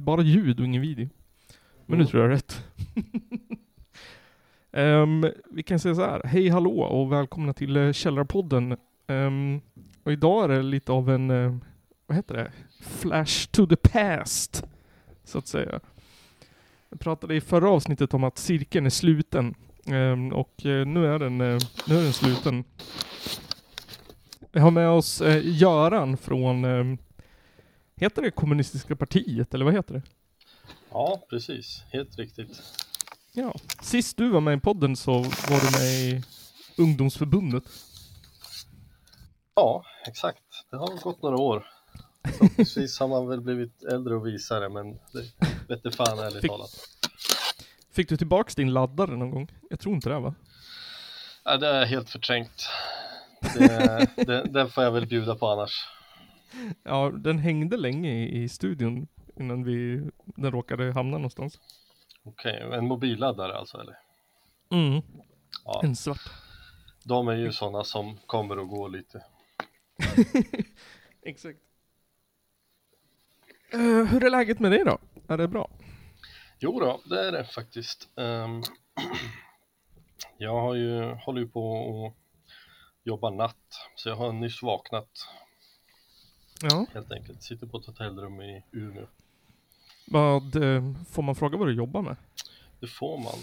[0.00, 1.08] bara ljud och ingen video.
[1.86, 2.64] Men nu tror jag rätt.
[4.76, 6.22] Ehm, vi kan säga så här.
[6.24, 8.76] Hej hallå och välkomna till uh, Källarpodden.
[9.06, 9.60] Ehm,
[10.02, 11.56] och idag är det lite av en, eh,
[12.06, 12.52] vad heter det?
[12.80, 14.64] Flash to the past.
[15.24, 15.80] Så att säga.
[16.90, 19.54] Jag pratade i förra avsnittet om att cirkeln är sluten.
[19.86, 21.54] Ehm, och eh, nu, är den, nu
[21.98, 22.64] är den sluten.
[24.52, 26.64] Vi har med oss Göran från,
[27.96, 30.02] heter det kommunistiska partiet eller vad heter det?
[30.90, 31.82] Ja, precis.
[31.92, 32.62] Helt riktigt.
[33.32, 33.54] Ja.
[33.82, 36.22] Sist du var med i podden så var du med i
[36.78, 37.64] ungdomsförbundet.
[39.54, 40.42] Ja, exakt.
[40.70, 41.66] Det har gått några år.
[42.38, 45.32] Förhoppningsvis har man väl blivit äldre och visare, men det
[45.68, 46.70] vete fan ärligt Fick- talat.
[47.92, 49.52] Fick du tillbaks din laddare någon gång?
[49.70, 50.34] Jag tror inte det va?
[51.44, 52.68] Ja, det är helt förträngt.
[53.54, 55.88] Det, det, den får jag väl bjuda på annars.
[56.82, 61.60] Ja, den hängde länge i, i studion innan vi, den råkade hamna någonstans.
[62.22, 63.98] Okej, en mobilladdare alltså eller?
[64.70, 65.02] Mm.
[65.64, 66.30] Ja, En svart.
[67.04, 69.24] de är ju sådana som kommer och går lite.
[71.22, 71.58] Exakt.
[73.72, 74.98] Eh, hur är läget med dig då?
[75.28, 75.70] Är det bra?
[76.58, 78.08] Jo då, det är det faktiskt.
[78.16, 78.62] Ehm,
[80.38, 82.16] jag har ju, håller ju på och
[83.02, 85.08] jobbar natt, så jag har nyss vaknat
[86.70, 86.86] Ja.
[86.94, 87.42] helt enkelt.
[87.42, 89.06] Sitter på ett hotellrum i Umeå.
[90.06, 92.16] Vad, eh, får man fråga vad du jobbar med?
[92.80, 93.34] Det får man.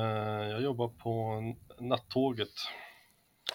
[0.00, 1.40] Eh, jag jobbar på
[1.80, 2.52] nattåget.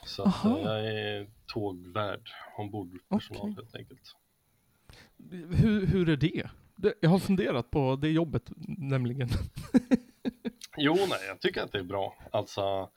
[0.05, 0.57] Så att, Aha.
[0.59, 3.53] eh, jag är tågvärd, ombordpersonal Okej.
[3.55, 4.15] helt enkelt.
[5.51, 6.49] Hur, hur är det?
[7.01, 8.43] Jag har funderat på det jobbet
[8.77, 9.29] nämligen.
[10.77, 12.15] Jo, nej, jag tycker att det är bra.
[12.31, 12.89] Alltså,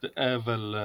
[0.00, 0.76] det är väl,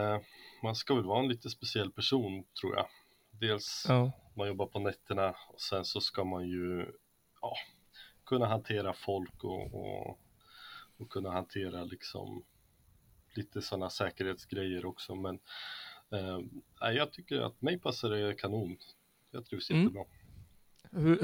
[0.63, 2.85] man ska väl vara en lite speciell person tror jag.
[3.31, 4.11] Dels Ja.
[4.37, 6.91] Man jobbar på nätterna och sen så ska man ju
[7.41, 7.53] ja,
[8.25, 10.19] kunna hantera folk och, och,
[10.97, 12.43] och kunna hantera liksom
[13.35, 15.15] lite sådana säkerhetsgrejer också.
[15.15, 15.39] Men
[16.11, 16.39] eh,
[16.91, 18.77] jag tycker att mig passar det kanon.
[19.31, 19.83] Jag trivs Mm.
[19.83, 20.05] jättebra.
[20.91, 21.19] Hur,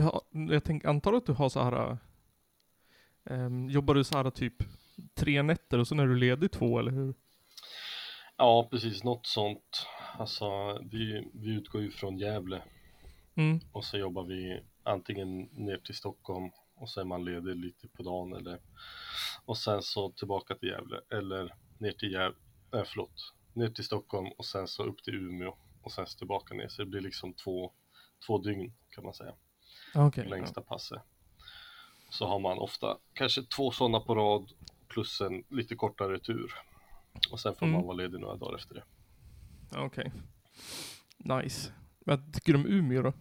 [0.54, 1.98] jag tänk, antar att du har så här.
[3.26, 4.56] ehm, jobbar du så här typ
[5.14, 7.14] tre nätter och sen är du ledig två eller hur?
[8.38, 9.88] Ja, precis, något sånt.
[10.20, 10.46] Alltså,
[10.92, 12.64] vi, vi utgår ju från Gävle
[13.36, 13.60] Mm.
[13.72, 18.04] och så jobbar vi antingen ner till Stockholm och så är man ledig lite på
[18.04, 18.60] dagen eller
[19.46, 22.38] och sen så tillbaka till Gävle eller ner till Gävle,
[22.74, 26.54] äh, förlåt, ner till Stockholm och sen så upp till Umeå och sen så tillbaka
[26.56, 27.72] ner så det blir liksom två,
[28.28, 29.34] två dygn kan man säga,
[29.96, 30.28] Okej.
[30.30, 31.02] längsta passet.
[32.10, 34.52] Så har man ofta kanske två sådana på rad
[34.88, 36.54] plus en lite kortare tur
[37.32, 37.78] och sen får Mm.
[37.78, 38.84] man vara ledig några dagar efter det.
[39.72, 39.86] ja.
[39.86, 40.12] Okej.
[41.18, 41.74] Nice.
[42.06, 43.14] Vad tycker du om Umeå då?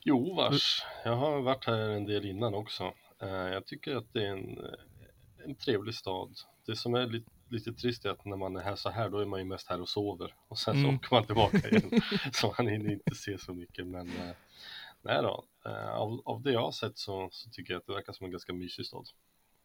[0.00, 2.94] Jo vars, jag har varit här en del innan också.
[3.22, 6.34] Eh, Jag tycker att det är en, eh, en trevlig stad.
[6.66, 9.18] Det som är lite, lite trist är att när man är här så här då
[9.18, 10.94] är man ju mest här och sover och sen så Mm.
[10.96, 12.00] åker man tillbaka igen.
[12.32, 14.30] så man hinner inte se så mycket men eh,
[15.02, 15.44] nej då,
[15.90, 18.30] av, av det jag har sett så, så tycker jag att det verkar som en
[18.30, 19.06] ganska mysig stad.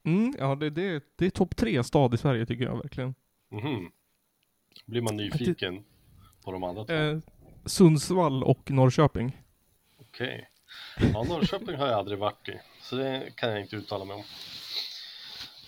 [0.03, 3.15] Mm, ja det, det, det är topp tre stad i Sverige tycker jag verkligen.
[3.49, 3.91] Mhm.
[4.85, 5.83] Blir man nyfiken
[6.43, 6.93] på de andra två?
[7.63, 9.41] Eh, Sundsvall och Norrköping.
[9.99, 10.49] Okej.
[11.13, 14.23] Ja, Norrköping har jag aldrig varit i, så det kan jag inte uttala mig om.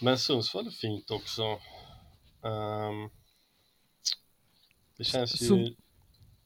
[0.02, 1.44] Men Sundsvall är fint också.
[2.44, 3.10] Ehm,
[4.98, 5.76] det känns ju Sund-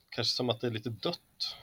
[0.09, 1.55] kanske som att det är lite dött.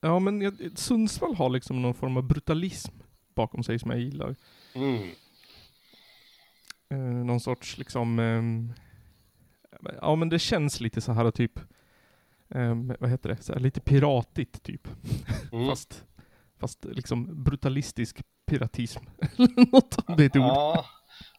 [0.00, 2.92] Ja men jag, Sundsvall har liksom någon form av brutalism
[3.34, 4.36] bakom sig som jag gillar.
[4.74, 5.10] Mm.
[6.90, 8.72] Eh, någon sorts liksom, ehm,
[10.00, 11.60] ja men det känns lite så här typ,
[12.54, 14.88] ehm, vad heter det, här, lite piratigt typ.
[15.52, 15.68] Mm.
[15.68, 16.04] Fast,
[16.58, 19.04] fast liksom brutalistisk piratism.
[19.72, 20.42] Något om det är ett ord.
[20.42, 20.84] Ja,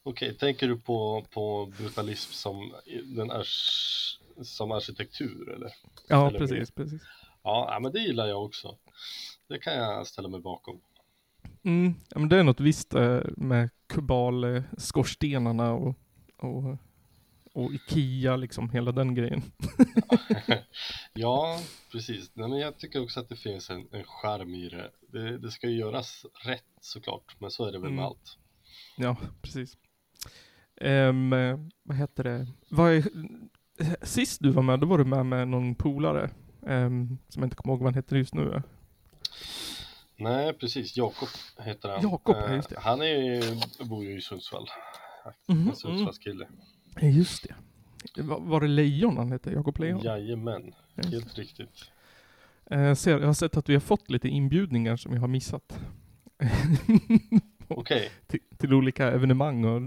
[0.03, 0.38] okej.
[0.38, 2.73] Tänker du på, på brutalism som,
[3.05, 5.71] den ars, som arkitektur eller?
[6.07, 7.01] Ja, eller precis, precis.
[7.44, 8.77] Ja, men det gillar jag också.
[9.47, 10.81] Det kan jag ställa mig bakom.
[11.63, 14.63] Mm, ja, men det är något visst eh, med kubal eh,
[15.74, 15.95] och,
[16.38, 16.77] och,
[17.53, 19.42] och Ikea liksom, hela den grejen.
[21.13, 21.59] Ja,
[21.92, 22.31] precis.
[22.33, 24.92] Nej, men jag tycker också att det finns en, en charm i det.
[25.12, 25.38] det.
[25.38, 28.06] Det ska ju göras rätt såklart, men så är det väl med Mm.
[28.06, 28.38] allt.
[28.98, 29.77] Ja, precis.
[30.75, 31.13] Eh,
[31.83, 32.48] vad heter det?
[32.69, 33.03] Vad är,
[34.06, 36.30] sist du var med, då var du med med någon polare.
[36.68, 38.62] ehm, som jag inte kommer ihåg vad han heter just nu.
[40.15, 40.98] Nej, precis.
[40.98, 41.27] Jakob
[41.59, 42.01] heter han.
[42.01, 42.80] Jakob, ja, Eh, just det.
[42.80, 44.68] Han är bor ju i Sundsvall.
[45.48, 46.48] Mhm, En Sundsvallskille.
[46.50, 46.56] Ja,
[47.01, 47.55] Just det.
[48.23, 49.51] Var, det Lejon han hette?
[49.51, 50.01] Jakob Lejon?
[50.01, 51.91] Jajamän, Just helt riktigt.
[52.65, 55.79] Eh, ser, jag har sett att vi har fått lite inbjudningar som vi har missat.
[57.67, 59.81] Okej, till, till olika evenemang och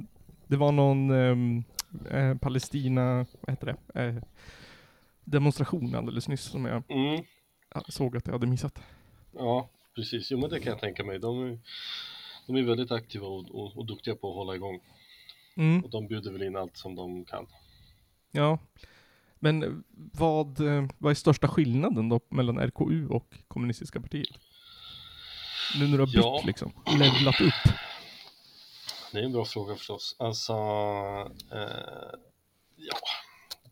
[0.46, 1.64] det var någon ehm,
[2.10, 4.14] eh, Palestina, vad heter det, eh,
[5.24, 7.24] demonstration alldeles nyss som jag mm,
[7.74, 8.82] ja, såg att jag hade missat.
[9.32, 11.18] ja precis, jo men det kan jag tänka mig.
[11.18, 11.58] De, är-
[12.46, 14.80] de är väldigt aktiva och, och, och duktiga på att hålla igång.
[15.56, 17.46] Mm, Och de bjuder väl in allt som de kan.
[18.32, 18.58] ja.
[19.38, 24.38] Men vad, eh, vad är största skillnaden då mellan RKU och kommunistiska partiet?
[25.78, 26.42] Nu när du har bytt Ja.
[26.46, 27.72] liksom, levlat upp.
[29.12, 30.16] Det är en bra fråga förstås.
[30.18, 30.52] Alltså,
[31.52, 32.14] eh,
[32.76, 32.96] ja,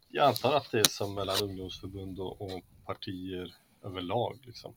[0.09, 4.75] jag antar att det är som mellan ungdomsförbund och, och partier överlag liksom.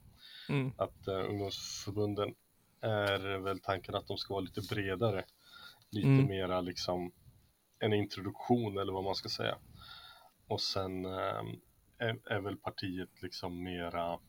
[0.49, 0.71] Mm.
[0.77, 2.33] Att eh, ungdomsförbunden
[2.81, 5.23] är väl tanken att de ska vara lite bredare.
[5.95, 6.27] Lite Mm.
[6.27, 7.11] mera liksom
[7.79, 9.57] en introduktion eller vad man ska säga.
[10.47, 11.43] Och sen eh,
[11.97, 14.19] är, är väl partiet liksom mera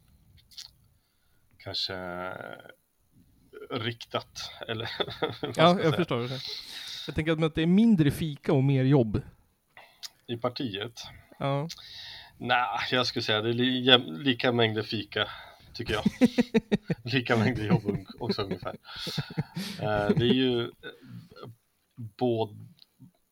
[1.59, 1.95] kanske
[3.71, 4.91] riktat eller
[5.57, 6.41] Ja, jag förstår det.
[7.07, 9.23] Jag tänker att det är mindre fika och mer jobb.
[10.27, 11.01] I partiet?
[11.39, 11.69] Ja.
[12.39, 15.29] Nej, jag skulle säga det är lika mängder fika,
[15.76, 16.05] tycker jag.
[17.12, 18.76] lika mängder jobb också ungefär.
[19.81, 20.70] Eh, det är ju eh,
[21.96, 22.56] både,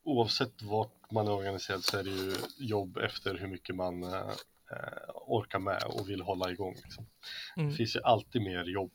[0.05, 4.31] oavsett vart man är organiserad så är det ju jobb efter hur mycket man eh,
[5.27, 6.75] orkar med och vill hålla igång.
[6.85, 7.07] Liksom.
[7.57, 7.71] Mm.
[7.71, 8.93] Det finns ju alltid mer jobb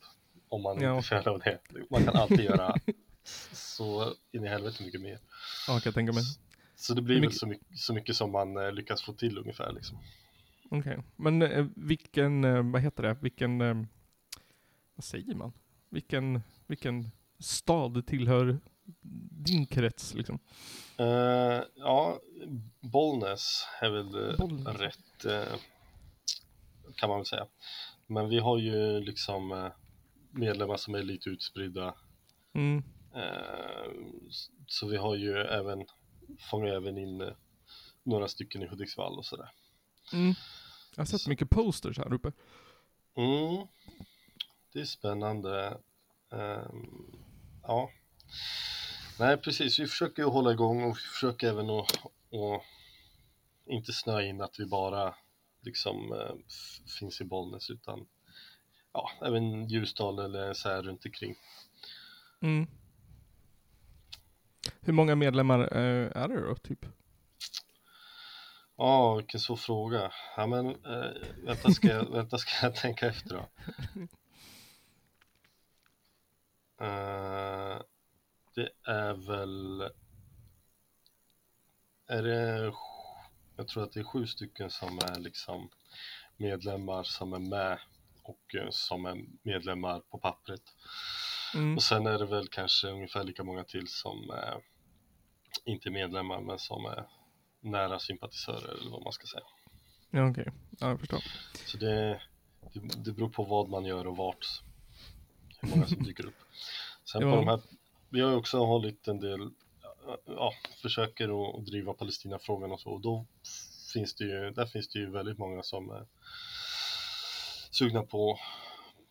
[0.49, 0.95] om man är Ja.
[0.95, 1.59] intresserad av det.
[1.89, 2.75] Man kan alltid göra
[3.51, 5.19] så in i helvete mycket mer.
[5.67, 6.23] ja, kan jag tänka mig.
[6.75, 9.37] Så det blir Hur väl mycket- så mycket, så mycket som man lyckas få till
[9.37, 9.97] ungefär liksom.
[10.69, 11.03] Okej.
[11.15, 13.83] Men eh, vilken, eh, vad heter det, vilken, eh,
[14.95, 15.53] vad säger man?
[15.89, 18.59] Vilken, vilken stad tillhör
[19.31, 20.39] din krets liksom?
[20.97, 22.19] Eh, ja,
[22.79, 24.79] Bollnäs är väl Bollnäs.
[24.79, 25.59] rätt eh,
[26.95, 27.47] kan man väl säga.
[28.07, 29.71] Men vi har ju liksom eh,
[30.31, 31.95] medlemmar som är lite utspridda.
[32.53, 32.83] Mm.
[34.67, 35.85] Så vi har ju även,
[36.51, 37.31] fångar även in
[38.03, 39.49] några stycken i Hudiksvall och sådär.
[40.13, 40.33] Mm.
[40.99, 42.31] Jag har sett mycket posters här uppe.
[43.15, 43.67] Mm,
[44.73, 45.77] det är spännande.
[46.31, 47.15] Ehm,
[47.63, 47.91] ja.
[49.19, 49.79] Nej, precis.
[49.79, 52.63] Vi försöker ju hålla igång och försöker även att, att
[53.65, 55.15] inte snöa in att vi bara
[55.61, 56.35] liksom eh,
[56.99, 58.07] finns i Bollnäs utan
[58.93, 61.35] ja, även Ljusdal eller så här runt omkring.
[62.41, 62.67] Mm.
[64.79, 66.85] Hur många medlemmar eh, är det då, typ?
[68.81, 70.11] Ja, vilken svår fråga.
[70.35, 71.11] Ja, men eh,
[71.43, 73.49] vänta, ska jag, vänta, ska jag tänka efter då.
[76.85, 77.81] Eh,
[78.55, 79.81] det är väl...
[82.07, 82.73] Är det...
[83.55, 85.69] Jag tror att det är sju stycken som är liksom
[86.37, 87.79] medlemmar som är med
[88.23, 90.63] och eh, som är medlemmar på pappret.
[91.55, 91.75] Mm.
[91.75, 94.61] Och sen är det väl kanske ungefär lika många till som är
[95.65, 97.18] inte medlemmar men som är
[97.61, 99.43] nära sympatisörer eller vad man ska säga.
[100.09, 100.51] Ja, okej.
[100.79, 101.23] Ja, jag förstår.
[101.65, 102.21] Så det,
[102.73, 104.45] det, det beror på vad man gör och vart.
[105.59, 106.39] Hur många som dyker upp.
[107.11, 107.59] Sen på de här,
[108.09, 109.51] vi har också hållit en del,
[110.25, 112.89] ja, försöker att, driva Palestinafrågan och så.
[112.89, 113.25] Och då
[113.93, 116.05] finns det ju, där finns det ju väldigt många som är
[117.71, 118.39] sugna på,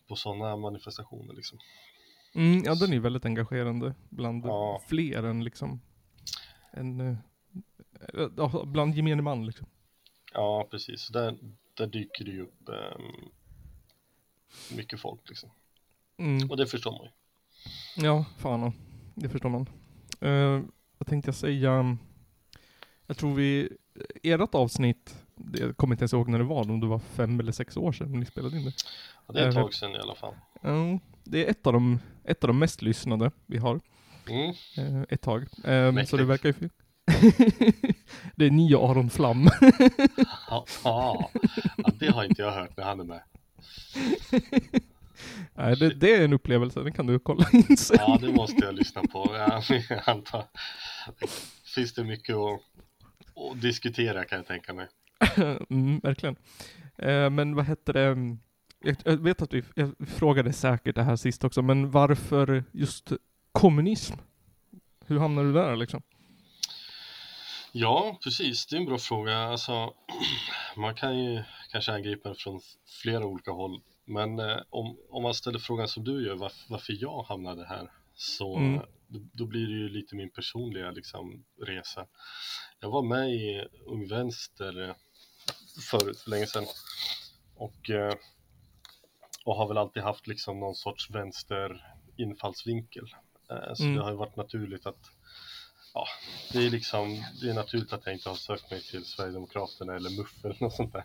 [0.07, 1.59] på sådana manifestationer liksom.
[2.35, 4.81] Mm, ja, den är ju väldigt engagerande bland Ja.
[4.87, 5.81] fler än liksom,
[6.71, 7.17] en,
[8.65, 9.67] bland gemene man liksom.
[10.33, 11.01] Ja, precis.
[11.01, 11.37] Så Där,
[11.73, 13.29] där dyker det ju upp ehm,
[14.75, 15.49] mycket folk liksom.
[16.17, 16.49] Mm.
[16.49, 17.11] Och det förstår man ju.
[18.05, 18.71] Ja, fan.
[19.15, 19.69] Det förstår man.
[20.23, 20.63] Uh,
[20.97, 21.97] vad tänkte jag säga?
[23.07, 23.69] Jag tror vi,
[24.23, 27.39] ert avsnitt, det- jag kommer inte ens ihåg när det var, om det var fem
[27.39, 28.73] eller sex år sedan ni spelade in det.
[29.27, 30.33] Ja, det är ett Eh, tag sedan i alla fall.
[30.61, 33.79] Ja, det är ett av de, ett av de mest lyssnade vi har,
[34.29, 34.49] Mm.
[34.77, 35.41] eh, ett tag.
[35.65, 36.73] Eh, så det verkar ju fint.
[38.35, 39.49] det är nya Aron Flam.
[40.83, 41.29] Ja,
[41.99, 43.21] det har inte jag hört när han är med.
[45.53, 47.97] Nej, det, det är en upplevelse, den kan du kolla in sen.
[47.99, 49.35] Ja, det måste jag lyssna på.
[49.35, 50.43] Jag antar.
[51.75, 52.61] Finns det mycket att,
[53.35, 54.87] att diskutera kan jag tänka mig.
[55.69, 56.35] mm, verkligen.
[56.97, 58.37] Eh, men vad hette det?
[59.03, 59.63] Jag, vet att vi
[60.07, 63.11] frågade säkert det här sist också, men varför just
[63.51, 64.15] kommunism?
[65.05, 66.01] Hur hamnade du där liksom?
[67.71, 68.65] Ja, precis.
[68.67, 69.37] Det är en bra fråga.
[69.37, 69.93] Alltså,
[70.77, 72.61] man kan ju kanske angripa den från
[73.03, 73.81] flera olika håll.
[74.05, 77.91] Men eh, om, om man ställer frågan som du gör, varf- varför jag hamnade här,
[78.15, 78.81] så Mm.
[79.07, 82.05] då, då blir det ju lite min personliga liksom, resa.
[82.79, 84.95] Jag var med i Ung Vänster eh,
[85.91, 86.65] förut, för länge sedan.
[87.55, 88.13] Och, eh,
[89.45, 91.85] och har väl alltid haft liksom någon sorts vänster
[92.17, 93.05] infallsvinkel.
[93.51, 93.95] Eh, så Mm.
[93.95, 95.11] det har ju varit naturligt att
[95.93, 96.07] Ja,
[96.53, 100.09] det är liksom, det är naturligt att jag inte har sökt mig till Sverigedemokraterna eller
[100.09, 101.03] MUF eller något sånt där.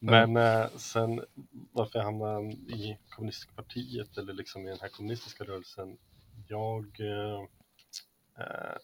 [0.00, 1.24] Men eh, sen
[1.72, 5.98] varför jag hamnade i kommunistiska partiet eller liksom i den här kommunistiska rörelsen.
[6.48, 7.40] Jag, eh,
[8.38, 8.76] eh,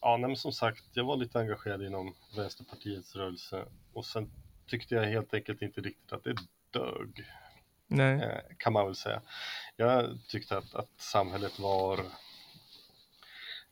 [0.00, 4.30] ja nej, men som sagt, jag var lite engagerad inom Vänsterpartiets rörelse och sen
[4.66, 6.36] tyckte jag helt enkelt inte riktigt att det
[6.70, 7.24] dög,
[7.86, 8.22] Nej.
[8.22, 9.22] eh, kan man väl säga.
[9.76, 12.00] Jag tyckte att, att samhället var,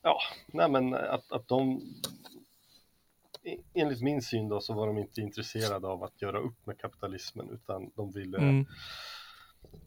[0.02, 1.80] ja, nej men att, att de
[3.74, 7.50] Enligt min syn då så var de inte intresserade av att göra upp med kapitalismen
[7.50, 8.66] utan de ville Mm.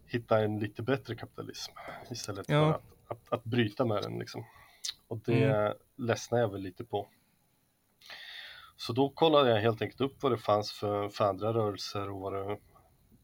[0.05, 1.71] hitta en lite bättre kapitalism
[2.11, 2.61] istället Ja.
[2.61, 4.45] för att, att, att bryta med den liksom.
[5.07, 5.73] Och det Mm.
[5.95, 7.07] ledsnar jag väl lite på.
[8.77, 12.19] Så då kollade jag helt enkelt upp vad det fanns för, för andra rörelser och
[12.19, 12.57] vad det,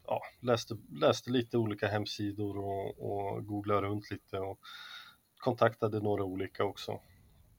[0.08, 4.60] ja, läste, läste lite olika hemsidor och, och googlade runt lite och
[5.42, 7.00] kontaktade några olika också.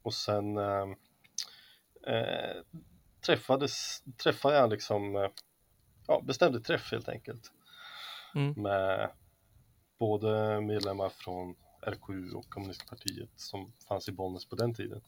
[0.02, 0.86] Och sen eh,
[2.06, 2.62] eh,
[3.26, 5.30] träffades, träffade jag liksom, eh,
[6.06, 7.52] ja, bestämde träff helt enkelt
[8.34, 8.62] Mm.
[8.62, 9.10] med
[9.98, 11.54] både medlemmar från
[11.86, 15.00] RKU och Kommunistpartiet som fanns i Bollnäs på den tiden.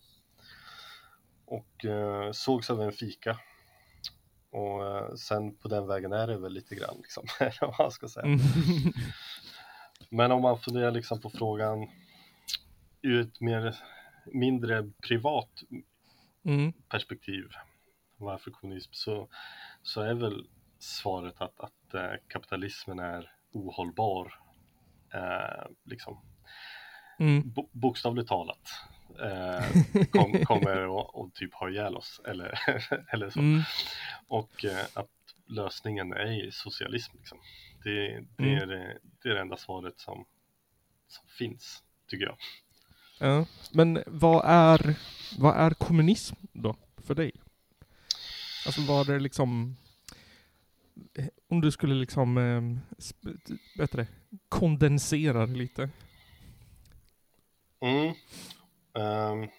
[1.44, 3.38] Och eh, sågs över en fika.
[4.50, 7.26] Och eh, sen på den vägen är det väl lite grann liksom,
[7.60, 8.26] vad man ska säga.
[8.26, 8.40] Mm.
[10.10, 11.88] Men om man funderar liksom på frågan
[13.04, 13.76] ur ett mer
[14.26, 15.50] mindre privat
[16.46, 16.72] Mm.
[16.88, 17.44] perspektiv
[18.16, 19.28] varför kommunism så,
[19.82, 20.46] så är väl
[20.78, 24.34] svaret att, att eh, kapitalismen är ohållbar
[25.14, 26.20] eh, liksom
[27.18, 27.50] Mm.
[27.50, 28.70] bo, bokstavligt talat
[29.20, 29.68] eh,
[30.10, 32.58] kom, kommer att och typ ha ihjäl oss eller,
[33.08, 33.60] eller så Mm.
[34.28, 35.10] och att
[35.46, 37.38] lösningen är socialism liksom.
[37.84, 38.62] det, det, Mm.
[38.62, 40.26] är, det, det är det enda svaret som,
[41.08, 42.36] som finns tycker jag
[43.18, 43.46] Ja.
[43.72, 44.94] Men vad är,
[45.38, 47.32] vad är kommunism då för dig?
[48.66, 49.76] Alltså vad är det liksom
[51.48, 52.80] om du skulle liksom ehm,
[53.20, 54.06] Vad heter bättre
[54.48, 55.90] kondensera det lite.
[57.80, 58.14] Mm.
[58.92, 59.50] Um,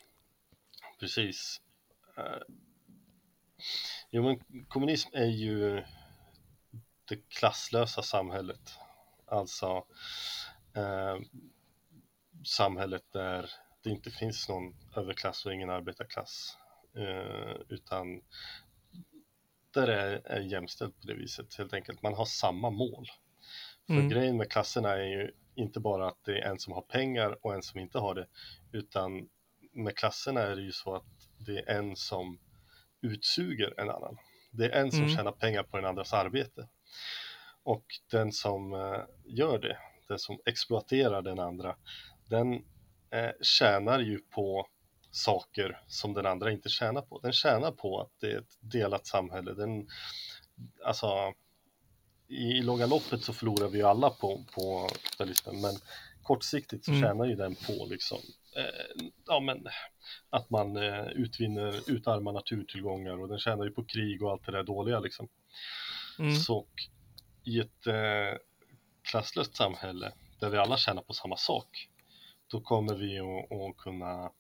[1.00, 1.62] precis.
[2.18, 2.56] Uh,
[4.12, 5.84] jo, men kommunism är ju
[7.06, 8.74] det klasslösa samhället.
[9.28, 9.86] Alltså
[10.76, 11.18] eh,
[12.46, 13.50] samhället där
[13.84, 16.58] det inte finns någon överklass och ingen arbetarklass.
[16.98, 18.22] Eh, utan
[19.74, 22.02] där är, är jämställt på det viset helt enkelt.
[22.02, 23.06] Man har samma mål.
[23.88, 24.10] För Mm.
[24.10, 27.54] grejen med klasserna är ju inte bara att det är en som har pengar och
[27.54, 28.28] en som inte har det,
[28.72, 29.30] utan
[29.74, 31.06] med klasserna är det ju så att
[31.38, 32.40] det är en som
[33.02, 34.18] utsuger en annan.
[34.52, 35.16] Det är en som Mm.
[35.18, 36.68] tjänar pengar på den andras arbete.
[37.64, 41.76] Och den som eh, gör det, den som exploaterar den andra,
[42.30, 42.54] den
[43.10, 44.68] eh, tjänar ju på
[45.12, 47.20] saker som den andra inte tjänar på.
[47.20, 49.54] Den tjänar på att det är ett delat samhälle.
[49.54, 49.88] Den,
[50.86, 51.34] alltså,
[52.28, 55.76] i långa loppet så förlorar vi ju alla på, på kapitalismen, men
[56.24, 57.04] kortsiktigt så Mm.
[57.04, 58.18] tjänar ju den på liksom,
[58.58, 59.68] eh, ja men
[60.30, 64.52] att man eh, utvinner, utarmar naturtillgångar och den tjänar ju på krig och allt det
[64.52, 65.28] där dåliga liksom.
[66.20, 66.36] Mm.
[66.36, 66.66] Så
[67.44, 68.38] i ett eh,
[69.12, 71.90] klasslöst samhälle där vi alla tjänar på samma sak,
[72.48, 74.32] då kommer vi att, kunna,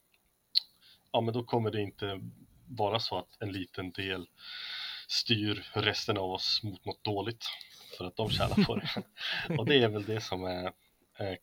[1.11, 2.21] ja men då kommer det inte
[2.67, 4.27] vara så att en liten del
[5.07, 7.45] styr resten av oss mot något dåligt
[7.97, 9.03] för att de tjänar på det.
[9.57, 10.73] Och det är väl det som är,
[11.15, 11.37] är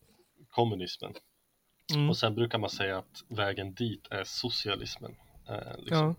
[0.50, 1.14] kommunismen.
[1.94, 2.10] Mm.
[2.10, 5.16] Och sen brukar man säga att vägen dit är socialismen.
[5.48, 5.98] Eh, liksom.
[5.98, 6.14] Ja.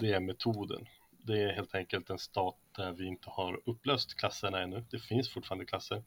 [0.00, 0.86] Det är metoden.
[1.24, 4.84] Det är helt enkelt en stat där vi inte har upplöst klasserna ännu.
[4.90, 6.02] Det finns fortfarande klasser,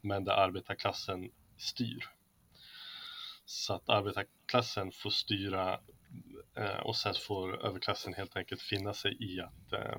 [0.00, 2.08] men där arbetarklassen styr.
[3.50, 5.80] Så att arbetarklassen får styra
[6.56, 9.96] eh, och sen får överklassen helt enkelt finna sig i att, eh,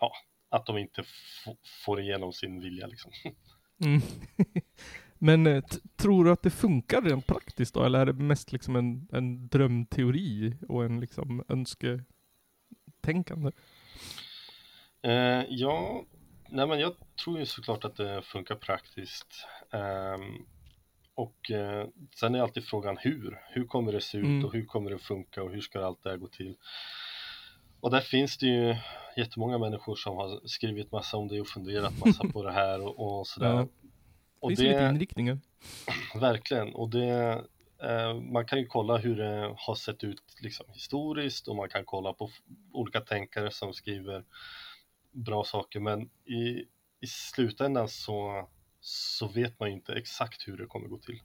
[0.00, 0.12] ja,
[0.48, 1.04] att de inte
[1.84, 2.86] får igenom sin vilja.
[2.86, 3.12] Liksom.
[3.84, 4.00] Mm.
[5.18, 5.64] Men eh,
[5.96, 7.84] tror du att det funkar rent praktiskt då?
[7.84, 13.52] Eller är det mest liksom en, en drömteori och en liksom önsketänkande?
[15.02, 16.04] Eh, ja,
[16.48, 19.46] nej men jag tror ju såklart att det funkar praktiskt.
[19.72, 20.46] Ehm,
[21.20, 23.40] och eh, sen är alltid frågan hur.
[23.48, 24.44] Hur kommer det se ut Mm.
[24.44, 26.56] och hur kommer det funka och hur ska allt det här gå till?
[27.80, 28.76] Och där finns det ju
[29.16, 33.18] jättemånga människor som har skrivit massa om det och funderat massa på det här och,
[33.18, 33.54] och sådär.
[33.54, 33.66] Ja.
[34.40, 35.38] Och Finns det lite inriktningar?
[36.20, 37.44] Verkligen, och det,
[37.82, 41.84] eh, man kan ju kolla hur det har sett ut liksom, historiskt och man kan
[41.84, 42.30] kolla på
[42.72, 44.24] olika tänkare som skriver
[45.12, 46.64] bra saker men i,
[47.00, 48.48] i slutändan så
[48.80, 51.20] så vet man ju inte exakt hur det kommer gå till.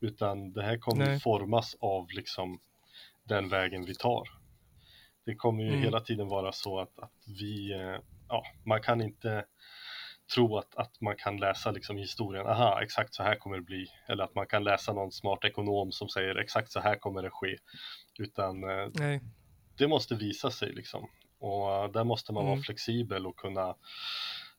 [0.00, 1.20] Utan det här kommer Nej.
[1.20, 2.60] formas av liksom
[3.24, 4.28] den vägen vi tar.
[5.24, 5.82] Det kommer ju Mm.
[5.82, 7.96] hela tiden vara så att, att vi, eh,
[8.28, 9.44] ja, man kan inte
[10.34, 13.86] tro att, att man kan läsa liksom historien, aha, exakt så här kommer det bli.
[14.08, 17.30] Eller att man kan läsa någon smart ekonom som säger exakt så här kommer det
[17.30, 17.56] ske.
[18.18, 19.20] Utan eh, Nej.
[19.78, 21.08] det måste visa sig liksom.
[21.38, 22.50] Och där måste man Mm.
[22.54, 23.74] vara flexibel och kunna,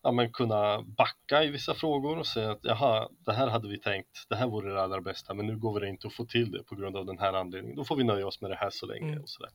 [0.04, 3.80] ja, men kunna backa i vissa frågor och säga att jaha, det här hade vi
[3.80, 6.52] tänkt, det här vore det allra bästa, men nu går det inte att få till
[6.52, 7.76] det på grund av den här anledningen.
[7.78, 9.22] Då får vi nöja oss med det här så länge Mm.
[9.24, 9.52] och sådär.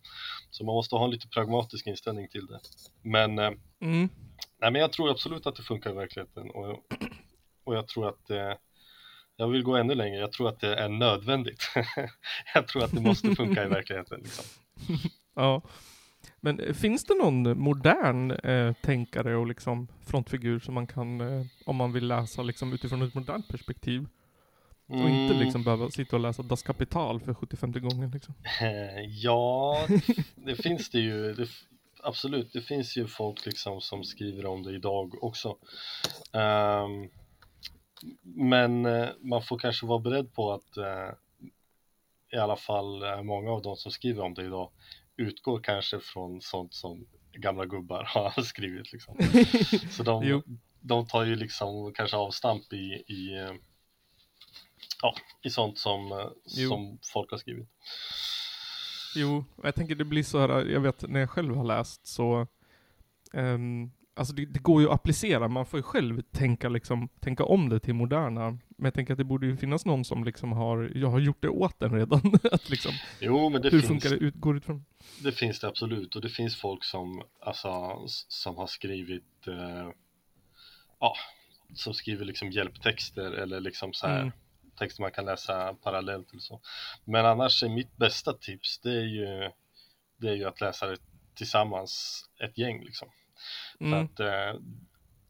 [0.50, 2.60] Så man måste ha en lite pragmatisk inställning till det.
[3.02, 3.50] Men, eh,
[3.80, 4.08] Mm.
[4.60, 6.78] nej, men jag tror absolut att det funkar i verkligheten och,
[7.64, 8.58] och jag tror att det
[9.38, 11.62] jag vill gå ännu längre, jag tror att det är nödvändigt.
[12.54, 14.20] jag tror att det måste funka i verkligheten.
[14.20, 14.44] Liksom.
[15.34, 15.62] Ja.
[16.46, 21.46] Men eh, finns det någon modern eh, tänkare och liksom frontfigur som man kan, eh,
[21.64, 24.06] om man vill läsa liksom utifrån ett modernt perspektiv?
[24.88, 25.38] Och inte Mm.
[25.38, 28.34] liksom behöva sitta och läsa Das Kapital för 75 gången liksom.
[29.22, 29.78] Ja,
[30.34, 31.34] det finns det ju.
[31.34, 31.48] Det,
[32.02, 35.56] absolut, det finns ju folk liksom som skriver om det idag också.
[36.32, 37.08] Ehm,
[38.22, 41.10] men eh, man får kanske vara beredd på att eh,
[42.32, 44.70] i alla fall många av de som skriver om det idag
[45.16, 48.92] utgår kanske från sånt som gamla gubbar har skrivit.
[48.92, 49.16] Liksom.
[49.90, 50.42] Så de,
[50.80, 53.48] de tar ju liksom kanske avstamp i, i,
[55.02, 56.68] ja, i sånt som, eh, Jo.
[56.68, 57.68] som folk har skrivit.
[59.16, 62.46] Jo, jag tänker det blir så här, jag vet när jag själv har läst så,
[63.32, 67.44] ehm, alltså det, det går ju att applicera, man får ju själv tänka liksom, tänka
[67.44, 68.50] om det till moderna.
[68.50, 71.42] Men jag tänker att det borde ju finnas någon som liksom har, jag har gjort
[71.42, 72.20] det åt den redan.
[72.52, 74.84] att liksom, Jo, men det hur finns, funkar det, ut, går utifrån?
[75.22, 79.90] det finns det absolut och det finns folk som, alltså, som har skrivit, eh,
[81.00, 81.14] ja,
[81.74, 84.32] som skriver liksom hjälptexter eller liksom så här Mm.
[84.78, 86.60] texter man kan läsa parallellt eller så.
[87.04, 89.50] Men annars är mitt bästa tips, det är ju,
[90.16, 90.96] det är ju att läsa det
[91.34, 93.08] tillsammans, ett gäng liksom.
[93.78, 94.04] För Mm.
[94.04, 94.60] att eh,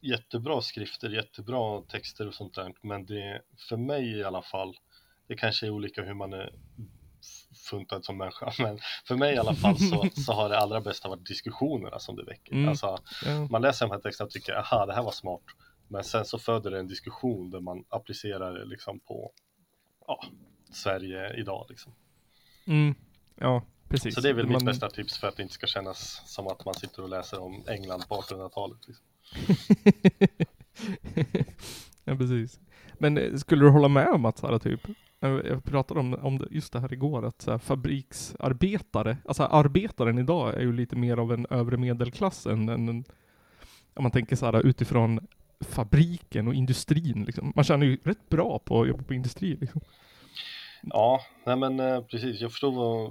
[0.00, 2.72] jättebra skrifter, jättebra texter och sånt där.
[2.82, 4.74] Men det, för mig i alla fall,
[5.28, 6.54] det kanske är olika hur man är
[7.70, 8.52] funtad som människa.
[8.62, 12.16] Men för mig i alla fall så, så har det allra bästa varit diskussionerna som
[12.16, 12.52] det väcker.
[12.52, 12.68] Mm.
[12.68, 13.48] Alltså, Ja.
[13.50, 15.42] man läser de här texterna och tycker, aha, det här var smart.
[15.88, 19.32] Men sen så föder det en diskussion där man applicerar det liksom på
[20.06, 20.24] ja,
[20.72, 21.66] Sverige idag.
[21.68, 21.94] Liksom.
[22.66, 22.94] Mm.
[23.34, 24.14] ja, precis.
[24.14, 26.46] Så det är väl Man- mitt bästa tips för att det inte ska kännas som
[26.46, 28.78] att man sitter och läser om England på 1800-talet.
[28.86, 29.04] Liksom.
[32.04, 32.60] ja, precis.
[32.98, 34.80] Men eh, skulle du hålla med om att så här, typ,
[35.20, 40.54] jag pratade om, om just det här igår, att så här, fabriksarbetare, alltså arbetaren idag
[40.54, 43.04] är ju lite mer av en övre medelklass än en, en
[43.94, 45.26] om man tänker så här utifrån
[45.60, 47.52] fabriken och industrin liksom.
[47.56, 49.80] Man tjänar ju rätt bra på att jobba på industri liksom.
[50.90, 53.06] Ja, nej men eh, precis, jag förstår vad,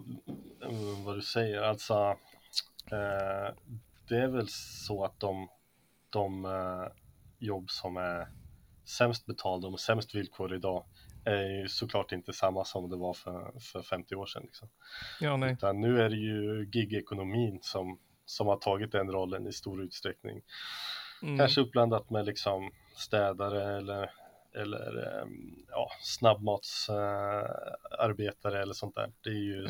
[0.71, 1.61] eh, vad du säger.
[1.61, 1.93] Alltså,
[2.91, 3.55] eh,
[4.09, 4.47] det är väl
[4.87, 5.49] så att de,
[6.09, 6.47] de
[7.39, 8.27] jobb som är
[8.85, 10.85] sämst betalda och sämst villkor idag
[11.25, 14.43] är ju såklart inte samma som det var för, för 50 år sedan.
[14.45, 14.69] Liksom.
[15.19, 15.53] Ja, nej.
[15.53, 20.41] Utan nu är det ju gigekonomin som, som har tagit den rollen i stor utsträckning.
[21.23, 21.37] Mm.
[21.37, 24.11] Kanske uppblandat med liksom städare eller,
[24.55, 29.11] eller ehm, ja, snabbmatsarbetare eller sånt där.
[29.23, 29.67] Det är ju,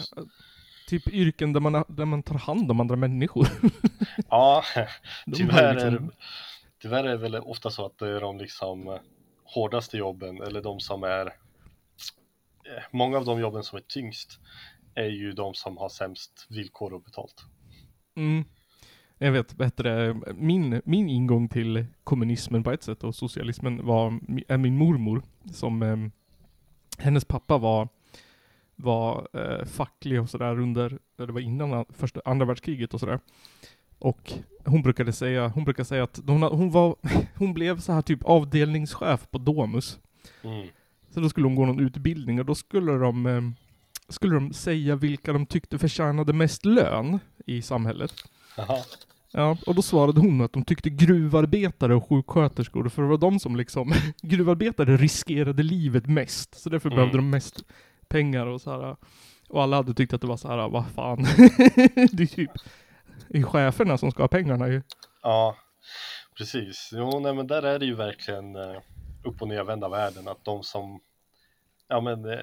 [0.87, 3.47] Typ yrken där man, där man tar hand om andra människor.
[4.29, 4.63] ja,
[5.35, 6.09] tyvärr, liksom- är,
[6.81, 8.99] tyvärr är det väl ofta så att det är de liksom eh,
[9.43, 11.31] hårdaste jobben eller de som är eh,
[12.91, 14.39] Många av de jobben som är tyngst
[14.95, 17.45] är ju de som har sämst villkor och betalt.
[18.15, 18.45] Mm.
[19.17, 23.85] Jag vet, vad heter det, min, min ingång till kommunismen på ett sätt och socialismen
[23.85, 25.21] var, är min mormor
[25.53, 25.97] som, eh,
[26.97, 27.87] hennes pappa var,
[28.75, 33.19] var eh, facklig och sådär under, det var innan första, andra världskriget och sådär.
[33.99, 34.33] Och
[34.65, 36.95] hon brukade säga, hon brukade säga att hon, hon var,
[37.35, 39.99] hon blev så här typ avdelningschef på Domus.
[40.43, 40.67] Mm.
[41.09, 43.41] Så då skulle hon gå någon utbildning och då skulle de, eh,
[44.09, 48.13] skulle de säga vilka de tyckte förtjänade mest lön i samhället.
[48.57, 48.83] Jaha.
[49.31, 53.39] Ja, och då svarade hon att de tyckte gruvarbetare och sjuksköterskor, för det var de
[53.39, 56.97] som liksom, gruvarbetare riskerade livet mest, så därför Mm.
[56.97, 57.63] behövde de mest
[58.07, 58.95] pengar och så här.
[59.49, 61.17] Och alla hade tyckt att det var så här, vad fan,
[62.11, 62.51] det är typ,
[63.29, 64.81] det är cheferna som ska ha pengarna ju.
[65.21, 65.55] Ja,
[66.37, 66.89] precis.
[66.93, 68.81] Jo, nej, men där är det ju verkligen eh,
[69.23, 70.99] upp och nervända världen att de som,
[71.87, 72.39] ja men, eh,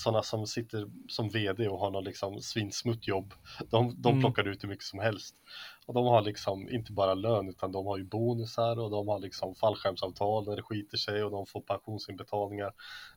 [0.00, 3.34] sådana som sitter som vd och har något liksom svinsmutt jobb,
[3.70, 4.20] de, de Mm.
[4.20, 5.34] plockar ut hur mycket som helst.
[5.86, 9.18] Och de har liksom inte bara lön utan de har ju bonusar och de har
[9.18, 12.72] liksom fallskärmsavtal när det skiter sig och de får pensionsinbetalningar.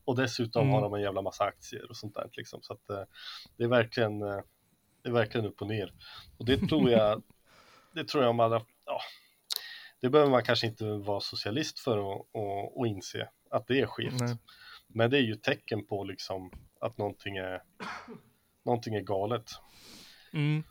[0.06, 0.74] Och dessutom Mm.
[0.74, 2.62] har de en jävla massa aktier och sånt där liksom.
[2.62, 3.04] Så att eh,
[3.58, 4.39] det är verkligen, eh,
[5.02, 5.93] det är verkligen upp och ner.
[6.38, 7.24] Och det tror jag,
[7.93, 9.00] det tror jag om alla, ja,
[10.02, 13.86] det behöver man kanske inte vara socialist för att, att, att inse att det är
[13.86, 14.22] skevt.
[14.93, 17.62] Men det är ju tecken på liksom att någonting är,
[18.65, 19.49] någonting är galet.
[20.34, 20.63] Mm.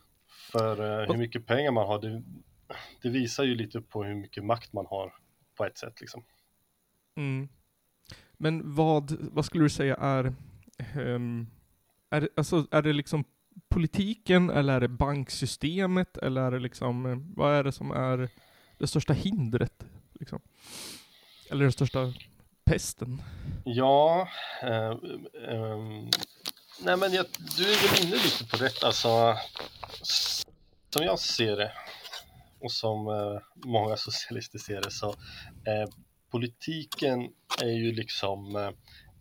[0.52, 2.22] För eh, hur mycket pengar man har, det,
[3.02, 5.14] det visar ju lite på hur mycket makt man har
[5.56, 6.24] på ett sätt liksom.
[7.16, 7.48] Mm.
[8.32, 10.34] Men vad, vad skulle du säga är,
[10.94, 11.46] ehm,
[12.10, 13.24] är, det- alltså, är det liksom
[13.68, 18.28] politiken eller är det banksystemet eller är det liksom, eh, vad är det som är
[18.78, 19.84] det största hindret?
[20.20, 20.40] Liksom?
[21.50, 22.12] Eller den största
[22.64, 23.22] pesten?
[23.64, 24.28] Ja,
[24.62, 24.90] eh,
[25.48, 25.78] eh,
[26.84, 29.36] nej men jag, du är väl inne lite på det, alltså
[30.90, 31.72] som jag ser det
[32.60, 35.08] och som eh, många socialister ser det så
[35.66, 35.88] eh,
[36.30, 37.28] politiken
[37.62, 38.70] är ju liksom eh,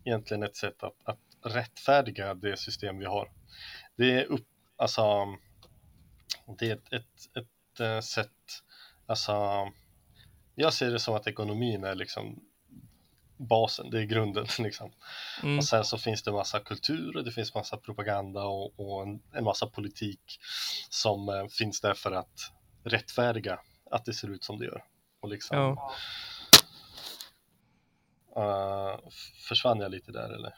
[0.05, 1.19] egentligen ett sätt att, att
[1.55, 3.31] rättfärdiga det system vi har.
[3.95, 5.27] Det är upp, alltså
[6.59, 8.63] det är ett, ett, ett eh, sätt,
[9.05, 9.33] alltså
[10.55, 12.43] jag ser det som att ekonomin är liksom
[13.47, 14.91] basen, det är grunden liksom.
[15.43, 15.57] Mm.
[15.57, 19.21] Och sen så finns det massa kultur och det finns massa propaganda och, och en,
[19.33, 20.39] en massa politik
[20.89, 22.51] som eh, finns där för att
[22.83, 23.59] rättfärdiga
[23.91, 24.83] att det ser ut som det gör.
[25.21, 25.93] Och liksom, Ja.
[29.07, 30.55] f- försvann jag lite där eller?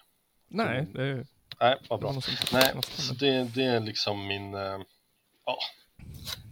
[0.48, 1.26] Nej, det är
[1.60, 2.14] Nej, vad bra.
[2.54, 4.80] Nej, så det, det är liksom min, eh,
[5.46, 5.58] ja,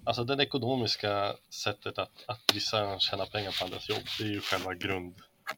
[0.05, 4.41] alltså det ekonomiska sättet att, att vissa tjänar pengar på andras jobb, det är ju
[4.41, 4.73] själva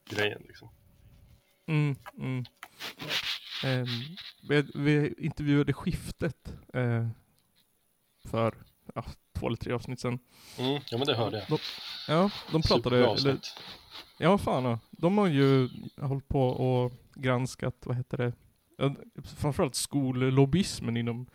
[0.06, 0.70] grundgrejen liksom.
[1.66, 2.46] Mm, mm.
[3.64, 3.88] Ehm,
[4.50, 7.08] vi, vi intervjuade skiftet eh,
[8.26, 8.56] för
[8.96, 10.20] ja, två eller tre avsnitt sedan.
[10.60, 11.60] Mm, ja men det hörde jag.
[12.08, 13.40] Ja, de pratade, eller,
[14.18, 14.80] ja fan ja.
[14.92, 15.70] De har ju
[16.02, 18.34] hållit på och granskat, vad heter det,
[19.38, 21.28] framförallt skollobbyismen inom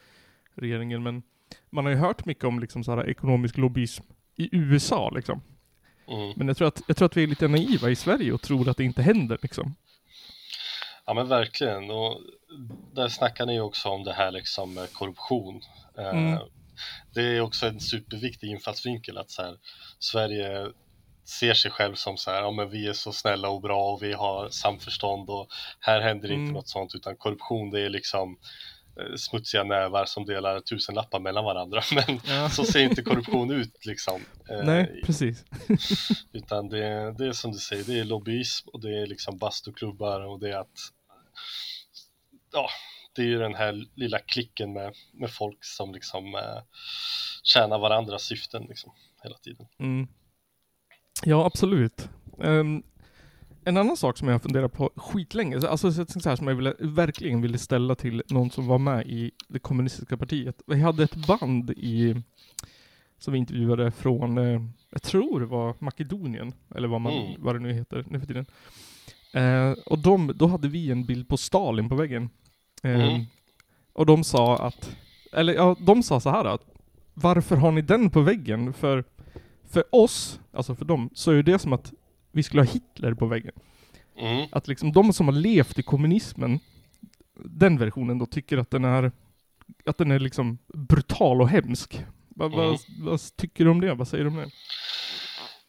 [0.55, 1.23] regeringen, men
[1.71, 4.05] man har ju hört mycket om liksom så här ekonomisk lobbyism
[4.37, 5.42] i USA liksom.
[6.09, 6.33] Mm.
[6.37, 8.68] Men jag tror, att, jag tror att vi är lite naiva i Sverige och tror
[8.68, 9.75] att det inte händer liksom.
[11.07, 12.21] Ja men verkligen och
[12.94, 15.61] där snackar ni ju också om det här liksom med korruption.
[15.99, 16.38] Eh, Mm.
[17.14, 19.57] Det är också en superviktig infallsvinkel att så här,
[19.99, 20.66] Sverige
[21.25, 24.03] ser sig själv som så här, ja men vi är så snälla och bra och
[24.03, 25.49] vi har samförstånd och
[25.81, 26.53] här händer inte Mm.
[26.53, 28.38] något sånt utan korruption det är liksom
[29.16, 32.50] smutsiga nävar som delar tusenlappar mellan varandra men Ja.
[32.50, 34.20] så ser inte korruption ut liksom.
[34.50, 35.44] Eh, Nej, precis.
[36.32, 40.20] utan det, det är som du säger, det är lobbyism och det är liksom bastuklubbar
[40.20, 40.78] och det är att
[42.52, 42.68] ja,
[43.14, 46.62] det är ju den här lilla klicken med, med folk som liksom eh,
[47.42, 49.66] tjänar varandras syften liksom hela tiden.
[49.78, 50.08] Mm.
[51.24, 52.08] Ja, absolut.
[52.42, 52.82] Ehm,
[53.64, 57.40] en annan sak som jag funderar på skitlänge, alltså så här som jag ville, verkligen
[57.42, 60.62] ville ställa till någon som var med i det kommunistiska partiet.
[60.66, 62.23] Vi hade ett band i,
[63.18, 67.35] som vi intervjuade från, eh, jag tror det var Makedonien, eller vad, man, Mm.
[67.42, 68.47] vad det nu heter nu för tiden.
[69.33, 72.31] Eh, och de, då hade vi en bild på Stalin på väggen.
[72.83, 73.25] Ehm, Mm.
[73.92, 74.97] Och de sa att,
[75.33, 76.62] eller ja, de sa så här att
[77.14, 78.73] varför har ni den på väggen?
[78.73, 79.05] För,
[79.71, 81.92] för oss, alltså för dem, så är det som att
[82.32, 83.54] vi skulle ha Hitler på väggen.
[84.18, 84.46] Mm.
[84.52, 86.60] Att liksom de som har levt i kommunismen,
[87.44, 89.12] den versionen då, tycker att den är,
[89.86, 92.04] att den är liksom brutal och hemsk.
[92.28, 92.66] Vad, Mm.
[92.66, 93.94] vad, vad tycker du om det?
[93.94, 94.50] Vad säger du om det?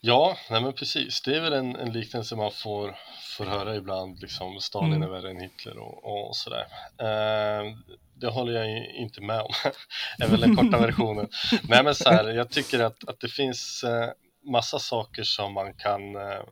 [0.01, 1.21] Ja, nej men precis.
[1.21, 2.95] Det är väl en, en liknelse man får,
[3.37, 5.03] får höra ibland, liksom Stalin Mm.
[5.03, 6.65] är värre än Hitler och, och sådär.
[6.97, 7.73] Eh,
[8.13, 9.53] det håller jag inte med om,
[10.19, 11.27] är väl den korta versionen.
[11.63, 14.09] Nej men så här, jag tycker att, att det finns eh,
[14.49, 16.43] massa saker som man kan eh,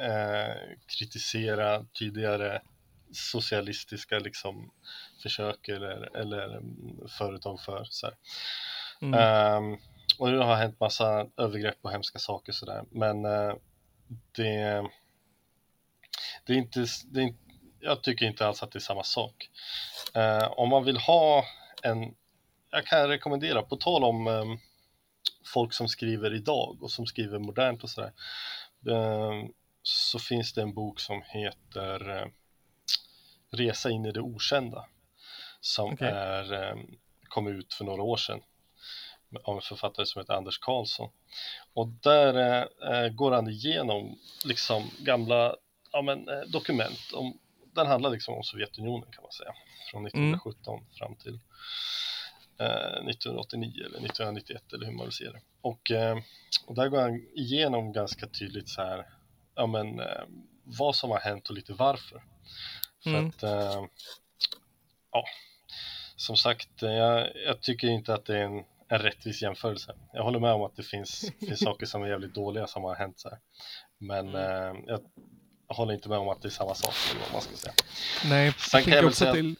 [0.00, 2.62] eh, kritisera tidigare
[3.12, 4.70] socialistiska liksom
[5.22, 7.84] försök eller, eller mm, företag för.
[7.84, 8.16] Så här.
[9.02, 9.14] Mm.
[9.20, 9.78] Ehm,
[10.18, 12.84] och det har hänt massa övergrepp och hemska saker sådär.
[12.90, 13.54] Men eh,
[14.32, 14.84] det,
[16.46, 17.38] det är inte, det är, inte-
[17.80, 19.50] jag tycker inte alls att det är samma sak.
[20.14, 21.44] Eh, om man vill ha
[21.82, 22.14] en,
[22.70, 24.58] jag kan rekommendera, på tal om ehm,
[25.46, 28.12] folk som skriver idag och som skriver modernt och sådär.
[28.90, 32.28] ehm, så finns det en bok som heter eh,
[33.50, 34.86] Resa in i det okända.
[35.60, 36.08] Som Okej.
[36.08, 36.76] är, eh,
[37.28, 38.40] kom ut för några år sedan
[39.44, 41.10] av en författare som heter Anders Karlsson.
[41.74, 45.56] Och där eh, eh, går han igenom liksom gamla
[45.92, 47.38] ja, men, eh, dokument om
[47.74, 49.54] den handlar liksom om Sovjetunionen kan man säga.
[49.90, 50.86] Från 1917 mm.
[50.98, 51.38] fram till
[52.64, 55.40] 1989 eller 1991 eller hur man vill se det.
[55.60, 56.18] Och, eh,
[56.66, 59.06] och där går han igenom ganska tydligt så här,
[59.54, 60.24] ja men eh,
[60.64, 62.22] vad som har hänt och lite varför.
[63.02, 63.28] För mm.
[63.28, 63.84] att, eh,
[65.12, 65.24] ja,
[66.16, 69.94] som sagt, eh, jag, jag, tycker inte att det är en, en rättvis jämförelse.
[70.12, 72.94] Jag håller med om att det finns, finns saker som är jävligt dåliga som har
[72.94, 73.38] hänt så här.
[73.98, 74.76] Men mm.
[74.76, 75.00] eh, jag
[75.74, 77.74] håller inte med om att det är samma sak, eller vad man ska säga.
[78.24, 79.32] Nej, Sen kan jag väl säga...
[79.32, 79.56] till...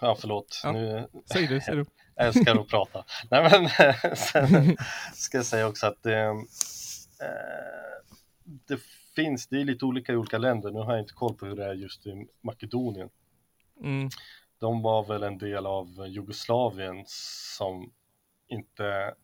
[0.00, 0.60] Ja, förlåt.
[0.64, 0.72] Ja.
[0.72, 1.08] Nu...
[1.32, 1.84] Säg det, säg du.
[2.18, 3.04] Jag älskar att prata.
[3.30, 3.68] Nej, men
[4.16, 4.76] sen
[5.14, 6.36] ska jag säga också att det, eh,
[8.44, 8.80] det
[9.16, 10.70] finns, det är lite olika i olika länder.
[10.70, 13.08] Nu har jag inte koll på hur det är just i Makedonien.
[13.80, 14.08] Mm.
[14.60, 17.92] De var väl en del av Jugoslavien som
[18.48, 19.14] inte,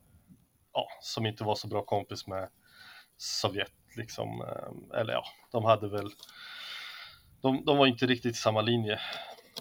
[0.72, 2.48] ja, som inte var så bra kompis med
[3.16, 4.40] Sovjet liksom.
[4.40, 6.10] Eh, eller ja, de hade väl,
[7.40, 9.00] de, de var inte riktigt i samma linje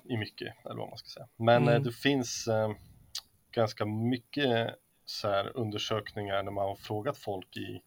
[0.04, 1.28] i mycket, eller vad man ska säga.
[1.38, 1.84] Men eh, mm.
[1.84, 2.72] det finns eh,
[3.54, 7.82] ganska mycket så här undersökningar när man har frågat folk i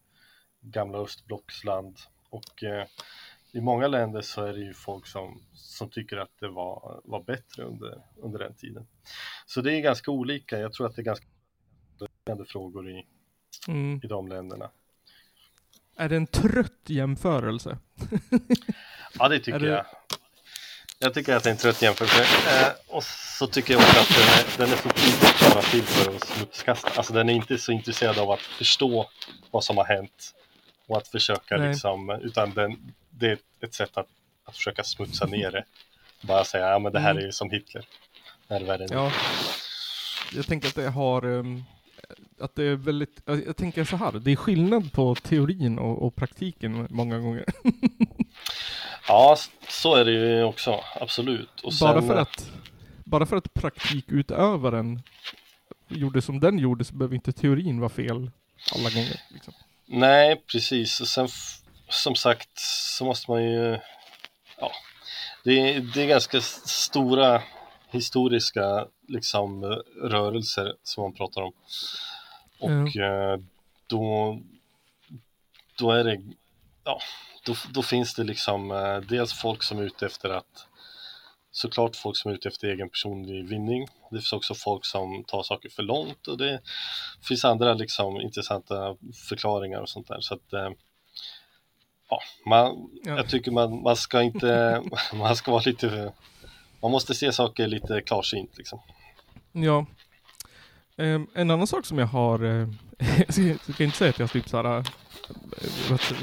[0.61, 1.99] gamla östblocksland
[2.31, 2.87] och eh,
[3.53, 7.23] i många länder så är det ju folk som, som tycker att det var, var
[7.23, 8.87] bättre under, under den tiden.
[9.47, 10.59] Så det är ganska olika.
[10.59, 11.27] Jag tror att det är ganska
[12.47, 13.07] frågor i,
[13.69, 14.01] mm.
[14.03, 14.71] i de länderna.
[15.97, 17.79] Är det en trött jämförelse?
[19.19, 19.69] ja, det tycker det...
[19.69, 19.87] jag.
[20.99, 22.23] Jag tycker att det är en trött jämförelse.
[22.23, 23.05] Eh, och
[23.39, 26.25] så tycker jag också att den är, den är så tydligt bara till för att
[26.25, 26.91] smutskasta.
[26.97, 29.11] Alltså den är inte så intresserad av att förstå
[29.51, 30.35] vad som har hänt
[30.87, 31.69] och att försöka Nej.
[31.69, 34.09] liksom, utan den, det är ett sätt att,
[34.45, 35.65] att försöka smutsa ner det.
[36.21, 37.23] Bara säga, ja men det här mm.
[37.23, 37.85] är ju som Hitler.
[38.49, 39.13] Det här är värre ja.
[40.35, 41.65] Jag tänker att det har, um,
[42.41, 46.17] att det är väldigt, jag tänker så här, det är skillnad på teorin och, och
[46.17, 47.45] praktiken många gånger.
[49.09, 49.37] ja,
[49.69, 51.61] så är det ju också, absolut.
[51.61, 52.51] Och bara, för att,
[53.05, 55.03] bara för att praktikutövaren
[55.89, 58.31] gjorde som den gjorde så behöver inte teorin vara fel
[58.75, 59.21] alla gånger.
[59.31, 59.55] Liksom.
[59.87, 61.01] Nej, precis.
[61.01, 61.29] Och sen
[61.89, 63.79] som sagt så måste man ju,
[64.61, 64.73] ja,
[65.45, 67.43] det är, det är ganska stora
[67.91, 69.65] historiska liksom
[70.03, 71.53] rörelser som man pratar om.
[72.59, 73.47] Och mm.
[73.87, 74.39] då,
[75.79, 76.23] då är det,
[76.87, 77.01] ja,
[77.45, 80.67] då, då finns det liksom eh, dels folk som är ute efter att
[81.51, 83.87] såklart folk som är ute efter egen personlig vinning.
[84.11, 86.61] Det finns också folk som tar saker för långt och det
[87.29, 88.97] finns andra liksom intressanta
[89.29, 90.21] förklaringar och sånt där.
[90.21, 90.71] Så att, eh,
[92.11, 93.17] ja, man, ja.
[93.17, 94.83] jag tycker man, man ska inte,
[95.15, 96.13] man ska vara lite,
[96.83, 98.81] man måste se saker lite klarsynt liksom.
[99.53, 99.87] Ja.
[100.97, 102.69] Um, en annan sak som jag har, uh,
[103.37, 104.85] jag ska inte säga att jag typ såhär,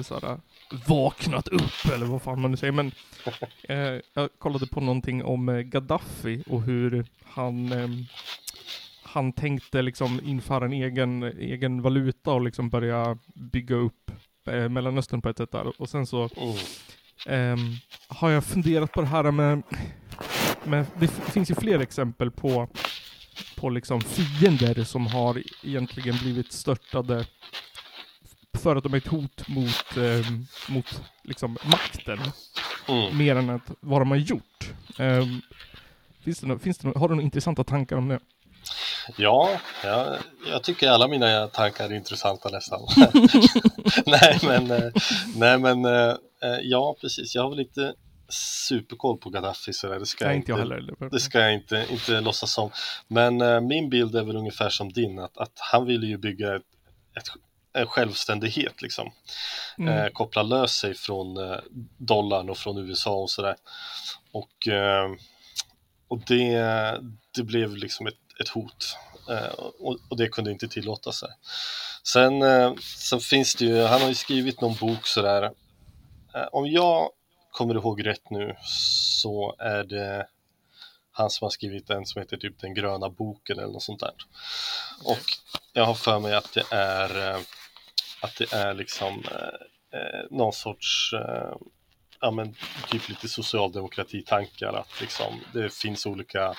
[0.04, 0.40] såhär
[0.88, 2.74] vaknat upp eller vad fan man nu säger.
[2.74, 2.92] Men
[3.64, 7.90] eh, jag kollade på någonting om eh, Gaddafi och hur han eh,
[9.04, 14.12] han tänkte liksom införa en egen, egen valuta och liksom börja bygga upp
[14.50, 15.82] eh, Mellanöstern på ett sätt där.
[15.82, 16.24] Och sen så
[17.26, 17.58] eh,
[18.08, 19.64] har jag funderat på det här med,
[20.64, 22.68] med det finns ju fler exempel på
[23.56, 27.26] på liksom fiender som har egentligen blivit störtade
[28.64, 30.32] för att de är ett hot mot, eh,
[30.68, 32.20] mot liksom makten.
[32.88, 33.18] Mm.
[33.18, 34.72] Mer än att vad de har gjort.
[35.00, 35.26] Eh,
[36.24, 38.20] finns det, no finns det no har du några intressanta tankar om det?
[39.18, 40.18] Ja, jag,
[40.50, 42.82] jag tycker alla mina tankar är intressanta nästan.
[44.06, 44.92] nej men, eh,
[45.36, 47.94] nej men eh, eh, ja precis, jag har väl inte
[48.68, 51.10] superkoll på Gaddafi så det ska, nej, jag, inte, heller.
[51.12, 52.70] det ska jag inte, inte låtsas som.
[53.08, 56.62] Men min bild är väl ungefär som din, att, att han ville ju bygga ett,
[57.18, 57.28] ett
[57.88, 59.12] självständighet liksom.
[59.78, 59.98] Mm.
[59.98, 61.60] Eh, koppla lös sig från eh,
[61.98, 63.56] dollarn och från USA och sådär.
[64.32, 65.12] Och, eh,
[66.08, 66.58] och det,
[67.36, 68.98] det blev liksom ett, ett hot
[69.30, 71.20] eh, och, och, det kunde inte tillåtas.
[71.20, 71.30] Sig.
[72.04, 75.44] Sen, eh, sen finns det ju, han har ju skrivit någon bok sådär.
[76.36, 77.10] Eh, om jag
[77.52, 80.28] kommer ihåg rätt nu så är det
[81.12, 84.14] han som har skrivit en som heter typ Den gröna boken eller något sånt där.
[85.04, 85.26] Och
[85.74, 87.38] jag har för mig att det är
[88.24, 91.56] att det är liksom eh, eh, någon sorts eh,
[92.22, 92.56] ja men
[92.92, 96.56] typ lite socialdemokratitankar att liksom det finns olika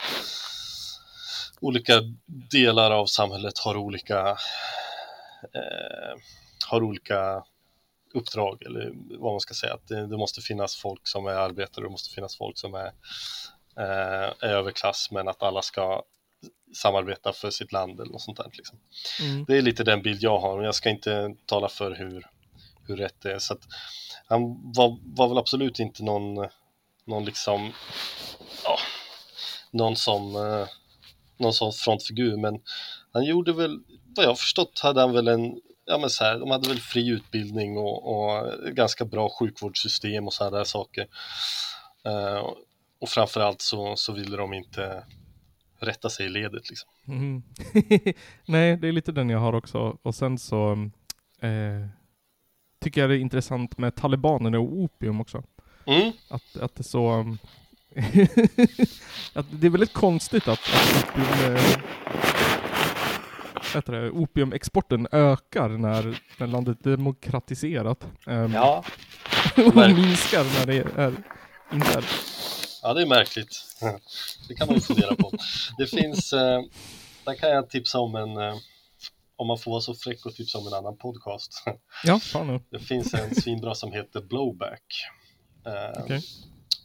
[1.61, 2.01] olika
[2.51, 4.37] delar av samhället har olika
[5.55, 6.17] eh,
[6.69, 7.45] har olika
[8.15, 9.75] uppdrag eller vad man ska säga.
[9.75, 12.93] Att det, det, måste finnas folk som är arbetare, det måste finnas folk som är,
[13.77, 16.03] eh, är överklass men att alla ska
[16.75, 18.51] samarbeta för sitt land eller något sånt där.
[18.53, 18.79] Liksom.
[19.21, 19.45] Mm.
[19.45, 22.27] Det är lite den bild jag har, men jag ska inte tala för hur,
[22.87, 23.39] hur rätt det är.
[23.39, 23.57] Så
[24.27, 26.49] han var, var väl absolut inte någon,
[27.07, 27.73] någon liksom,
[28.65, 28.79] ja,
[29.71, 30.69] någon som, eh,
[31.37, 32.61] någon sån frontfigur, men
[33.13, 33.79] han gjorde väl,
[34.17, 37.09] vad jag förstått hade han väl en, ja men så här, de hade väl fri
[37.09, 41.07] utbildning och, och ganska bra sjukvårdssystem och sådana där saker.
[42.09, 42.53] Uh,
[42.99, 45.05] och framförallt så, så ville de inte
[45.85, 46.91] rätta sig i ledet liksom.
[47.09, 47.43] Mm.
[48.47, 49.99] Nej, det är lite den jag har också.
[50.03, 50.73] Och sen så
[51.41, 51.87] eh,
[52.81, 55.43] tycker jag det är intressant med talibanerna och opium också.
[55.87, 56.13] Mm.
[56.29, 57.37] Att, att det är så...
[59.35, 61.57] att det är väldigt konstigt att, att opium,
[63.75, 68.07] äh, det, opiumexporten ökar när, när landet är demokratiserat.
[68.27, 68.85] Um, ja.
[69.57, 71.15] och minskar när det är,
[71.73, 72.34] inte är.
[72.85, 73.65] Ja, det är märkligt.
[74.49, 75.33] Det kan man ju fundera på.
[75.79, 76.63] Det finns, eh,
[77.25, 78.57] där kan jag tipsa om en, eh,
[79.37, 81.65] om man får vara så fräck och tipsa om en annan podcast.
[82.05, 82.61] Ja, fan nu.
[82.71, 84.83] Det finns en svinbra som heter Blowback.
[85.67, 86.21] Eh, okay.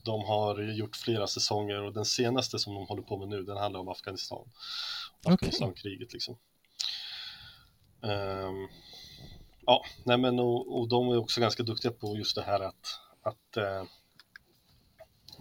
[0.04, 3.58] De har gjort flera säsonger och den senaste som de håller på med nu, den
[3.58, 4.50] handlar om Afghanistan.
[5.26, 6.38] Afghanistankriget liksom.
[8.02, 8.70] Um,
[9.66, 13.00] ja, nej men och, och, de är också ganska duktiga på just det här att,
[13.24, 13.84] att uh,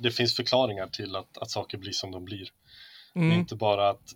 [0.01, 2.49] det finns förklaringar till att, att saker blir som de blir.
[3.15, 3.33] Mm.
[3.33, 4.15] Inte bara att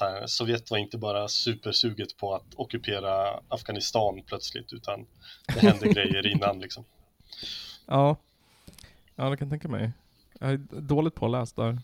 [0.00, 5.06] här, Sovjet var inte bara supersuget på att ockupera Afghanistan plötsligt utan
[5.46, 6.84] det hände grejer innan liksom.
[7.86, 8.16] Ja,
[9.14, 9.92] ja det kan jag tänka mig.
[10.40, 11.78] Jag är dåligt påläst där,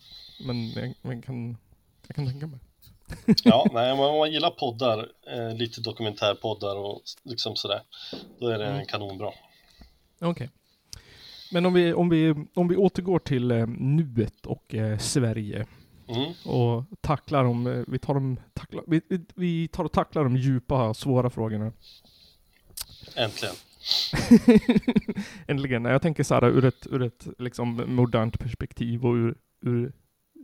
[0.46, 1.56] men jag, jag, kan,
[2.06, 2.58] jag kan tänka mig.
[3.44, 7.82] ja, nej, om man gillar poddar, eh, lite dokumentärpoddar och liksom sådär,
[8.38, 8.86] då är det mm.
[8.86, 9.28] kanonbra.
[10.18, 10.28] Okej.
[10.30, 10.48] Okay.
[11.52, 15.66] Men om vi, om vi, om vi återgår till eh, nuet och eh, Sverige.
[16.08, 16.32] Mm.
[16.44, 19.00] Och tacklar dem, eh, vi tar dem, tacklar, vi,
[19.34, 21.72] vi tar och tacklar de djupa, svåra frågorna.
[23.16, 23.54] Äntligen.
[25.46, 25.84] Äntligen.
[25.84, 29.92] Jag tänker så här ur ett, ur ett liksom modernt perspektiv och ur, ur,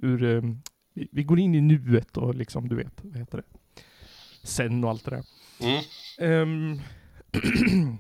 [0.02, 0.62] ur um,
[0.94, 3.80] vi, vi, går in i nuet och liksom, du vet, vad heter det?
[4.42, 5.24] Sen och allt det där.
[5.60, 6.42] Mm.
[6.42, 6.80] Um,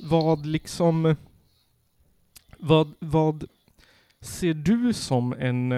[0.00, 1.16] vad liksom,
[2.58, 3.44] vad, vad
[4.20, 5.72] ser du som en,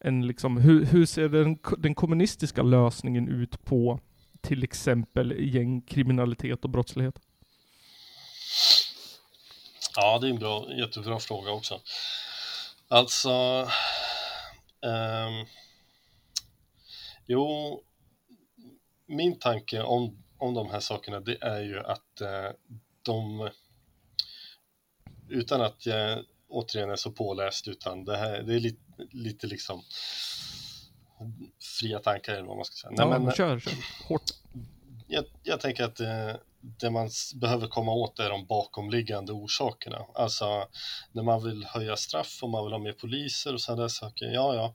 [0.00, 4.00] en liksom, hur, hur ser den, den kommunistiska lösningen ut på
[4.40, 7.20] till exempel gängkriminalitet och brottslighet?
[9.96, 11.80] Ja, det är en bra, jättebra fråga också.
[12.88, 13.62] Alltså,
[14.80, 15.46] um,
[17.26, 17.80] jo,
[19.06, 22.50] min tanke om, om de här sakerna, det är ju att uh,
[23.02, 23.50] de,
[25.28, 29.82] utan att jag återigen är så påläst, utan det här, det är lite, lite liksom
[31.80, 32.92] fria tankar eller vad man ska säga.
[32.96, 33.72] Ja, Nej, men, kör, kör.
[34.08, 34.22] Hårt.
[35.06, 37.10] Jag, jag tänker att det, det, man
[37.40, 39.98] behöver komma åt är de bakomliggande orsakerna.
[40.14, 40.68] Alltså
[41.12, 44.26] när man vill höja straff och man vill ha mer poliser och sådana där saker.
[44.26, 44.74] Ja, ja,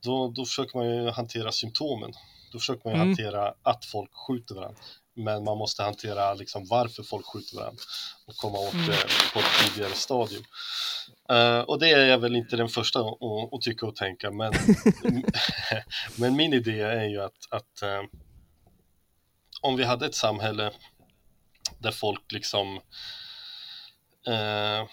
[0.00, 2.12] då, då försöker man ju hantera symptomen.
[2.52, 3.08] Då försöker man ju mm.
[3.08, 4.80] hantera att folk skjuter varandra.
[5.24, 7.82] Men man måste hantera liksom varför folk skjuter varandra
[8.26, 8.86] och komma åt mm.
[8.86, 8.96] det
[9.32, 10.44] på ett tidigare stadium.
[11.32, 13.18] Uh, och det är jag väl inte den första att,
[13.52, 14.52] att tycka och tänka, men,
[16.16, 18.08] men min idé är ju att, att uh,
[19.60, 20.72] om vi hade ett samhälle
[21.78, 22.76] där folk liksom
[24.28, 24.88] uh,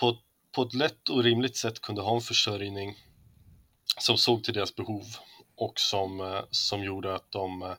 [0.00, 0.18] på,
[0.54, 2.94] på ett lätt och rimligt sätt kunde ha en försörjning
[3.98, 5.04] som såg till deras behov
[5.56, 7.76] och som, som gjorde att de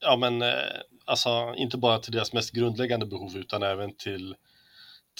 [0.00, 0.44] ja men
[1.04, 4.34] alltså inte bara till deras mest grundläggande behov utan även till,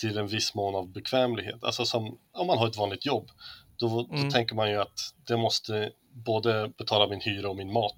[0.01, 1.65] till en viss mån av bekvämlighet.
[1.65, 3.31] Alltså som om man har ett vanligt jobb,
[3.77, 4.31] då, då mm.
[4.31, 7.97] tänker man ju att det måste både betala min hyra och min mat.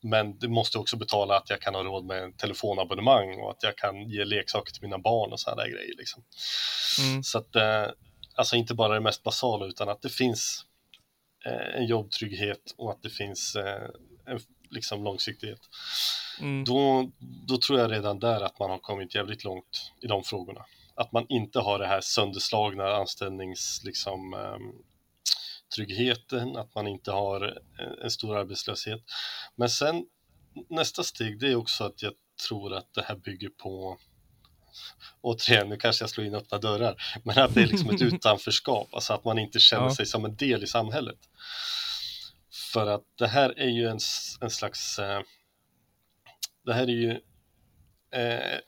[0.00, 3.62] Men det måste också betala att jag kan ha råd med en telefonabonnemang och att
[3.62, 5.94] jag kan ge leksaker till mina barn och sådana grejer.
[5.98, 6.22] Liksom.
[7.00, 7.22] Mm.
[7.22, 7.86] Så att, eh,
[8.34, 10.67] alltså inte bara det mest basala utan att det finns eh,
[11.74, 13.88] en jobbtrygghet och att det finns eh,
[14.26, 15.60] en liksom långsiktighet.
[16.40, 16.64] Mm.
[16.64, 17.10] Då,
[17.48, 20.64] då tror jag redan där att man har kommit jävligt långt i de frågorna.
[20.94, 24.36] Att man inte har det här sönderslagna anställnings, liksom,
[25.76, 27.58] tryggheten, att man inte har
[28.02, 29.00] en stor arbetslöshet.
[29.56, 30.04] Men sen
[30.68, 32.12] nästa steg, det är också att jag
[32.48, 33.98] tror att det här bygger på
[35.20, 38.94] återigen, nu kanske jag slår in öppna dörrar, men att det är liksom ett utanförskap,
[38.94, 39.94] alltså att man inte känner ja.
[39.94, 41.18] sig som en del i samhället.
[42.72, 43.98] För att det här är ju en,
[44.40, 45.20] en slags eh,
[46.64, 47.10] det här är ju
[48.10, 48.58] eh,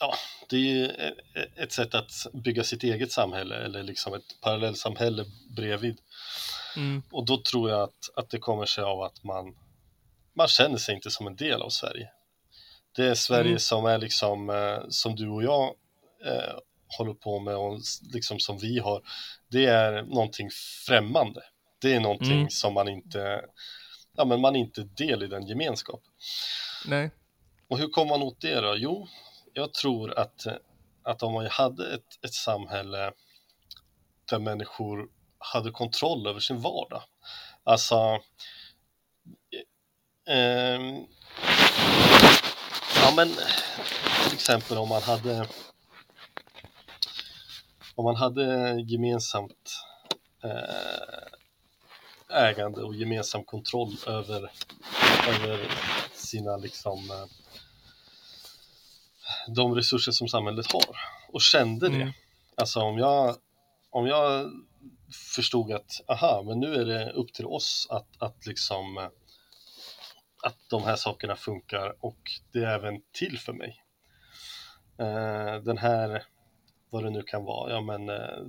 [0.00, 0.14] ja,
[0.48, 0.90] det är ju
[1.56, 5.24] ett sätt att bygga sitt eget samhälle eller liksom ett parallellsamhälle
[5.56, 5.98] bredvid.
[6.76, 7.02] Mm.
[7.10, 9.56] Och då tror jag att, att det kommer sig av att man,
[10.34, 12.10] man känner sig inte som en del av Sverige.
[12.96, 13.58] Det är Sverige Mm.
[13.58, 15.74] som är liksom, eh, som du och jag
[16.24, 16.54] eh,
[16.98, 17.80] håller på med och
[18.12, 19.02] liksom som vi har.
[19.48, 20.50] Det är någonting
[20.86, 21.42] främmande.
[21.80, 22.50] Det är någonting Mm.
[22.50, 23.44] som man inte,
[24.16, 26.00] ja men man är inte del i den gemenskap.
[26.86, 27.10] Nej.
[27.68, 28.74] Och hur kommer man åt det då?
[28.76, 29.08] Jo,
[29.52, 30.46] jag tror att,
[31.02, 33.12] att om man hade ett, ett samhälle
[34.30, 37.02] där människor hade kontroll över sin vardag.
[37.64, 38.18] Alltså,
[40.28, 41.06] ehm,
[43.02, 43.28] ja men
[44.24, 45.46] till exempel om man hade
[47.94, 49.84] om man hade gemensamt
[50.44, 51.30] eh,
[52.30, 54.50] ägande och gemensam kontroll över,
[55.28, 55.68] över
[56.14, 57.26] sina liksom eh,
[59.54, 60.96] de resurser som samhället har
[61.32, 61.94] och kände det.
[61.94, 62.12] Mm.
[62.54, 63.36] Alltså om jag,
[63.90, 64.50] om jag
[65.34, 69.08] förstod att aha, men nu är det upp till oss att, att liksom eh,
[70.42, 72.18] att de här sakerna funkar och
[72.52, 73.84] det är även till för mig.
[74.98, 76.22] Eh, den här,
[76.90, 78.46] vad det nu kan vara, ja men eh,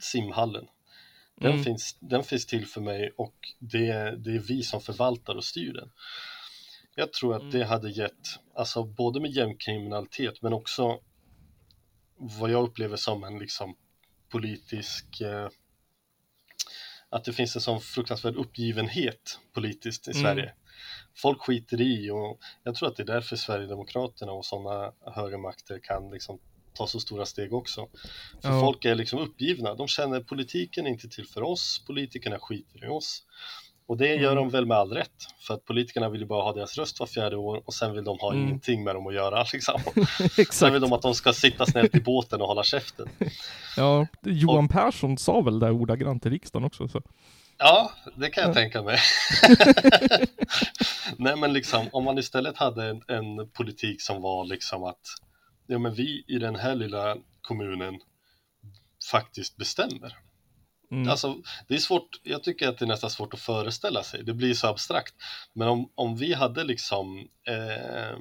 [0.00, 0.66] simhallen.
[1.36, 1.64] Den, Mm.
[1.64, 5.72] finns, den finns till för mig och det, det är vi som förvaltar och styr
[5.72, 5.90] den.
[6.94, 7.52] Jag tror att Mm.
[7.52, 11.00] det hade gett, alltså både med gängkriminalitet men också
[12.16, 13.76] vad jag upplever som en liksom
[14.28, 15.48] politisk, eh,
[17.08, 20.22] att det finns en sån fruktansvärd uppgivenhet politiskt i Mm.
[20.22, 20.54] Sverige.
[21.16, 26.10] Folk skiter i och jag tror att det är därför Sverigedemokraterna och sådana högermakter kan
[26.10, 26.38] liksom
[26.74, 27.88] ta så stora steg också.
[28.42, 28.60] För Ja.
[28.60, 32.88] folk är liksom uppgivna, de känner politiken är inte till för oss, politikerna skiter i
[32.88, 33.22] oss.
[33.86, 34.36] Och det gör Mm.
[34.44, 35.12] de väl med all rätt,
[35.46, 38.04] för att politikerna vill ju bara ha deras röst var fjärde år och sen vill
[38.04, 38.44] de ha Mm.
[38.46, 39.80] ingenting med dem att göra liksom.
[40.50, 43.08] Sen vill de att de ska sitta snällt i båten och hålla käften.
[43.76, 46.88] Ja, Johan Persson sa väl det ordagrant i riksdagen också.
[46.88, 47.02] Så.
[47.58, 48.54] Ja, det kan jag Ja.
[48.54, 48.98] tänka mig.
[51.18, 55.00] Nej, men liksom om man istället hade en, en politik som var liksom att
[55.66, 58.00] ja, men vi i den här lilla kommunen
[59.10, 60.16] faktiskt bestämmer.
[60.90, 61.08] Mm.
[61.10, 61.36] Alltså,
[61.68, 64.54] det är svårt, jag tycker att det är nästan svårt att föreställa sig, det blir
[64.54, 65.14] så abstrakt.
[65.52, 68.18] Men om, om vi hade liksom eh,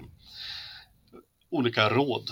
[1.49, 2.29] olika råd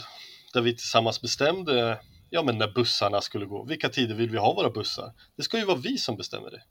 [0.53, 1.99] där vi tillsammans bestämde
[2.29, 5.13] ja, men när bussarna skulle gå, vilka tider vill vi ha våra bussar?
[5.37, 6.63] Det ska ju vara vi som bestämmer det.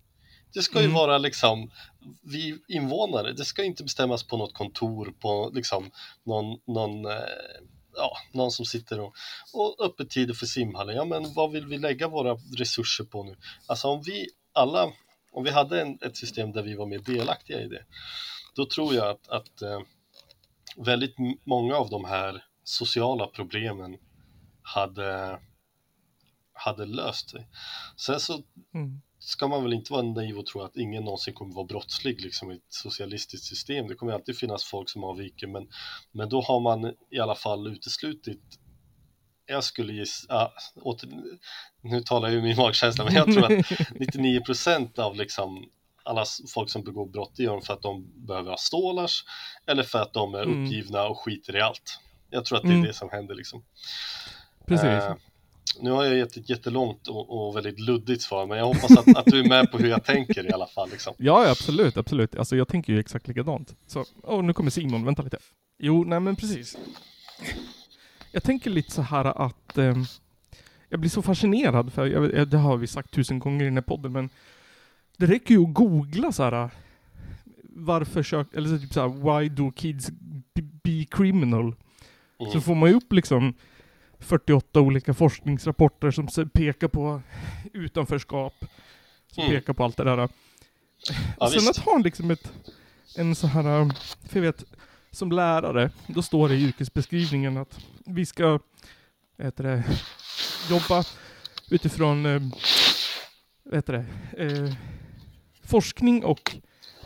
[0.53, 0.95] Det ska ju Mm.
[0.95, 1.71] vara liksom
[2.23, 5.91] vi invånare, det ska inte bestämmas på något kontor, på liksom
[6.25, 7.13] någon, någon eh,
[7.97, 9.15] ja, någon som sitter och,
[9.55, 10.97] och öppettider för simhallen.
[10.97, 13.37] Ja, men vad vill vi lägga våra resurser på nu?
[13.67, 14.93] Alltså om vi alla,
[15.33, 17.85] om vi hade en, ett system där vi var mer delaktiga i det,
[18.55, 19.81] då tror jag att, att eh,
[20.77, 23.97] väldigt många av de här sociala problemen
[24.63, 25.39] hade,
[26.53, 27.49] hade löst sig.
[27.97, 28.43] Sen så
[28.75, 29.01] Mm.
[29.21, 32.51] Ska man väl inte vara naiv och tro att ingen någonsin kommer vara brottslig liksom
[32.53, 33.89] i ett socialistiskt system.
[33.89, 35.69] Det kommer alltid finnas folk som avviker, men,
[36.13, 38.43] men då har man i alla fall uteslutit
[39.47, 40.53] jag skulle gissa, ja,
[40.83, 41.09] åter,
[41.83, 43.51] nu talar jag ju min magkänsla, men jag tror att
[43.91, 45.65] 99% av liksom
[46.05, 49.25] alla folk som begår brott, det gör de för att de behöver ha stålars
[49.67, 50.65] eller för att de är Mm.
[50.65, 51.99] uppgivna och skiter i allt.
[52.31, 52.87] Jag tror att det är Mm.
[52.87, 53.65] det som händer liksom.
[54.67, 54.85] Precis.
[54.85, 55.15] Eh,
[55.79, 59.17] nu har jag gett ett jättelångt och, och väldigt luddigt svar, men jag hoppas att,
[59.17, 60.91] att du är med på hur jag tänker i alla fall.
[60.91, 61.15] Liksom.
[61.19, 62.37] Ja, absolut, absolut.
[62.37, 63.75] Alltså jag tänker ju exakt likadant.
[63.87, 65.39] Så, åh, nu kommer Simon, vänta lite.
[65.79, 66.79] Jo, nej men precis.
[68.33, 69.97] Jag tänker lite så här att eh,
[70.89, 73.83] jag blir så fascinerad, för jag, det har vi sagt tusen gånger i den här
[73.83, 74.31] podden, men
[75.17, 76.71] det räcker ju att googla så här
[77.63, 80.11] varför kök, eller så typ så här, why do kids
[80.55, 81.75] be, be criminal?
[82.41, 82.53] Mm.
[82.53, 83.55] Så får man ju upp liksom
[84.21, 87.23] 48 olika forskningsrapporter som pekar på
[87.73, 88.55] utanförskap,
[89.33, 89.57] som Mm.
[89.57, 90.17] pekar på allt det där.
[90.19, 90.29] Ja,
[91.51, 91.71] sen visst.
[91.71, 92.53] att ha liksom ett,
[93.17, 93.91] en så här, um,
[94.29, 94.65] för jag vet,
[95.11, 98.59] som lärare, då står det i yrkesbeskrivningen att vi ska,
[99.39, 99.85] heter det,
[100.71, 101.05] jobba
[101.71, 102.41] utifrån, eh,
[103.73, 104.05] heter det,
[104.45, 104.75] eh,
[105.65, 106.57] forskning och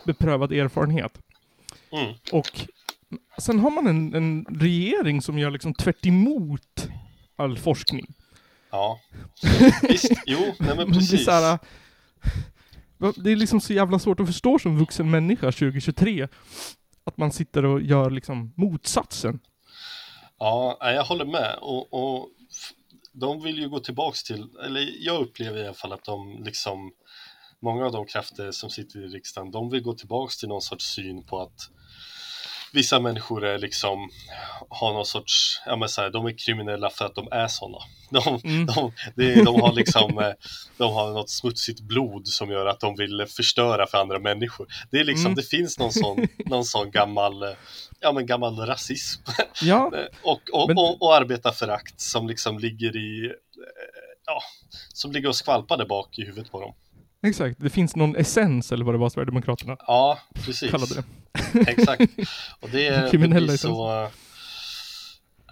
[0.05, 1.19] beprövad erfarenhet.
[1.91, 2.13] Mm.
[2.31, 2.61] Och
[3.37, 6.87] sen har man en, en regering som gör liksom tvärt emot
[7.35, 8.13] all forskning.
[8.71, 8.99] Ja,
[9.89, 11.25] visst, jo, nej men precis.
[11.25, 11.59] så här,
[12.97, 16.27] va- det är liksom så jävla svårt att förstå som vuxen människa 2023.
[17.03, 19.39] Att man sitter och gör liksom motsatsen.
[20.39, 21.55] Ja, jag håller med.
[21.61, 22.29] Och, och
[23.11, 26.91] de vill ju gå tillbaks till, eller jag upplever i alla fall att de liksom,
[27.61, 30.85] många av de krafter som sitter i riksdagen, de vill gå tillbaks till någon sorts
[30.85, 31.69] syn på att
[32.75, 34.09] vissa människor är liksom,
[34.69, 37.77] har någon sorts, ja men så här, de är kriminella för att de är sådana.
[38.09, 38.65] De, Mm.
[38.65, 40.31] de, det, de har liksom, eh,
[40.77, 44.67] de har något smutsigt blod som gör att de vill förstöra för andra människor.
[44.91, 45.35] Det är liksom, Mm.
[45.35, 47.49] det finns någon sån, någon sån gammal, eh,
[47.99, 49.21] ja men gammal rasism
[49.61, 49.91] Ja,
[50.23, 53.31] och, och, Men- och, och arbetarförakt som liksom ligger i, eh,
[54.25, 54.41] ja,
[54.93, 56.73] som ligger och skvalpar där bak i huvudet på dem.
[57.25, 57.59] Exakt.
[57.59, 60.71] Det finns någon essens eller vad det var Sverigedemokraterna Ja, precis.
[60.71, 61.03] kallade det.
[61.71, 62.01] Exakt.
[62.59, 64.09] Och det, det Kriminella blir så...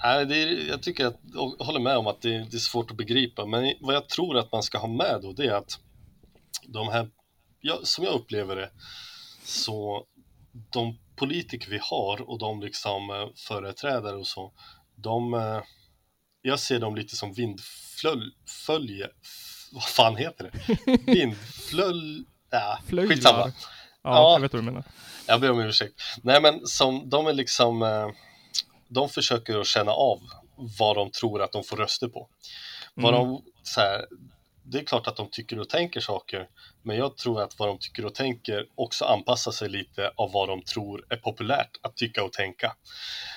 [0.04, 2.92] Nej, det är, jag tycker att, och håller med om att det, det är svårt
[2.92, 5.80] att begripa, men vad jag tror att man ska ha med då, det är att
[6.68, 7.10] de här,
[7.62, 8.70] ja, som jag upplever det,
[9.44, 10.06] så
[10.74, 14.54] de politiker vi har och de liksom eh, företrädare och så,
[14.96, 15.62] de, eh,
[16.42, 19.08] jag ser dem lite som vindfölje,
[19.74, 20.98] vad fan heter det?
[21.14, 23.16] Vindflöj, ja, Flöjlar.
[23.16, 23.40] skitsamma.
[23.48, 23.52] Ja,
[24.04, 24.34] Ja.
[24.34, 24.84] jag vet vad du menar.
[25.28, 26.02] Jag ber om ursäkt.
[26.24, 28.08] Nej men som, de är liksom, eh,
[28.88, 30.20] de försöker att känna av
[30.80, 32.28] vad de tror att de får röster på.
[32.94, 33.26] Vad Mm.
[33.28, 34.06] de, så här,
[34.64, 36.48] det är klart att de tycker och tänker saker,
[36.82, 40.48] men jag tror att vad de tycker och tänker också anpassar sig lite av vad
[40.50, 42.76] de tror är populärt att tycka och tänka.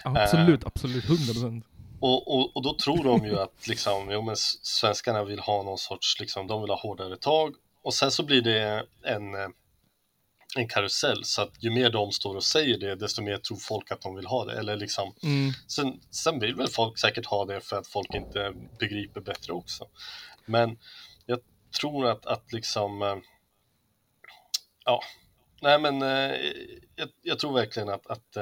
[0.04, 0.66] Absolut, Eh.
[0.66, 1.04] absolut.
[1.04, 1.64] 100 procent.
[2.06, 5.78] Och, och, och då tror de ju att liksom, jo, men svenskarna vill ha någon
[5.78, 7.54] sorts, liksom, de vill ha hårdare tag.
[7.82, 9.48] Och sen så blir det en, eh,
[10.56, 13.90] en karusell, så att ju mer de står och säger det, desto mer tror folk
[13.90, 14.58] att de vill ha det.
[14.58, 15.52] Eller liksom, Mm.
[15.68, 19.88] sen, sen vill väl folk säkert ha det för att folk inte begriper bättre också.
[20.46, 20.78] Men
[21.26, 21.38] jag
[21.80, 23.16] tror att, att liksom, eh,
[24.84, 25.00] ja,
[25.62, 26.36] nej men eh,
[26.96, 28.36] jag, jag tror verkligen att, att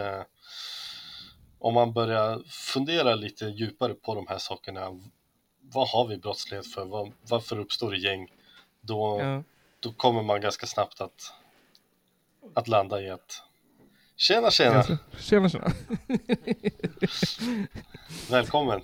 [1.64, 5.00] om man börjar fundera lite djupare på de här sakerna,
[5.60, 6.84] vad har vi brottslighet för?
[6.84, 8.28] Vad, varför uppstår det gäng?
[8.80, 9.42] Då, Ja.
[9.80, 11.32] då kommer man ganska snabbt att,
[12.54, 13.42] att landa i att
[14.16, 14.82] Tjena tjena!
[14.82, 15.48] Tjena, tjena.
[15.48, 15.72] tjena.
[18.30, 18.80] Välkommen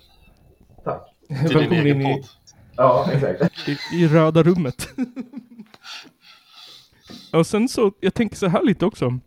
[0.83, 1.15] Tack.
[1.27, 2.25] till din Välkommen egen in i, podd!
[2.75, 3.69] Ja, exakt.
[3.69, 4.87] i, i röda rummet.
[7.33, 9.19] och sen så, jag tänker så här lite också.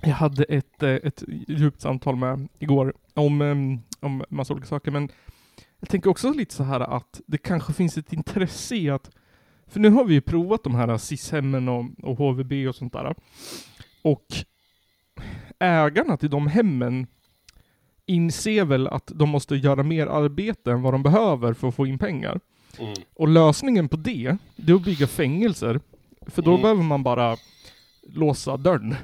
[0.00, 4.90] Jag hade ett, eh, ett djupt samtal med igår om, em, om massa olika saker,
[4.90, 5.08] men
[5.80, 9.10] jag tänker också lite så här att det kanske finns ett intresse i att,
[9.66, 13.14] för nu har vi ju provat de här SIS-hemmen och, och HVB och sånt där.
[14.02, 14.26] Och
[15.58, 17.06] ägarna till de hemmen
[18.06, 21.86] inser väl att de måste göra mer arbete än vad de behöver för att få
[21.86, 22.40] in pengar.
[22.78, 22.94] Mm.
[23.14, 25.80] Och lösningen på det, det är att bygga fängelser.
[26.26, 26.62] För då Mm.
[26.62, 27.36] behöver man bara
[28.08, 28.96] låsa dörren.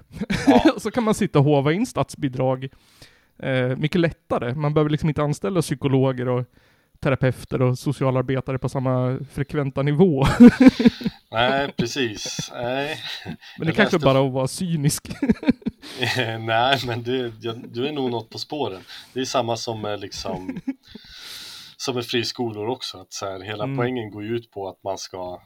[0.46, 0.74] Ja.
[0.78, 2.68] så kan man sitta och hova in statsbidrag
[3.42, 4.54] eh, mycket lättare.
[4.54, 6.44] Man behöver liksom inte anställa psykologer och
[7.00, 10.26] terapeuter och socialarbetare på samma frekventa nivå.
[11.30, 12.50] Nej, precis.
[12.54, 15.08] Nej, Men det Jag kanske läste- bara att vara cynisk.
[16.46, 17.04] Nej men
[17.40, 18.80] jag, du är nog något på spåren.
[19.12, 20.60] Det är samma som med liksom
[21.76, 22.98] som med friskolor också.
[22.98, 23.76] Att så här, hela Mm.
[23.76, 25.40] poängen går ju ut på att man ska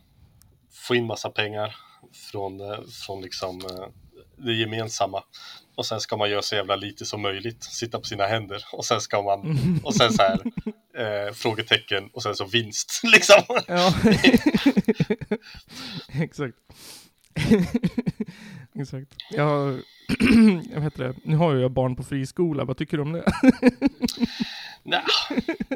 [0.88, 1.74] få in massa pengar
[2.12, 3.86] från, eh, från liksom eh,
[4.36, 5.22] det gemensamma.
[5.74, 8.84] Och sen ska man göra så jävla lite som möjligt, sitta på sina händer och
[8.84, 10.40] sen ska man, och sen så här,
[10.98, 13.42] eh, frågetecken och sen så vinst liksom.
[13.66, 13.94] Ja,
[16.22, 16.56] exakt.
[18.74, 19.12] exakt.
[19.30, 19.80] Jag,
[20.72, 23.32] jag vet det, nu har jag barn på friskola, vad tycker du om det?
[24.82, 25.02] Nej,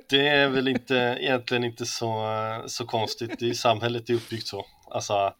[0.08, 2.28] det är väl inte egentligen inte så,
[2.66, 3.38] så konstigt.
[3.38, 4.66] Det är, samhället är uppbyggt så.
[4.90, 5.32] Alltså,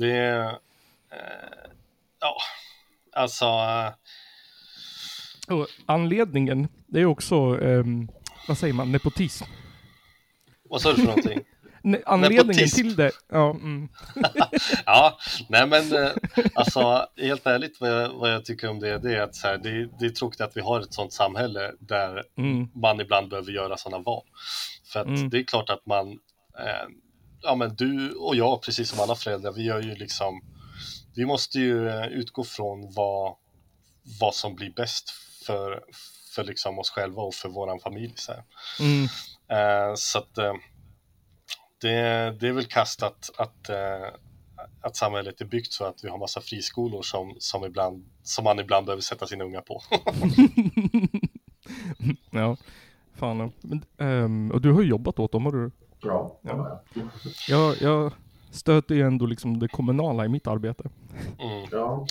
[0.00, 0.48] det är...
[1.12, 1.70] Eh,
[2.20, 2.36] ja,
[3.12, 3.44] alltså...
[5.50, 8.08] eh, anledningen, det är också, ehm,
[8.48, 9.44] vad säger man, nepotism.
[10.64, 11.40] Vad sa du för någonting?
[11.82, 12.76] Ne- anledningen Nepotism.
[12.76, 13.88] till det, ja, mm,
[14.86, 16.10] Ja, nej men eh,
[16.54, 19.58] alltså helt ärligt vad jag, vad jag tycker om det, det är att så här,
[19.58, 23.52] det, det är tråkigt att vi har ett sånt samhälle där mm, man ibland behöver
[23.52, 24.22] göra sådana val.
[24.92, 25.30] För att Mm.
[25.30, 26.08] det är klart att man,
[26.58, 26.88] eh,
[27.42, 30.42] ja men du och jag, precis som alla föräldrar, vi gör ju liksom,
[31.14, 33.34] vi måste ju eh, utgå från vad,
[34.20, 35.10] vad som blir bäst
[35.46, 35.82] för,
[36.34, 38.12] för liksom oss själva och för våran familj.
[38.16, 38.32] Så,
[38.80, 39.08] mm,
[39.50, 40.54] Eh, så att eh,
[41.80, 41.90] det,
[42.40, 44.08] det är väl kastat att, eh,
[44.80, 48.58] att samhället är byggt så att vi har massa friskolor som, som, ibland, som man
[48.58, 49.82] ibland behöver sätta sina unga på.
[52.30, 52.56] ja.
[53.14, 55.70] Fan, men, ehm, och du har ju jobbat åt dem, har du?
[56.00, 56.38] Ja.
[56.42, 56.80] Ja.
[56.94, 57.02] ja.
[57.48, 58.12] Jag, jag
[58.50, 60.84] stöter ju ändå liksom det kommunala i mitt arbete.
[61.38, 61.66] Mm.
[61.70, 62.06] ja.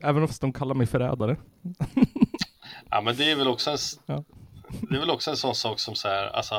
[0.00, 1.36] Även fast de kallar mig förrädare.
[2.90, 4.24] Ja men det är väl också en, Ja.
[4.90, 6.54] det är väl också en sån sak som så här, alltså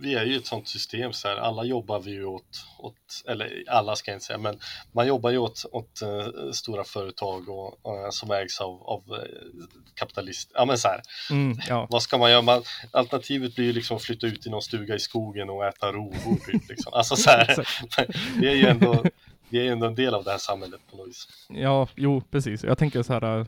[0.00, 3.64] vi är ju ett sånt system så här, alla jobbar vi ju åt, åt eller
[3.68, 4.58] alla ska jag inte säga, men
[4.92, 9.18] man jobbar ju åt, åt uh, stora företag och, uh, som ägs av, av uh,
[9.94, 11.00] kapitalist, ja men så här,
[11.30, 11.86] Mm, ja.
[11.90, 12.42] vad ska man göra?
[12.42, 15.92] Man, alternativet blir ju liksom att flytta ut i någon stuga i skogen och äta
[15.92, 16.92] rovor typ, liksom.
[16.94, 17.66] Alltså så här,
[18.40, 19.04] vi är ju ändå,
[19.48, 21.28] vi är ju ändå en del av det här samhället på något vis.
[21.48, 22.64] Ja, jo precis.
[22.64, 23.46] Jag tänker så här,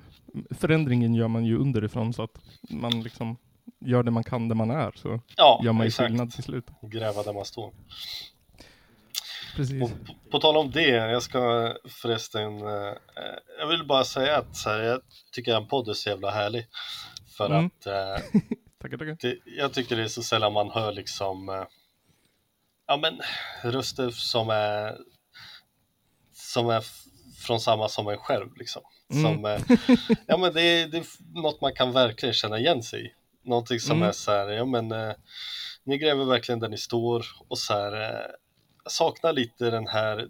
[0.51, 2.39] förändringen gör man ju underifrån så att
[2.70, 3.37] man liksom
[3.81, 6.07] gör det man kan där man är så Ja, gör man ju exakt.
[6.09, 6.66] skillnad till slut.
[6.83, 7.73] Gräva där man står.
[9.57, 9.81] Precis.
[9.81, 9.91] På,
[10.31, 12.95] på tal om det, jag ska förresten, eh,
[13.59, 15.01] jag vill bara säga att så här, jag
[15.33, 16.66] tycker en podd är så jävla härlig.
[17.37, 17.66] För Mm.
[17.66, 18.25] att eh,
[18.83, 19.16] Tackar, tackar.
[19.21, 21.64] det, jag tycker det är så sällan man hör liksom, eh,
[22.87, 23.21] ja men
[23.73, 24.97] röster som är,
[26.33, 26.85] som är
[27.47, 28.83] från samma som en själv liksom.
[29.12, 29.23] Mm.
[29.35, 29.61] Som, eh,
[30.27, 31.05] ja men det är, det är
[31.43, 33.12] något man kan verkligen känna igen sig i.
[33.49, 34.09] Någonting som Mm.
[34.09, 35.13] är så här, ja men eh,
[35.85, 38.21] ni gräver verkligen där ni står och så här, eh,
[38.85, 40.29] jag saknar lite den här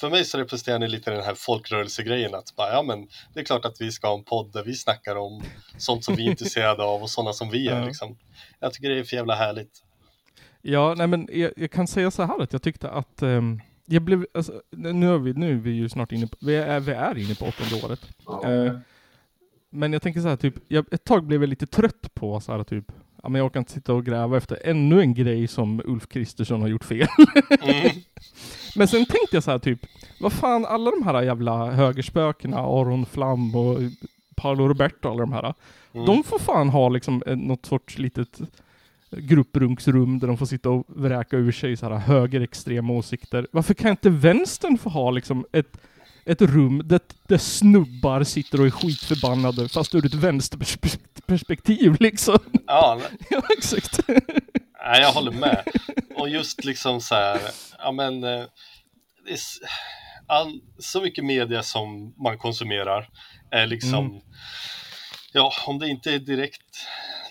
[0.00, 3.44] för mig så representerar ni lite den här folkrörelsegrejen att bara, ja men det är
[3.44, 5.42] klart att vi ska ha en podd där vi snackar om
[5.78, 7.86] sånt som vi är intresserade av och sådana som vi är Ja.
[7.86, 8.18] liksom.
[8.60, 9.82] Jag tycker det är för jävla härligt.
[10.62, 14.02] Ja, nej men jag, jag kan säga så här att jag tyckte att ehm, jag
[14.02, 16.92] blev, alltså, nu är vi, nu är vi ju snart inne på, vi är, vi
[16.92, 18.00] är inne på åttonde året.
[18.26, 18.50] Ja.
[18.52, 18.72] Eh,
[19.74, 22.52] men jag tänker så här, typ, jag, ett tag blev jag lite trött på så
[22.52, 22.84] här typ,
[23.22, 26.60] ja men jag orkar inte sitta och gräva efter ännu en grej som Ulf Kristersson
[26.60, 27.06] har gjort fel.
[27.62, 27.90] Mm.
[28.76, 29.86] Men sen tänkte jag så här typ,
[30.20, 33.78] vad fan alla de här jävla högerspökena, Aron Flam och
[34.36, 35.54] Paolo Roberto och alla de här.
[35.92, 36.06] Mm.
[36.06, 38.40] De får fan ha liksom en- något sorts litet
[39.10, 43.46] grupprunksrum där de får sitta och vräka ur sig så här högerextrema åsikter.
[43.52, 45.76] Varför kan inte vänstern få ha liksom ett,
[46.26, 52.38] ett rum där, där snubbar sitter och är skitförbannade fast ur ett vänsterperspektiv liksom?
[52.66, 53.00] Ja,
[53.30, 54.00] ja, exakt.
[54.86, 55.64] nej, jag håller med.
[56.16, 57.40] Och just liksom så här,
[57.78, 58.44] ja men eh,
[59.26, 59.38] det är
[60.26, 63.08] all, så mycket media som man konsumerar
[63.50, 64.20] är liksom, Mm.
[65.34, 66.62] Ja om det inte är direkt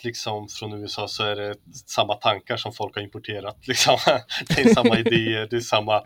[0.04, 3.68] liksom från USA så är det samma tankar som folk har importerat.
[3.68, 3.98] Liksom.
[4.48, 6.04] Det är samma idéer, det är samma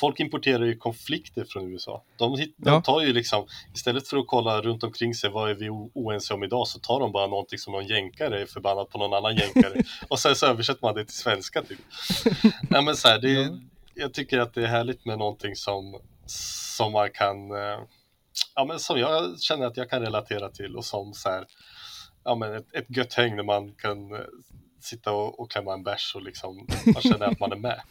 [0.00, 2.02] Folk importerar ju konflikter från USA.
[2.16, 5.54] De, hit- de tar ju liksom, istället för att kolla runt omkring sig, vad är
[5.54, 8.98] vi oense om idag, så tar de bara någonting som någon jänkare är förbannad på
[8.98, 9.82] någon annan jänkare.
[10.08, 11.78] och sen så översätter man det till svenska typ.
[12.70, 13.48] Nej men så här, det Ja.
[13.94, 17.80] jag tycker att det är härligt med någonting som, som man kan, eh,
[18.54, 21.46] ja men som jag känner att jag kan relatera till och som så här,
[22.24, 24.20] ja men ett, ett gött häng när man kan eh,
[24.80, 27.80] sitta och, och klämma en bärs och liksom, man känner att man är med.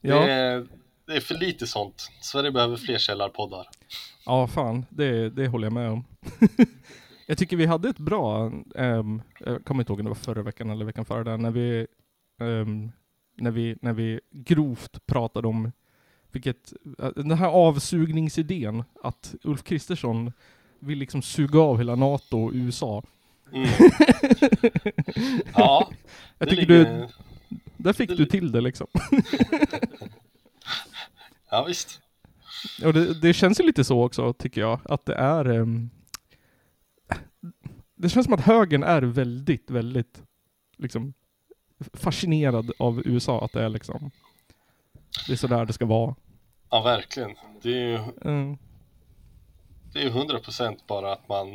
[0.00, 0.14] Ja.
[0.20, 0.66] Det, är,
[1.06, 2.10] det är för lite sånt.
[2.20, 3.68] Sverige behöver fler källarpoddar.
[4.26, 4.86] Ja, fan.
[4.90, 6.04] Det, det håller jag med om.
[7.26, 10.42] jag tycker vi hade ett bra, ehm, jag kommer inte ihåg om det var förra
[10.42, 11.86] veckan eller veckan före där, när vi,
[12.40, 12.92] ehm,
[13.36, 15.72] när vi, när vi grovt pratade om
[16.32, 20.32] vilket, eh, den här avsugningsidén, att Ulf Kristersson
[20.78, 23.02] vill liksom suga av hela NATO och USA.
[23.52, 23.68] Mm.
[25.54, 25.90] Ja,
[26.38, 27.08] Jag det tycker ligger- du,
[27.76, 28.86] där fick det du till det liksom.
[31.50, 32.00] Ja visst.
[32.84, 35.44] Och det, det känns ju lite så också, tycker jag, att det är...
[35.44, 35.90] ehm,
[37.94, 40.22] det känns som att högern är väldigt, väldigt
[40.76, 41.14] liksom
[41.92, 44.10] fascinerad av USA, att det är liksom...
[45.26, 46.14] Det är sådär det ska vara.
[46.70, 47.36] Ja verkligen.
[47.62, 48.58] Det är ju Mm.
[49.92, 51.46] det är ju 100% bara att man,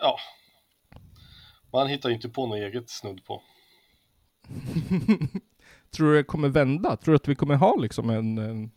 [0.00, 0.16] ja,
[1.72, 3.42] man hittar ju inte på något eget snudd på.
[5.90, 6.96] Tror du det kommer vända?
[6.96, 8.70] Tror du att vi kommer ha liksom en, en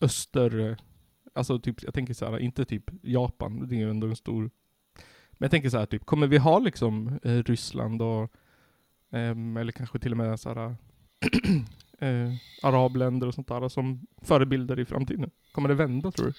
[0.00, 0.76] öster...
[1.34, 4.50] Alltså typ, jag tänker så här, inte typ Japan, det är ju ändå en stor...
[5.30, 8.32] Men jag tänker så här, typ, kommer vi ha liksom eh, Ryssland och...
[9.12, 10.76] ehm, eller kanske till och med så här...
[12.00, 12.32] eh,
[12.62, 15.30] arabländer och sånt där som förebilder i framtiden?
[15.52, 16.32] Kommer det vända tror du?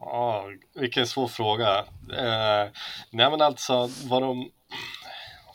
[0.00, 1.78] Ja, vilken svår fråga.
[2.12, 2.70] Eh,
[3.10, 4.50] nej men alltså, vad de,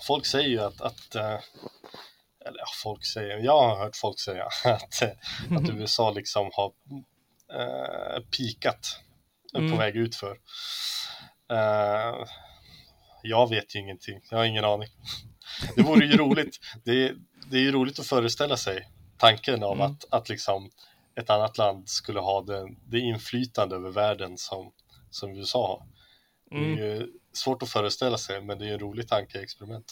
[0.07, 1.39] folk säger ju att, att eh,
[2.45, 6.71] eller ja, folk säger, jag har hört folk säga att, eh, att USA liksom har
[7.59, 8.99] eh, pikat
[9.53, 9.77] är på Mm.
[9.77, 10.37] väg utför.
[11.51, 12.25] Eh,
[13.23, 14.89] jag vet ju ingenting, jag har ingen aning.
[15.75, 17.13] Det vore ju roligt, det,
[17.51, 18.87] det är ju roligt att föreställa sig
[19.23, 19.91] tanken av Mm.
[19.91, 20.69] att, att liksom
[21.15, 24.71] ett annat land skulle ha det, det inflytande över världen som,
[25.09, 25.83] som USA har.
[26.57, 26.75] Mm.
[26.75, 29.85] Det är ju svårt att föreställa sig, men det är en rolig tankeexperiment.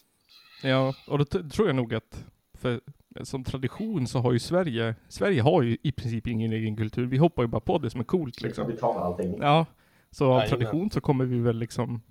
[0.63, 2.82] Ja, och då tror jag nog att för
[3.23, 7.05] som tradition så har ju Sverige, Sverige har ju i princip ingen egen kultur.
[7.05, 8.67] Vi hoppar ju bara på det som är coolt Liksom.
[8.67, 9.38] Vi tar allting.
[9.41, 9.65] Ja,
[10.11, 12.01] så av tradition så kommer vi väl liksom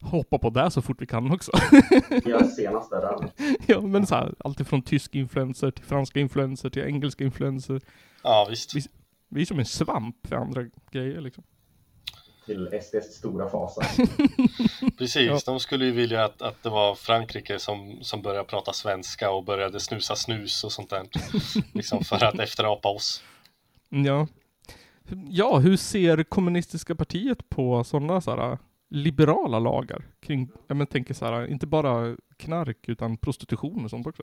[0.00, 1.52] hoppa på det så fort vi kan också.
[2.26, 3.30] Göra senaste där.
[3.66, 7.80] ja, men så här, alltifrån tysk influencer till franska influencer till engelska influencer.
[8.22, 8.74] Ja, visst.
[8.74, 8.86] Vi-
[9.28, 11.44] Vi är som en svamp för andra grejer liksom.
[12.46, 13.80] Till SDs stora fasa.
[14.98, 15.40] Precis, Ja.
[15.46, 19.44] de skulle ju vilja att, att det var Frankrike som, som började prata svenska och
[19.44, 21.02] började snusa snus och sånt där.
[21.74, 23.22] liksom för att efterapa oss.
[23.88, 24.26] Ja.
[25.30, 28.58] Ja, hur ser kommunistiska partiet på sådana så här
[28.90, 34.06] liberala lagar kring, jag men, tänker så här, inte bara knark utan prostitution och sånt
[34.06, 34.22] också?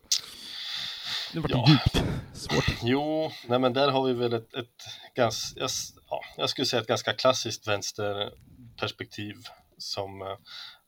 [1.34, 1.66] Det var Ja.
[1.68, 2.03] djupt
[2.34, 2.78] svårt.
[2.84, 4.68] Jo, nej men där har vi väl ett, ett
[5.16, 5.70] ganska, jag,
[6.09, 9.36] ja, jag skulle säga ett ganska klassiskt vänsterperspektiv
[9.78, 10.28] som, eh,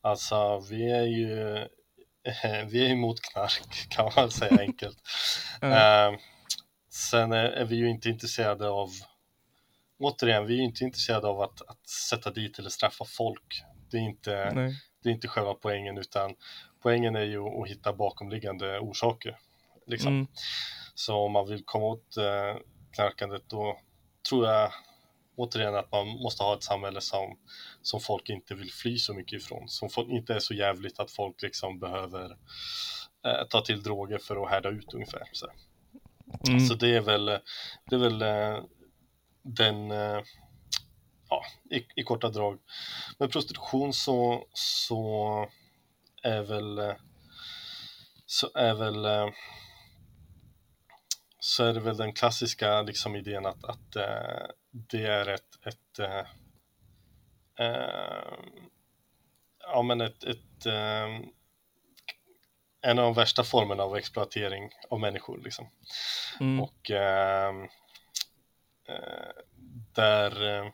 [0.02, 1.36] alltså vi är ju,
[2.72, 4.98] vi är emot knark kan man säga enkelt.
[5.62, 5.72] Eh,
[6.08, 6.14] Eh,
[6.90, 8.90] sen är, är vi ju inte intresserade av,
[10.00, 13.64] återigen, vi är inte intresserade av att, att sätta dit eller straffa folk.
[13.92, 14.76] Det är inte, nej.
[15.04, 16.36] det är inte själva poängen, utan
[16.82, 19.38] poängen är ju att hitta bakomliggande orsaker.
[19.88, 20.14] Liksom.
[20.14, 20.28] Mm,
[20.96, 23.80] Så om man vill komma åt eh, knarkandet då
[24.30, 24.72] tror jag
[25.36, 27.38] återigen att man måste ha ett samhälle som,
[27.82, 29.70] som folk inte vill fly så mycket ifrån.
[29.70, 32.38] Som folk, inte är så jävligt att folk liksom behöver
[33.26, 35.24] eh, ta till droger för att härda ut ungefär.
[35.32, 35.48] Så,
[36.48, 37.26] mm, så det är väl,
[37.90, 38.64] det är väl eh,
[39.48, 40.22] den, eh,
[41.30, 42.60] ja, i, i korta drag.
[43.20, 45.50] Med prostitution så, så
[46.24, 46.96] är väl, eh,
[48.26, 49.30] så är väl eh,
[51.40, 53.94] så är det väl den klassiska liksom idén att, att
[54.72, 56.26] det är ett, ett eh,
[59.60, 61.08] ja men ett, ett eh,
[62.82, 65.70] en av de värsta formerna av exploatering av människor liksom.
[66.40, 66.92] mm, Och
[69.96, 70.72] där, eh,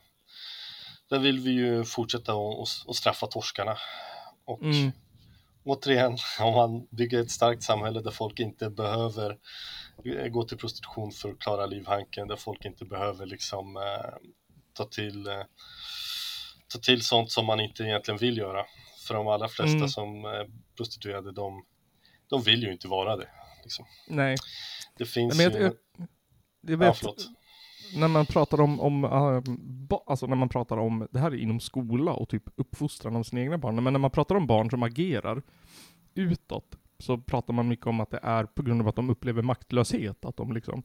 [1.10, 3.78] där vill vi ju fortsätta att- straffa torskarna.
[4.46, 4.92] Och Mm.
[5.64, 9.38] återigen, om man bygger ett starkt samhälle där folk inte behöver
[10.06, 14.14] eh, gå till prostitution för att klara livhanken, där folk inte behöver liksom eh,
[14.74, 15.44] ta till eh,
[16.68, 18.66] ta till sånt som man inte egentligen vill göra.
[19.08, 19.88] För de allra flesta Mm.
[19.90, 21.66] som är prostituerade, de,
[22.30, 23.30] de vill ju inte vara det.
[23.64, 23.86] Liksom.
[24.08, 24.38] nej.
[24.98, 25.60] Det finns Men jag, ju...
[25.62, 25.74] jag,
[26.62, 27.28] jag ja, vet, förlåt.
[27.96, 31.36] När man pratar om, om äh, ba, alltså när man pratar om, det här är
[31.36, 34.70] inom skola och typ uppfostran av sina egna barn, men när man pratar om barn
[34.70, 35.42] som agerar
[36.16, 39.42] utåt, så pratar man mycket om att det är på grund av att de upplever
[39.42, 40.84] maktlöshet, att de liksom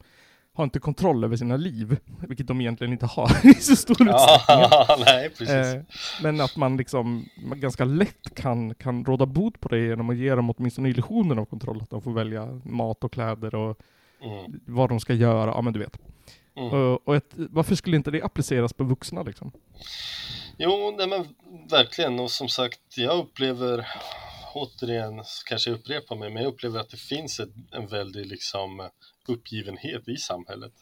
[0.53, 1.97] har inte kontroll över sina liv,
[2.27, 4.65] vilket de egentligen inte har i så stor utsträckning.
[5.05, 5.49] Nej, precis.
[5.49, 5.81] Eh,
[6.23, 10.17] men att man liksom man ganska lätt kan, kan råda bot på det genom att
[10.17, 13.81] ge dem åtminstone illusionen av kontroll, att de får välja mat och kläder och
[14.21, 15.97] Mm, vad de ska göra, ja men du vet.
[16.59, 16.73] Mm.
[16.73, 19.51] Och, och ett, varför skulle inte det appliceras på vuxna liksom?
[20.57, 21.27] Jo, nej men
[21.69, 22.19] verkligen.
[22.19, 23.87] Och som sagt, jag upplever,
[24.53, 28.89] återigen, kanske jag upprepar mig, men jag upplever att det finns ett, en väldig liksom
[29.27, 30.73] uppgivenhet i samhället.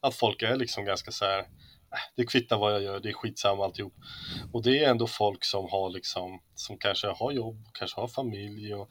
[0.00, 1.44] Att folk är liksom ganska så här, "Äh,
[2.16, 3.94] det kvittar vad jag gör, det är skitsamma alltihop.
[4.52, 8.74] Och det är ändå folk som har liksom, som kanske har jobb, kanske har familj
[8.74, 8.88] och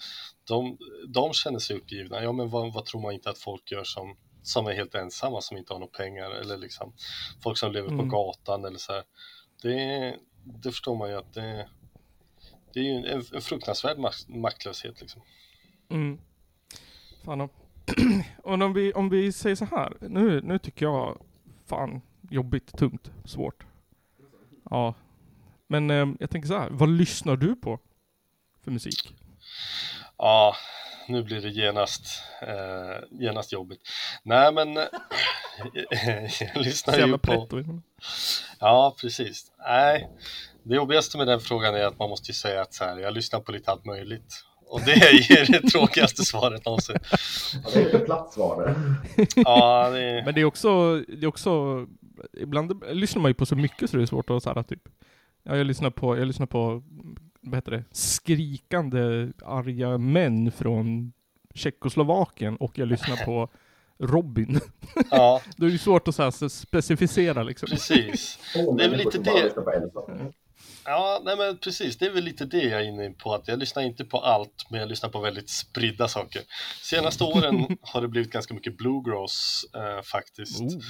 [0.47, 0.77] de,
[1.07, 2.23] de känner sig uppgivna.
[2.23, 5.41] Ja, men vad, vad tror man inte att folk gör som, som är helt ensamma,
[5.41, 6.93] som inte har några pengar eller liksom
[7.43, 8.09] folk som lever på Mm.
[8.09, 9.03] gatan eller så här.
[9.61, 11.69] Det, det förstår man ju att det,
[12.73, 15.21] det är ju en, en fruktansvärd mak- maktlöshet liksom.
[15.89, 16.19] Mm.
[17.25, 17.49] Fan om,
[18.37, 21.21] och om vi, om vi säger så här, nu, nu tycker jag
[21.65, 23.63] fan jobbigt, tungt, svårt.
[24.69, 24.93] Ja.
[25.67, 27.79] Men eh, jag tänker så här, vad lyssnar du på
[28.61, 29.15] för musik?
[30.23, 30.55] Ja,
[31.07, 32.05] nu blir det genast,
[32.41, 33.81] eh, genast jobbigt.
[34.23, 34.83] Nej men, eh,
[36.55, 37.47] jag lyssnar Så ju på...
[38.59, 39.51] Ja, precis.
[39.67, 40.09] Nej,
[40.63, 43.13] det jobbigaste med den frågan är att man måste ju säga att så här, jag
[43.13, 44.43] lyssnar på lite allt möjligt.
[44.65, 46.97] Och det är det tråkigaste svaret någonsin.
[47.63, 49.27] Ja, det är inte platt svar det.
[49.35, 50.21] Ja, det.
[50.25, 51.85] Men det är också, det är också,
[52.37, 54.83] ibland lyssnar man ju på så mycket så det är svårt att säga typ,
[55.43, 56.83] ja, jag lyssnar på, jag lyssnar på,
[57.43, 61.13] vad heter det, skrikande arga män från
[61.53, 63.49] Tjeckoslovakien och jag lyssnar på
[63.99, 64.59] Robin.
[65.11, 67.69] Ja, Då är det svårt att så här, specificera liksom.
[67.69, 68.39] precis.
[68.53, 69.53] Det är väl lite det.
[70.85, 71.97] Ja, nej men precis.
[71.97, 73.33] Det är väl lite det jag är inne på.
[73.33, 76.41] Att jag lyssnar inte på allt, men jag lyssnar på väldigt spridda saker.
[76.81, 80.61] Senaste åren har det blivit ganska mycket bluegrass eh, faktiskt.
[80.61, 80.81] Oh.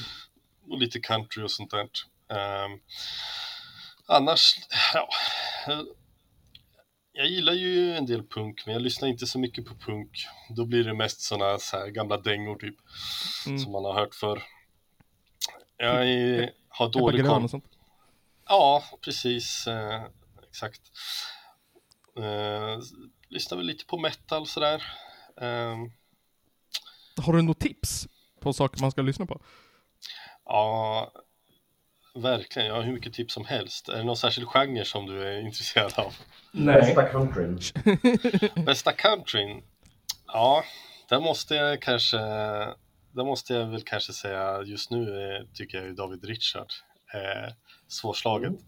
[0.69, 1.87] Och lite country och sånt där.
[2.37, 2.79] Ehm,
[4.07, 4.55] annars,
[4.93, 5.09] ja.
[7.15, 10.25] Jag gillar ju en del punk, men jag lyssnar inte så mycket på punk.
[10.49, 12.75] Då blir det mest sådana så här gamla dängor typ,
[13.47, 13.59] Mm.
[13.59, 14.43] som man har hört förr.
[15.77, 17.61] Jag är, har dålig koll.
[18.47, 19.67] Ja, precis.
[19.67, 20.03] Eh,
[20.49, 20.81] exakt.
[22.17, 22.79] Eh,
[23.29, 24.83] lyssnar väl lite på metal sådär.
[25.41, 25.77] Eh,
[27.25, 28.07] Har du något tips
[28.39, 29.41] på saker man ska lyssna på?
[30.45, 31.11] ja,
[32.15, 32.67] verkligen.
[32.67, 33.89] Jag har hur mycket tips som helst.
[33.89, 36.13] Är det någon särskild genre som du är intresserad av?
[36.51, 37.59] Bästa countryn.
[38.65, 39.63] Bästa countryn?
[40.27, 40.63] Ja,
[41.09, 42.17] där måste jag kanske,
[43.11, 45.07] där måste jag väl kanske säga just nu
[45.53, 46.67] tycker jag David Richard
[47.13, 47.55] är
[47.87, 48.49] svårslaget.
[48.49, 48.61] Mm.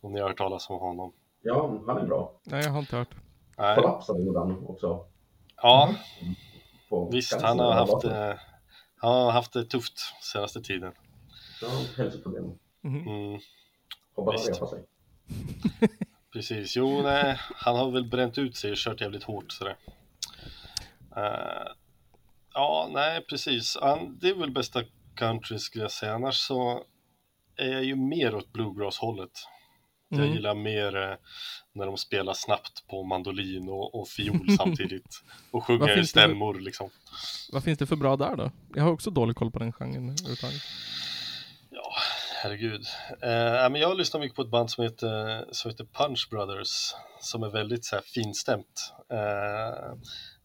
[0.00, 1.12] Om ni har hört talas om honom.
[1.42, 2.40] Ja, han är bra.
[2.44, 3.14] Nej, jag har inte hört.
[3.58, 3.74] Nej.
[3.76, 5.04] Kollapsade gjorde han också.
[5.56, 5.94] Ja,
[6.88, 8.32] På visst han har haft, eh,
[8.96, 10.92] han har haft det tufft senaste tiden.
[11.62, 12.44] Ja, hälsoproblem.
[12.80, 13.08] Mhm.
[13.08, 13.40] Mm,
[14.14, 14.62] Hoppas han Visst.
[14.62, 14.84] repar sig.
[16.32, 19.76] precis, jo nej, han har väl bränt ut sig och kört jävligt hårt sådär.
[21.16, 21.72] Eh,
[22.54, 23.76] ja, nej precis.
[23.80, 24.82] Han, det är väl bästa
[25.14, 26.14] country skulle jag säga.
[26.14, 26.84] Annars så
[27.56, 29.30] är jag ju mer åt bluegrass-hållet.
[30.08, 30.32] Jag Mm.
[30.32, 31.16] gillar mer eh,
[31.72, 35.22] när de spelar snabbt på mandolin och, och fiol samtidigt.
[35.50, 36.90] Och sjunger det- stämmor liksom.
[37.52, 38.50] Vad finns det för bra där då?
[38.74, 40.62] Jag har också dålig koll på den genren överhuvudtaget.
[42.42, 42.86] Herregud.
[43.22, 47.42] Eh, men jag lyssnar mycket på ett band som heter, som heter Punch Brothers som
[47.42, 48.92] är väldigt så här, finstämt.
[49.12, 49.94] Eh,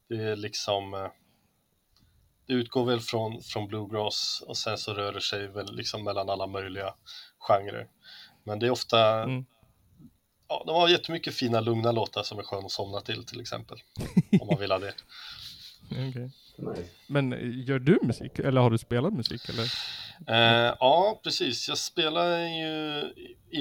[0.10, 1.08] det är liksom eh,
[2.48, 6.30] det utgår väl från, från bluegrass och sen så rör det sig väl liksom mellan
[6.30, 6.94] alla möjliga
[7.40, 7.88] genrer.
[8.44, 9.46] Men det är ofta, Mm.
[10.48, 13.78] ja, de har jättemycket fina lugna låtar som är sköna att somna till till exempel.
[14.42, 14.94] om man vill ha det.
[15.92, 16.32] Okej.
[16.58, 16.90] Nice.
[17.08, 18.40] Men eh, gör du musik?
[18.40, 19.50] Eller har du spelat musik?
[19.50, 19.64] Eller?
[20.28, 21.68] Eh, ja, precis.
[21.68, 23.04] Jag spelar ju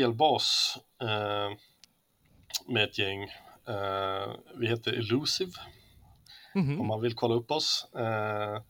[0.02, 1.56] elbas eh,
[2.68, 3.22] med ett gäng.
[3.68, 5.52] Eh, vi heter Elusive
[6.54, 6.80] Mhm.
[6.80, 7.86] om man vill kolla upp oss.
[7.96, 8.62] Eh,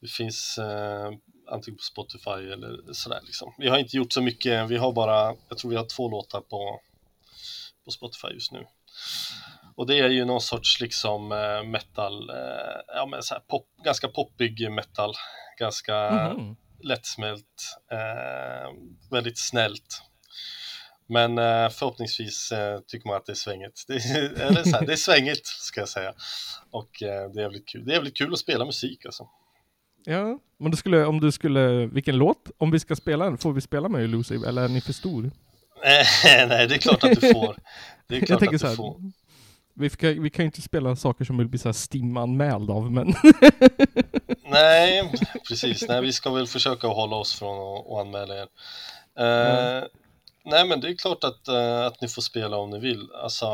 [0.00, 1.10] det finns eh,
[1.50, 3.54] antingen på Spotify eller sådär liksom.
[3.58, 4.70] Vi har inte gjort så mycket.
[4.70, 6.80] Vi har bara, jag tror vi har två låtar på,
[7.84, 8.66] på Spotify just nu.
[9.78, 12.36] Och det är ju någon sorts liksom eh, metal, eh,
[12.96, 15.14] ja men så pop, ganska poppig metal.
[15.58, 16.56] Ganska Mhm.
[16.82, 18.70] lättsmält, eh,
[19.10, 20.02] väldigt snällt.
[21.08, 23.84] Men eh, förhoppningsvis eh, tycker man att det är svängigt.
[23.88, 26.14] Det är, eller så här, det är svängigt ska jag säga.
[26.70, 27.84] Och eh, det är jävligt kul.
[27.84, 29.28] Det är jävligt kul att spela musik alltså.
[30.04, 32.50] Ja, men du skulle, om du skulle, vilken låt?
[32.58, 35.22] Om vi ska spela den, får vi spela med Elusive eller är ni för stor?
[36.24, 37.56] Nej, det är klart att du får.
[38.08, 39.00] Det är klart Jag tänker att så du här, får.
[39.78, 42.92] Vi, ska, vi kan ju inte spela saker som vill bli så här stimanmäld av,
[42.92, 43.06] men
[44.44, 45.12] Nej,
[45.48, 45.88] precis.
[45.88, 48.48] Nej, vi ska väl försöka hålla oss från att, anmäla er.
[49.18, 49.84] Eh,
[50.50, 53.08] Nej, men det är klart att, eh, att ni får spela om ni vill.
[53.22, 53.46] Alltså,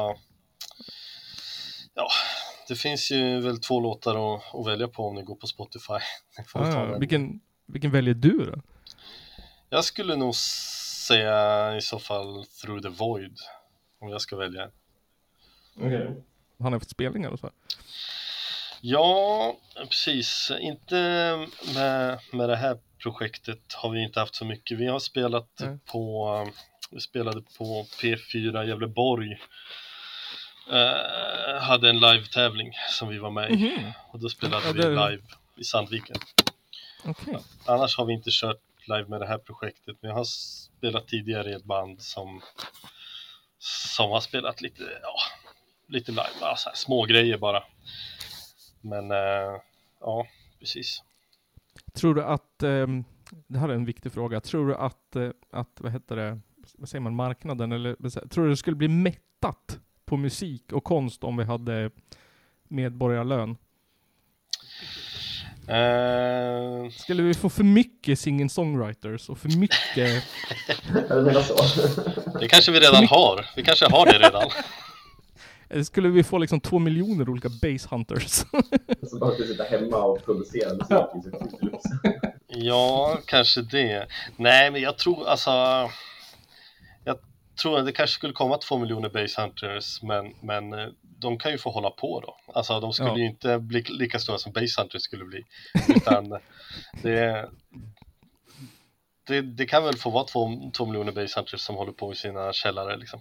[1.94, 2.08] ja,
[2.68, 5.92] det finns ju väl två låtar att, att välja på om ni går på Spotify.
[6.54, 8.62] Ah, vilken, vilken väljer du då?
[9.68, 10.34] Jag skulle nog
[11.06, 13.36] säga i så fall Through the Void,
[14.00, 14.70] om jag ska välja.
[15.76, 16.06] Okej.
[16.58, 17.46] Han har haft spelningar och så.
[17.46, 17.54] här.
[18.80, 19.56] Ja,
[19.88, 20.52] precis.
[20.60, 20.94] Inte
[21.74, 24.78] med, med det här projektet har vi inte haft så mycket.
[24.78, 25.78] Vi har spelat Nej.
[25.86, 26.48] på,
[26.90, 29.32] vi spelade på P4 Gävleborg.
[30.72, 33.92] Eh, hade en live-tävling som vi var med i Mhm.
[34.12, 35.22] och då spelade Ja, vi det- live
[35.56, 36.16] i Sandviken.
[37.04, 37.36] Okej.
[37.66, 41.50] Annars har vi inte kört live med det här projektet, men jag har spelat tidigare
[41.50, 42.42] i ett band som,
[43.58, 45.14] som har spelat lite, ja,
[45.94, 47.62] lite live, bara så här små grejer bara.
[48.80, 49.60] Men eh,
[50.00, 50.26] ja,
[50.60, 51.02] precis.
[51.94, 53.04] Tror du att, ehm,
[53.46, 56.40] det här är en viktig fråga, tror du att, eh, att vad heter det,
[56.78, 61.24] vad säger man, marknaden eller, tror du det skulle bli mättat på musik och konst
[61.24, 61.90] om vi hade
[62.68, 63.56] medborgarlön?
[65.68, 70.24] Eh, Skulle vi få för mycket singing-songwriters och för mycket,
[72.40, 73.46] det kanske vi redan har.
[73.56, 74.50] Vi kanske har det redan.
[75.70, 78.24] eller skulle vi få liksom två miljoner olika bass hunters?
[79.02, 81.24] Så bara ska sitta hemma och producera musik.
[82.46, 84.06] Ja, kanske det.
[84.36, 85.50] Nej, men jag tror alltså.
[87.04, 87.18] Jag
[87.62, 90.88] tror att det kanske skulle komma två miljoner base hunters, men, men eh,
[91.18, 92.36] de kan ju få hålla på då.
[92.54, 93.18] Alltså, de skulle Ja.
[93.18, 95.44] ju inte bli lika stora som base hunters skulle bli,
[95.96, 96.38] utan
[97.02, 97.48] det.
[99.26, 102.16] Det, det kan väl få vara två, två miljoner base hunters som håller på i
[102.16, 103.20] sina källare liksom.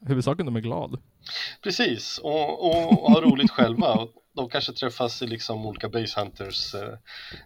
[0.00, 1.00] Huvudsaken de är glad.
[1.62, 4.06] Precis, och, och ha roligt själva.
[4.36, 6.88] De kanske träffas i liksom olika base hunters eh,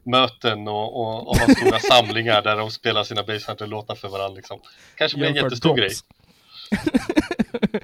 [0.05, 4.09] möten och, och, och har stora samlingar där de spelar sina base hunter låtar för
[4.09, 4.61] varandra liksom.
[4.95, 5.91] Kanske blir en jättestor grej.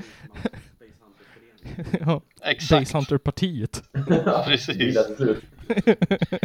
[2.01, 3.83] ja, Exakt, Base Hunter-partiet.
[4.47, 4.97] Precis.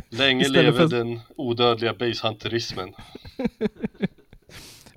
[0.09, 2.93] Länge lever för- den odödliga base hunterismen.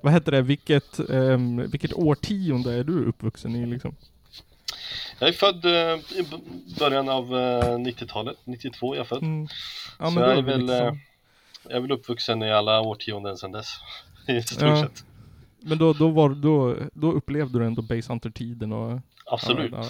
[0.05, 3.95] Vad heter det, vilket, ehm, vilket årtionde är du uppvuxen i liksom?
[5.19, 6.25] Jag är född eh, i
[6.79, 9.23] början av eh, 90-talet, 92 är jag född.
[9.23, 9.47] Mm.
[9.99, 10.93] Ja, Så jag är väl, liksom, eh,
[11.63, 13.67] Jag är väl uppvuxen i alla årtionden sedan dess.
[14.27, 14.81] I stort Ja.
[14.83, 15.05] sett.
[15.59, 18.99] Men då, då, var, då, då upplevde du ändå Base Hunter-tiden och...
[19.25, 19.71] Absolut.
[19.71, 19.85] Ja,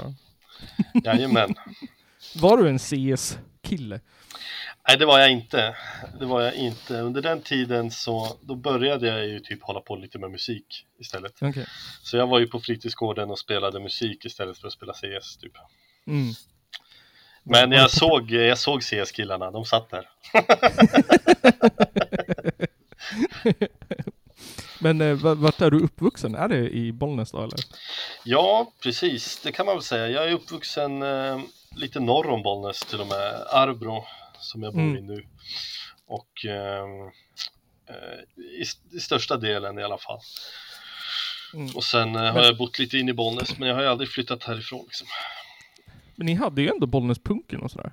[0.94, 1.56] ja, Jajamän.
[2.36, 4.00] Var du en CS-kille?
[4.88, 5.76] Nej, det var jag inte.
[6.20, 7.00] Det var jag inte.
[7.00, 11.34] Under den tiden så, då började jag ju typ hålla på lite med musik istället.
[11.42, 11.66] Okej.
[12.04, 15.54] Så jag var ju på fritidsgården och spelade musik istället för att spela CS typ.
[16.08, 16.34] Mm.
[17.44, 20.10] Men jag såg, jag såg CS-killarna, de satt där.
[24.80, 26.36] Men eh, va- vart är du uppvuxen?
[26.36, 27.60] Är det i Bollnäs då eller?
[28.24, 30.10] Ja, precis, det kan man väl säga.
[30.10, 31.40] Jag är uppvuxen eh,
[31.76, 34.06] lite norr om Bollnäs till och med, Arbro,
[34.40, 34.98] som jag bor Mm.
[34.98, 35.26] i nu.
[36.08, 36.84] Och eh,
[37.90, 38.64] eh, i,
[38.96, 40.20] i största delen i alla fall.
[41.54, 41.76] Mm.
[41.76, 43.88] Och sen eh, har Men- jag bott lite in i Bollnäs, men jag har ju
[43.88, 45.08] aldrig flyttat härifrån liksom.
[46.16, 47.92] Men ni hade ju ändå Bollnäspunken och sådär.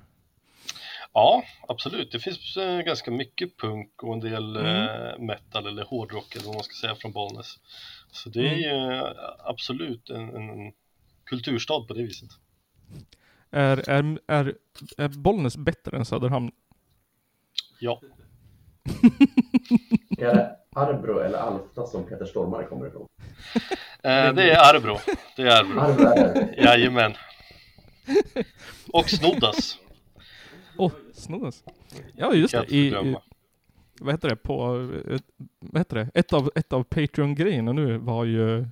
[1.13, 2.11] Ja, absolut.
[2.11, 4.75] Det finns eh, ganska mycket punk och en del Mm.
[4.75, 7.59] eh, metal eller hårdrock eller vad man ska säga från Bollnäs.
[8.11, 8.59] Så det är Mm.
[8.59, 9.11] ju eh,
[9.45, 10.73] absolut en, en
[11.25, 12.29] kulturstad på det viset.
[13.53, 14.55] Är, är, är,
[14.97, 16.51] är Bollnäs bättre än Söderhamn?
[17.79, 18.01] Ja,
[20.17, 23.07] Är det Arbro eller Alfta som Peter Stormare kommer ifrån?
[24.03, 24.97] eh, det är Arbro.
[25.35, 25.79] Det är Arbro.
[25.79, 26.63] Arbro är det.
[26.63, 27.13] Jajamän.
[28.93, 29.77] Och Snoddas.
[30.77, 31.63] Åh, oh, snoddas.
[32.15, 32.65] Ja just det.
[32.67, 33.15] I, i,
[33.99, 34.35] vad heter det?
[34.35, 35.23] På, eh, ett,
[35.59, 36.09] vad heter det?
[36.13, 38.65] Ett av, ett av Patreon-grejerna nu var ju,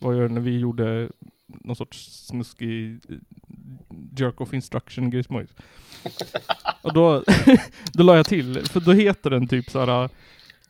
[0.00, 1.08] var ju när vi gjorde
[1.48, 3.16] någon sorts snuskig eh,
[4.18, 5.50] jerk-off instruction grismojs.
[6.82, 7.24] Och då,
[7.92, 10.08] då la jag till, för då heter den typ såhär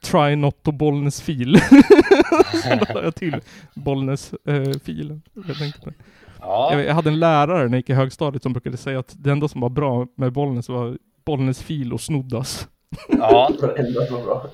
[0.01, 1.61] Try not to Bollnäs fil.
[2.63, 3.41] så la jag till
[3.75, 5.23] Bollnäs eh, filen.
[5.35, 5.95] Jag.
[6.41, 9.15] Ja, Jag, jag hade en lärare när jag gick i högstadiet som brukade säga att
[9.19, 12.69] det enda som var bra med Bollnäs var Bollnäs fil och snoddas.
[13.09, 14.51] ja, Det var det enda som var bra.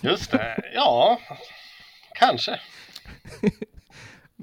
[0.00, 0.62] just det.
[0.74, 1.18] Ja,
[2.14, 2.60] kanske.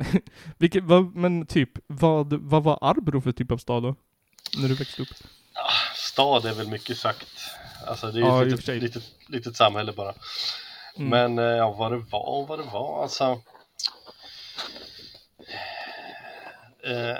[0.57, 3.95] Vilket, vad, men typ, vad, vad var Arbro för typ av stad då?
[4.57, 5.07] När du växte upp?
[5.53, 7.27] Ah, Stad är väl mycket sagt.
[7.87, 10.13] Alltså det är Ja, ett litet, litet, litet samhälle bara.
[10.97, 11.09] Mm.
[11.09, 13.41] Men eh, ja, vad det var och vad det var, alltså.
[16.83, 17.17] Eh,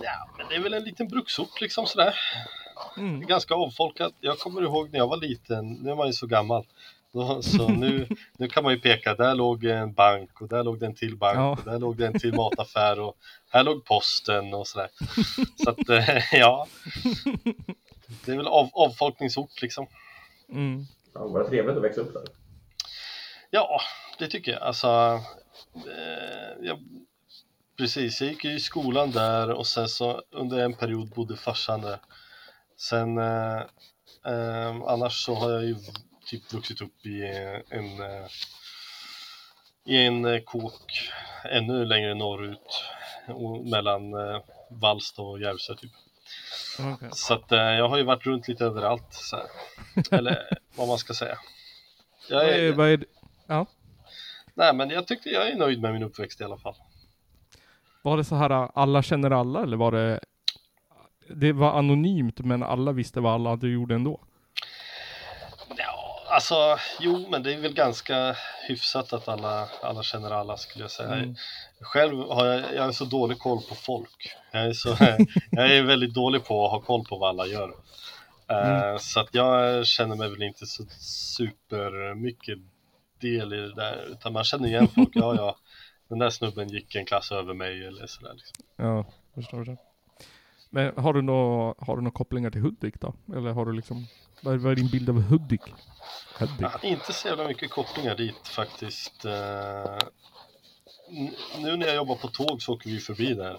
[0.00, 2.14] ja, men det är väl en liten bruksort liksom sådär.
[2.96, 3.20] Mm.
[3.26, 4.12] Ganska avfolkat.
[4.20, 6.66] Jag kommer ihåg när jag var liten, nu är man ju så gammal.
[7.42, 8.08] Så nu,
[8.38, 11.16] nu kan man ju peka, där låg en bank och där låg det en till
[11.16, 11.50] bank Ja.
[11.50, 13.16] och där låg det en till mataffär och
[13.50, 14.88] här låg posten och sådär.
[15.64, 16.66] Så att eh, ja,
[18.24, 19.86] det är väl av, avfolkningsort liksom.
[20.48, 20.84] Mm.
[21.14, 22.22] Ja, var det trevligt att växa upp där?
[23.50, 23.80] Ja,
[24.18, 24.62] det tycker jag.
[24.62, 25.20] Alltså,
[25.74, 26.78] eh, jag,
[27.78, 31.80] precis, jag gick ju i skolan där och sen så under en period bodde farsan
[31.80, 31.98] där.
[32.76, 33.60] Sen eh,
[34.26, 35.76] eh, annars så har jag ju
[36.32, 37.22] typ vuxit upp i
[37.70, 38.26] en eh,
[39.84, 41.10] i en eh, kåk
[41.44, 42.84] ännu längre norrut
[43.26, 45.90] och mellan eh, Vallsta och Järvsö typ.
[46.94, 47.08] Okej.
[47.12, 49.46] Så att eh, jag har ju varit runt lite överallt så här.
[50.18, 51.38] Eller vad man ska säga.
[52.28, 53.04] Jag är, vad är?
[53.46, 53.66] Ja.
[54.54, 56.74] Nej men jag tyckte jag är nöjd med min uppväxt i alla fall.
[58.02, 60.20] Var det så här alla känner alla eller var det
[61.28, 64.20] det var anonymt men alla visste vad alla hade gjort ändå?
[66.32, 68.36] Alltså jo men det är väl ganska
[68.68, 71.14] hyfsat att alla, alla känner alla skulle jag säga.
[71.14, 71.34] Mm.
[71.80, 74.36] Själv har jag, jag är så dålig koll på folk.
[74.52, 74.88] Jag är, så,
[75.50, 77.68] jag är väldigt dålig på att ha koll på vad alla gör.
[78.48, 78.98] Eh, Mm.
[78.98, 82.58] Så att jag känner mig väl inte så super mycket
[83.20, 85.10] del i det där utan man känner igen folk.
[85.12, 85.56] Ja, ja,
[86.08, 88.34] den där snubben gick en klass över mig eller sådär.
[88.34, 88.64] Liksom.
[88.76, 89.04] Ja,
[89.34, 89.76] förstår det.
[90.74, 93.14] Men har du några har du några kopplingar till Hudik då?
[93.36, 94.06] Eller har du liksom
[94.42, 95.60] vad är, vad är din bild av Hudik?
[96.38, 96.62] Hudik?
[96.66, 99.24] Har inte så jävla mycket kopplingar dit faktiskt.
[99.24, 99.98] Eh,
[101.62, 103.56] Nu när jag jobbar på tåg så åker vi förbi där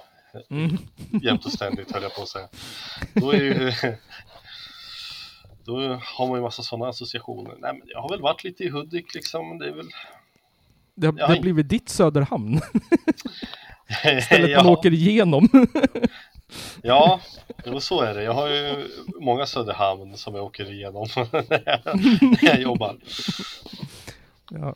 [0.49, 0.78] Mm.
[1.24, 2.47] jämt och ständigt höll jag på att säga.
[3.14, 3.72] Då, är ju,
[5.66, 7.55] då har man ju massa sådana associationer.
[7.59, 9.57] Nej men jag har väl varit lite i Hudik liksom.
[9.59, 9.86] Det är väl...
[10.95, 12.61] Det, har- det har blivit ditt Söderhamn.
[14.26, 15.49] Stället man ja, åker igenom.
[16.82, 17.20] Ja,
[17.66, 18.24] jo, så är det.
[18.24, 18.88] Jag har ju
[19.22, 22.95] många Söderhamn som jag åker igenom när jag- när jag jobbar.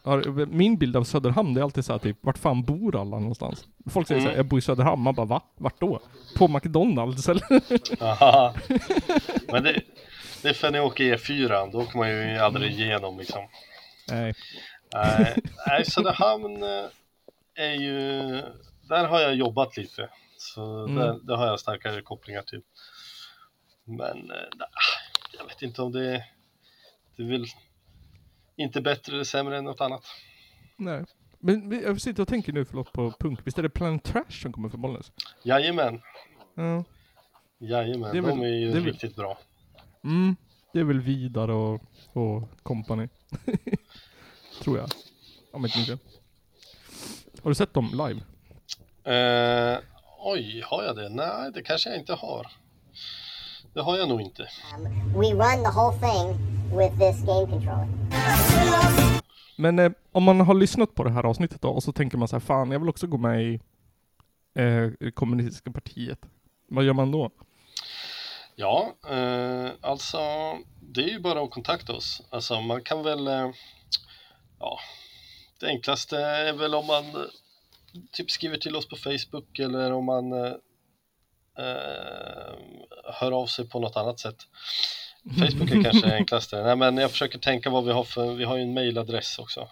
[0.03, 3.19] Ja, min bild av Söderhamn det är alltid så här typ, vart fan bor alla
[3.19, 3.65] någonstans?
[3.89, 4.27] Folk säger Mm.
[4.27, 5.41] så här, jag bor i Söderhamn, man bara va?
[5.57, 5.99] Vart då?
[6.37, 7.43] På McDonalds eller?
[8.03, 8.53] Aha.
[9.51, 9.81] Men det,
[10.41, 13.41] det är för när jag åker E4, då åker man ju aldrig igenom liksom.
[14.11, 14.33] Nej.
[14.93, 15.35] Nej,
[15.67, 16.85] nej, Söderhamn eh,
[17.65, 18.21] är ju...
[18.89, 20.09] Där har jag jobbat lite.
[20.37, 20.95] Så Mm.
[20.95, 22.61] det, det har jag starkare kopplingar till.
[23.83, 24.69] Men eh, nej,
[25.37, 26.25] jag vet inte om det är,
[27.15, 27.45] det är väl
[28.55, 30.03] inte bättre eller sämre än något annat.
[30.77, 31.05] Nej.
[31.39, 33.39] Men jag sitter och tänker nu, förlåt, på punk.
[33.43, 35.11] Visst är det Planet Trash som kommer för Bollnäs?
[35.43, 36.01] Jajamän,
[36.55, 36.83] Ja.
[37.57, 39.37] jajamän, Det är väl- de är ju det är väl- riktigt bra.
[40.03, 40.35] Mm.
[40.73, 41.81] Det är väl Vidar och,
[42.13, 43.07] och company.
[44.63, 44.89] Tror jag.
[45.51, 45.97] Om inte fel.
[47.43, 48.21] Har du sett dem live?
[49.03, 49.79] Eh,
[50.27, 51.09] oj, har jag det?
[51.09, 52.47] Nej, det kanske jag inte har.
[53.73, 54.43] Det har jag nog inte.
[54.43, 56.27] Um, we run the whole thing
[56.77, 57.87] with this game controller.
[59.57, 62.27] Men eh, om man har lyssnat på det här avsnittet då och så tänker man
[62.27, 63.59] så här, fan jag vill också gå med i
[64.55, 66.19] eh, kommunistiska partiet.
[66.69, 67.31] Vad gör man då?
[68.55, 70.17] Ja, eh, alltså
[70.81, 72.21] det är ju bara att kontakta oss.
[72.29, 73.49] Alltså man kan väl, eh,
[74.59, 74.79] ja,
[75.59, 77.05] det enklaste är väl om man
[78.11, 80.53] typ skriver till oss på Facebook eller om man eh,
[81.59, 82.53] eh,
[83.13, 84.35] hör av sig på något annat sätt.
[85.39, 86.63] Facebook är kanske det enklaste.
[86.63, 89.67] Nej, men jag försöker tänka vad vi har för, vi har ju en mailadress också.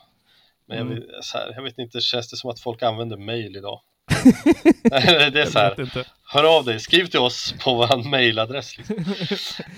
[0.68, 1.00] Men jag, Mm.
[1.00, 3.82] vet, här, jag vet inte, känns det som att folk använder mail idag?
[4.84, 8.78] det är så här, hör av dig, skriv till oss på vår mailadress.
[8.78, 8.96] Liksom.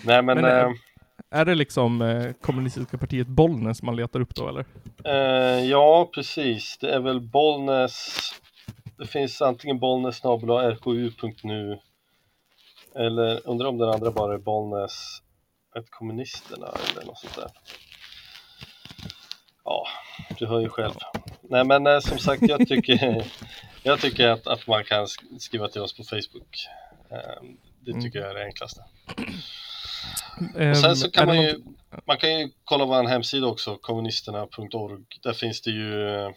[0.04, 0.72] Nej men, Men, eh,
[1.30, 4.66] Är det liksom eh, kommunistiska partiet Bollnäs man letar upp då eller?
[5.06, 8.18] eh, ja precis, det är väl Bollnäs,
[8.98, 11.80] det finns antingen Bollnäs rku.nu
[12.96, 15.22] eller undrar om den andra bara är Bollnäs
[15.80, 17.50] ett kommunisterna eller något sånt där.
[19.64, 19.88] Ja,
[20.38, 20.94] du hör ju själv.
[21.42, 23.26] Nej men eh, som sagt, jag tycker,
[23.84, 26.68] jag tycker att, att man kan sk- skriva till oss på Facebook.
[27.12, 27.44] Eh,
[27.86, 28.82] det tycker jag är det enklaste.
[30.72, 31.64] Och sen så kan man ju,
[32.08, 35.04] man kan ju kolla vår hemsida också, kommunisterna.org.
[35.24, 36.30] Där finns det ju eh,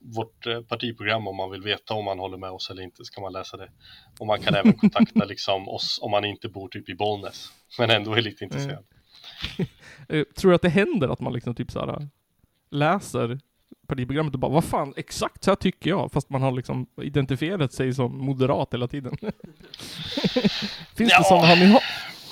[0.00, 3.12] vårt eh, partiprogram om man vill veta om man håller med oss eller inte, så
[3.14, 3.68] kan man läsa det.
[4.18, 7.90] Och man kan även kontakta liksom oss om man inte bor typ i Bollnäs, men
[7.90, 8.84] ändå är lite intresserad.
[10.08, 12.08] Eh, tror du att det händer att man liksom typ såhär
[12.70, 13.40] läser
[13.86, 17.72] partiprogrammet och bara vad fan, exakt så här tycker jag, fast man har liksom identifierat
[17.72, 19.16] sig som moderat hela tiden.
[20.96, 21.18] Finns Ja.
[21.18, 21.78] det sådana, har ni,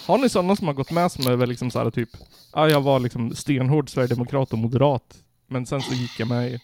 [0.09, 2.09] har ni sådana som har gått med som är väl liksom såhär typ,
[2.52, 6.61] ja jag var liksom stenhård sverigedemokrat och moderat, men sen så gick jag med i,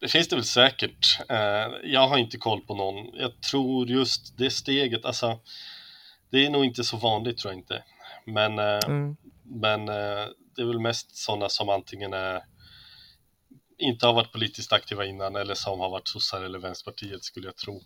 [0.00, 1.20] Det finns det väl säkert.
[1.28, 3.14] Eh, Jag har inte koll på någon.
[3.14, 5.40] Jag tror just det steget, alltså
[6.30, 7.82] det är nog inte så vanligt tror jag inte.
[8.26, 12.42] Men, eh, mm, men eh, det är väl mest sådana som antingen är
[13.80, 17.56] inte har varit politiskt aktiva innan eller som har varit sossar eller vänsterpartiet skulle jag
[17.56, 17.82] tro.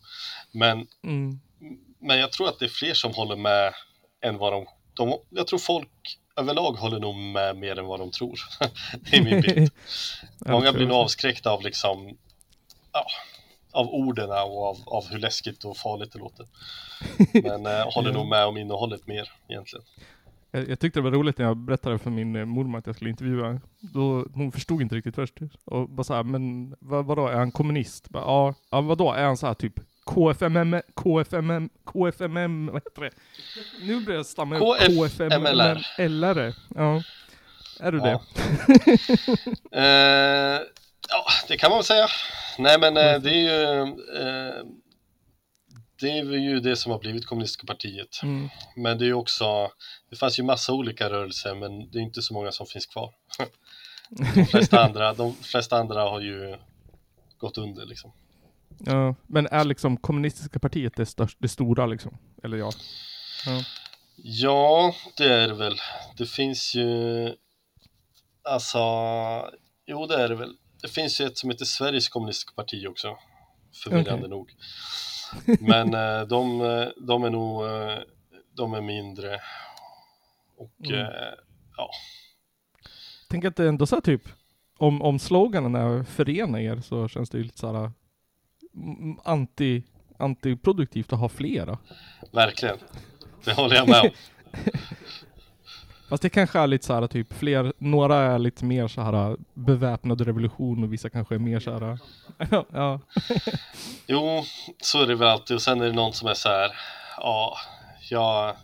[0.52, 1.40] Men, mm,
[2.02, 3.74] men jag tror att det är fler som håller med
[4.24, 8.10] än vad de, de jag tror folk överlag håller nog med mer än vad de
[8.10, 8.40] tror.
[9.10, 9.70] det är min bild.
[10.46, 12.16] Många blir nog avskräckta av liksom
[12.92, 13.06] ja,
[13.72, 16.46] av orden och av, av hur läskigt och farligt det låter.
[17.42, 19.84] Men eh, håller nog med om innehållet mer egentligen.
[20.50, 22.96] Jag, jag tyckte det var roligt när jag berättade för min eh, mormor att jag
[22.96, 23.60] skulle intervjua.
[23.80, 25.38] Då, hon förstod inte riktigt först.
[25.64, 28.08] Och bara såhär, men vad, vadå, är han kommunist?
[28.08, 29.80] Bara, ja, ja, vadå, är han så här typ
[30.14, 33.10] KFMM, KFMM, KFMM, vad heter det?
[33.80, 34.78] Nu börjar jag stamma upp.
[34.78, 36.08] KFMLR.
[36.08, 36.54] LR.
[36.74, 37.02] Ja.
[37.80, 38.20] Är du det?
[39.74, 40.60] Eh,
[41.08, 42.06] ja, det kan man väl säga.
[42.58, 44.64] Nej, men eh, det är ju eh,
[46.00, 48.22] det är ju det som har blivit kommunistiska partiet.
[48.22, 48.48] Mm.
[48.76, 49.70] Men det är ju också,
[50.10, 53.10] det fanns ju massa olika rörelser, men det är inte så många som finns kvar.
[54.34, 56.56] De flesta andra, de flesta andra har ju
[57.38, 58.12] gått under liksom.
[58.84, 62.18] Ja, men är liksom kommunistiska partiet det, störst, det stora liksom?
[62.42, 62.70] Eller ja?
[63.46, 63.62] ja.
[64.16, 65.80] Ja, det är det väl.
[66.16, 67.34] Det finns ju,
[68.42, 68.78] alltså,
[69.86, 70.56] jo det är det väl.
[70.82, 73.16] Det finns ju ett som heter Sveriges kommunistiska parti också,
[73.84, 74.28] förvirrande Okej.
[74.28, 74.52] nog.
[75.60, 77.98] Men eh, de, eh, de är nog, eh,
[78.56, 79.40] de är mindre.
[80.56, 81.06] Och Mm.
[81.76, 81.90] ja,
[83.28, 84.22] Tänk att det ändå så här typ,
[84.78, 87.92] om, om sloganen är förena er så känns det ju lite såhär mm,
[89.24, 89.82] anti,
[90.18, 91.78] antiproduktivt att ha flera.
[92.32, 92.78] verkligen.
[93.44, 94.10] Det håller jag med om.
[96.08, 100.84] Fast det kanske är lite såhär typ fler, några är lite mer såhär beväpnad revolution
[100.84, 101.98] och vissa kanske är mer såhär,
[102.50, 103.00] ja, ja.
[104.06, 104.44] Jo,
[104.82, 105.54] så är det väl alltid.
[105.54, 106.70] Och sen är det någon som är så här,
[107.18, 107.56] ja,
[108.10, 108.56] jag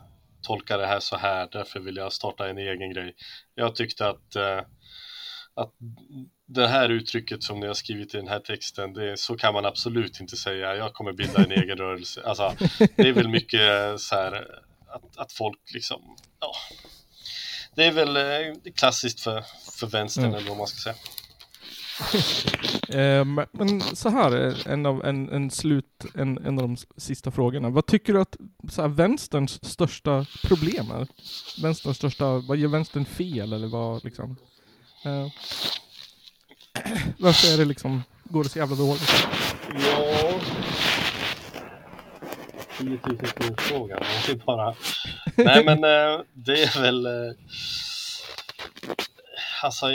[0.43, 3.15] tolkar det här så här, därför vill jag starta en egen grej.
[3.55, 4.61] Jag tyckte att, eh,
[5.59, 5.73] att
[6.47, 9.65] det här uttrycket som ni har skrivit i den här texten, det, så kan man
[9.65, 10.77] absolut inte säga.
[10.77, 12.23] Jag kommer bilda en egen rörelse.
[12.25, 12.55] Alltså,
[12.97, 14.33] det är väl mycket så här
[14.89, 16.53] att, att folk liksom, ja.
[17.75, 19.45] Det är väl eh, klassiskt för,
[19.79, 20.37] för vänstern Mm.
[20.37, 20.97] eller vad man ska säga.
[22.89, 27.71] Ehm, men så här, en av, en, en slut, en, en av de sista frågorna.
[27.71, 28.37] Vad tycker du att
[28.71, 31.09] så här, vänsterns största problem är?
[31.63, 34.37] Vänsterns största, vad gör vänstern fel eller vad liksom?
[35.05, 35.29] Eh,
[37.19, 39.11] varför är det liksom, går det så jävla dåligt?
[39.75, 40.41] Ja.
[42.79, 44.03] 10 000 kronors frågan.
[44.29, 44.75] Är bara...
[45.37, 47.07] Nej men eh, det är väl...
[47.07, 47.33] eh,
[49.63, 49.87] Alltså...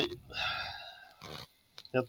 [1.92, 2.08] Jag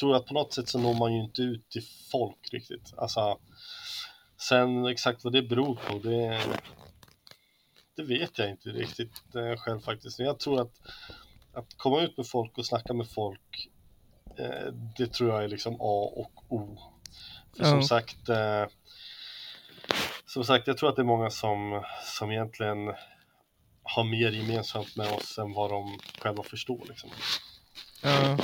[0.00, 2.92] tror att på något sätt så når man ju inte ut till folk riktigt.
[2.96, 3.38] Alltså...
[4.48, 6.40] Sen exakt vad det beror på, det...
[7.96, 10.18] Det vet jag inte riktigt eh, själv faktiskt.
[10.18, 10.72] Men jag tror att
[11.52, 13.68] att komma ut med folk och snacka med folk
[14.38, 16.78] eh, det tror jag är liksom A och O.
[17.56, 17.70] För Ja.
[17.70, 18.64] som sagt eh,
[20.26, 22.94] Som sagt, jag tror att det är många som, som egentligen
[23.82, 27.10] har mer gemensamt med oss än vad de själva förstår liksom.
[28.04, 28.38] Eh,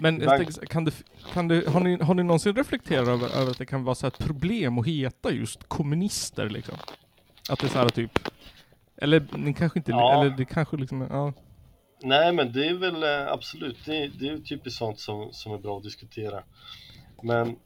[0.00, 0.20] men
[0.68, 0.92] kan det,
[1.32, 4.06] kan det, har, ni, har ni någonsin reflekterat över, över att det kan vara så
[4.06, 6.74] ett problem att heta just kommunister liksom?
[7.50, 8.18] Att det är så här typ,
[8.96, 10.20] eller ni kanske inte, Ja.
[10.20, 11.32] eller det kanske liksom, ja.
[12.02, 15.52] Nej men det är väl eh, absolut, det, det är ju typiskt sånt som, som
[15.52, 16.42] är bra att diskutera.
[17.22, 17.56] Men eh,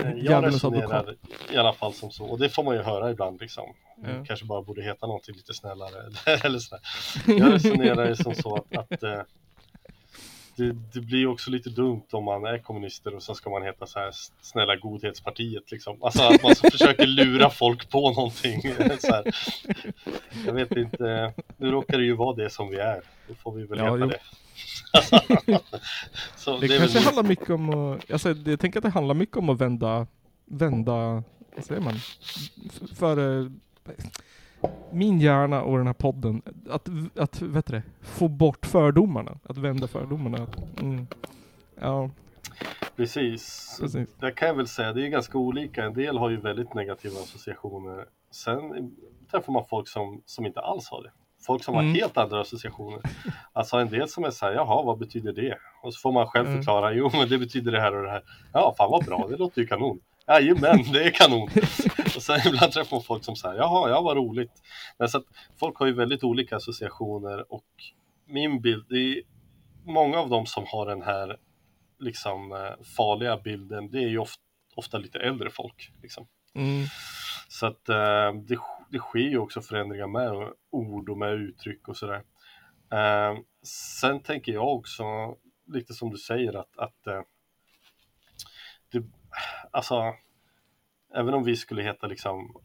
[0.00, 1.16] jag Djävulens resonerar
[1.52, 3.74] i alla fall som så, och det får man ju höra ibland liksom.
[3.96, 6.82] Det kanske bara borde heta någonting lite snällare eller, eller sådär.
[7.26, 9.20] Jag resonerar ju som så att, att eh,
[10.56, 13.86] det, det blir också lite dumt om man är kommunister och så ska man heta
[13.86, 14.10] så här
[14.40, 16.02] snälla godhetspartiet liksom.
[16.02, 18.60] Alltså att man försöker lura folk på någonting.
[20.46, 23.00] Jag vet inte, nu råkar det ju vara det som vi är.
[23.28, 24.06] Då får vi väl Ja, heta jo.
[24.06, 24.18] det.
[26.60, 29.36] Det, är kanske handlar mycket om att, alltså, det- jag tänker att det handlar mycket
[29.36, 30.06] om att vända,
[30.44, 31.22] vända,
[31.56, 31.94] vad säger man?
[32.94, 33.16] För
[34.92, 36.88] min hjärna och den här podden, att,
[37.18, 40.42] att vet du det, få bort fördomarna, att vända fördomarna.
[40.42, 41.06] Att, mm,
[41.80, 42.10] ja,
[42.96, 43.76] Precis.
[43.80, 44.08] Precis.
[44.20, 45.84] Det kan jag väl säga, det är ganska olika.
[45.84, 48.04] En del har ju väldigt negativa associationer.
[48.30, 48.92] Sen
[49.30, 51.10] träffar man folk som, som inte alls har det.
[51.46, 51.86] Folk som Mm.
[51.86, 53.00] har helt andra associationer.
[53.52, 55.58] Alltså en del som är så här, jaha vad betyder det?
[55.82, 56.58] Och så får man själv Mm.
[56.58, 58.22] förklara, jo men det betyder det här och det här.
[58.52, 60.00] Ja, fan vad bra, det låter ju kanon.
[60.28, 61.48] Jajamän, det är kanon.
[62.16, 64.52] Och sen ibland träffar man folk som säger, jaha, ja vad roligt.
[64.98, 65.24] Men så att
[65.60, 67.66] folk har ju väldigt olika associationer och
[68.26, 69.22] min bild, det är
[69.84, 71.36] många av dem som har den här
[71.98, 74.42] liksom eh, farliga bilden, det är ju ofta,
[74.76, 75.92] ofta lite äldre folk.
[76.02, 76.26] Liksom.
[76.54, 76.84] mm,
[77.48, 78.58] Så att eh, det,
[78.90, 82.22] det sker ju också förändringar med ord och med uttryck och sådär.
[82.92, 83.38] Eh,
[83.98, 85.04] sen tänker jag också,
[85.72, 87.26] lite som du säger, att, att
[89.70, 90.02] alltså,
[91.14, 92.56] även om vi skulle heta liksom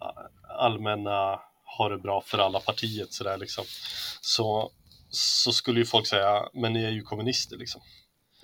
[0.59, 1.39] allmänna
[1.77, 3.63] ha det bra för alla partiet sådär liksom,
[4.21, 4.71] så,
[5.09, 7.81] så skulle ju folk säga, men ni är ju kommunister liksom.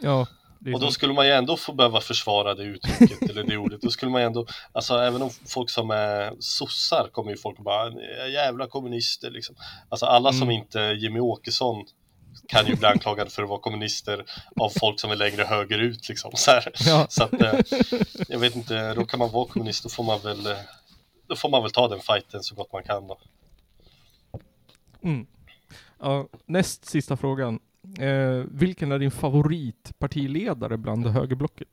[0.02, 0.28] ja.
[0.74, 0.92] Och då så.
[0.92, 3.82] skulle man ju ändå få behöva försvara det uttrycket eller det ordet.
[3.82, 7.60] Då skulle man ju ändå, alltså även om folk som är sossar kommer ju folk
[7.60, 9.56] bara "Ni är jävla kommunister liksom.
[9.90, 10.52] Alltså alla som Mm.
[10.62, 11.86] inte Jimmy Åkesson
[12.48, 16.32] kan ju bli anklagade för att vara kommunister av folk som är längre högerut liksom.
[16.36, 16.52] Så.
[16.86, 17.06] Ja.
[17.10, 17.54] så att eh,
[18.28, 20.58] jag vet inte, då kan man vara kommunist, då får man väl eh,
[21.28, 23.18] då får man väl ta den fighten så gott man kan då.
[25.04, 25.28] Mm.
[26.00, 27.60] Ja, näst sista frågan.
[28.00, 31.68] Eh, vilken är din favoritpartiledare bland högerblocket?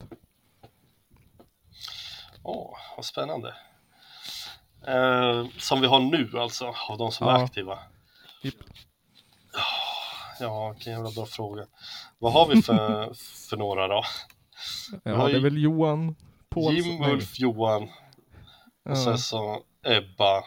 [2.43, 3.55] Åh, vad spännande.
[4.87, 7.45] Eh, som vi har nu alltså, av de som är Ja.
[7.45, 7.79] aktiva.
[8.43, 8.55] Japp.
[10.41, 11.67] Ja, vilken jävla bra fråga.
[12.19, 13.15] Vad har vi för,
[13.49, 14.03] för några då?
[15.05, 16.17] Ja, har det är väl Johan
[16.49, 16.75] Paulsson?
[16.75, 17.13] Jim, nej.
[17.13, 17.89] Ulf, Johan och
[18.83, 18.97] Ja.
[19.05, 20.43] sen så Ebba.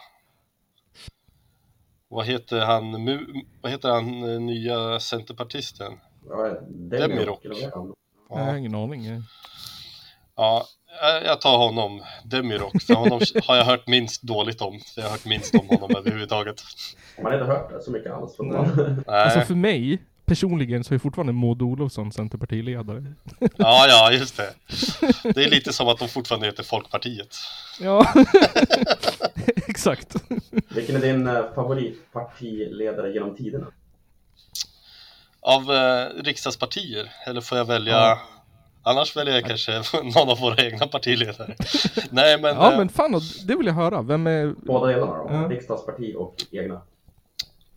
[2.08, 6.00] Vad heter han, mu- vad heter han eh, nya centerpartisten?
[6.28, 6.46] Ja,
[7.74, 7.94] han?
[8.30, 9.22] Jag har ingen aning.
[10.36, 10.64] ja,
[11.02, 14.80] jag- jag tar honom, Demirok, för honom har jag hört minst dåligt om.
[14.94, 16.62] För jag har hört minst om honom överhuvudtaget.
[17.22, 18.36] Man har inte hört det så mycket alls.
[18.36, 19.04] Från honom.
[19.06, 23.04] Alltså för mig, personligen, så är fortfarande Maud Olofsson Centerpartiledare.
[23.56, 24.54] Ja, ja, just det.
[25.34, 27.36] Det är lite som att de fortfarande heter Folkpartiet.
[27.80, 28.14] Ja,
[29.68, 30.14] exakt.
[30.68, 33.66] Vilken är din eh, favoritpartiledare genom tiderna?
[35.40, 37.92] Av eh, riksdagspartier, eller får jag välja?
[37.92, 38.20] Ja.
[38.88, 41.54] Annars väljer jag kanske någon av våra egna partiledare.
[42.10, 44.02] Nej, men, Ja eh, men fan, det vill jag höra.
[44.02, 44.54] Vem är...
[44.66, 45.26] Båda delarna då?
[45.30, 45.48] Ja.
[45.48, 46.82] Riksdagsparti och egna.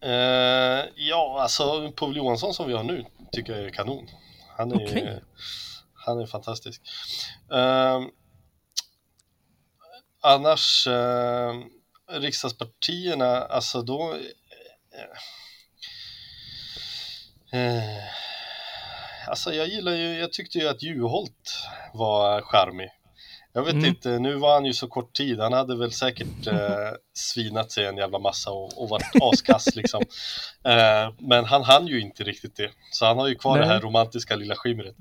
[0.02, 4.08] eh, ja, alltså Povel Johansson som vi har nu tycker jag är kanon.
[4.58, 5.22] Han är, Okej.
[5.94, 6.82] han är fantastisk.
[7.52, 8.02] Eh,
[10.22, 11.54] annars, eh,
[12.12, 14.16] riksdagspartierna, alltså då...
[17.54, 18.21] Eh,
[19.28, 22.90] alltså jag gillar ju, jag tyckte ju att Juholt var charmig.
[23.54, 23.86] Jag vet Mm.
[23.86, 26.56] inte, nu var han ju så kort tid, han hade väl säkert eh,
[27.14, 30.02] svinat sig en jävla massa och, och varit askass liksom.
[30.66, 33.68] Eh, men han hann ju inte riktigt det, så han har ju kvar Nej.
[33.68, 34.96] det här romantiska lilla skimret.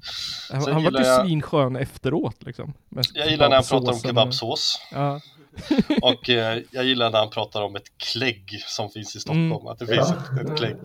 [0.52, 2.74] Han, Sen han var ju jag- svinskön efteråt liksom.
[3.14, 5.20] Jag gillar när han pratar om kebabsås Ja,
[6.02, 9.66] och eh, jag gillar när han pratar om ett klägg som finns i Stockholm, Mm.
[9.66, 10.76] att det finns ett, ett klägg.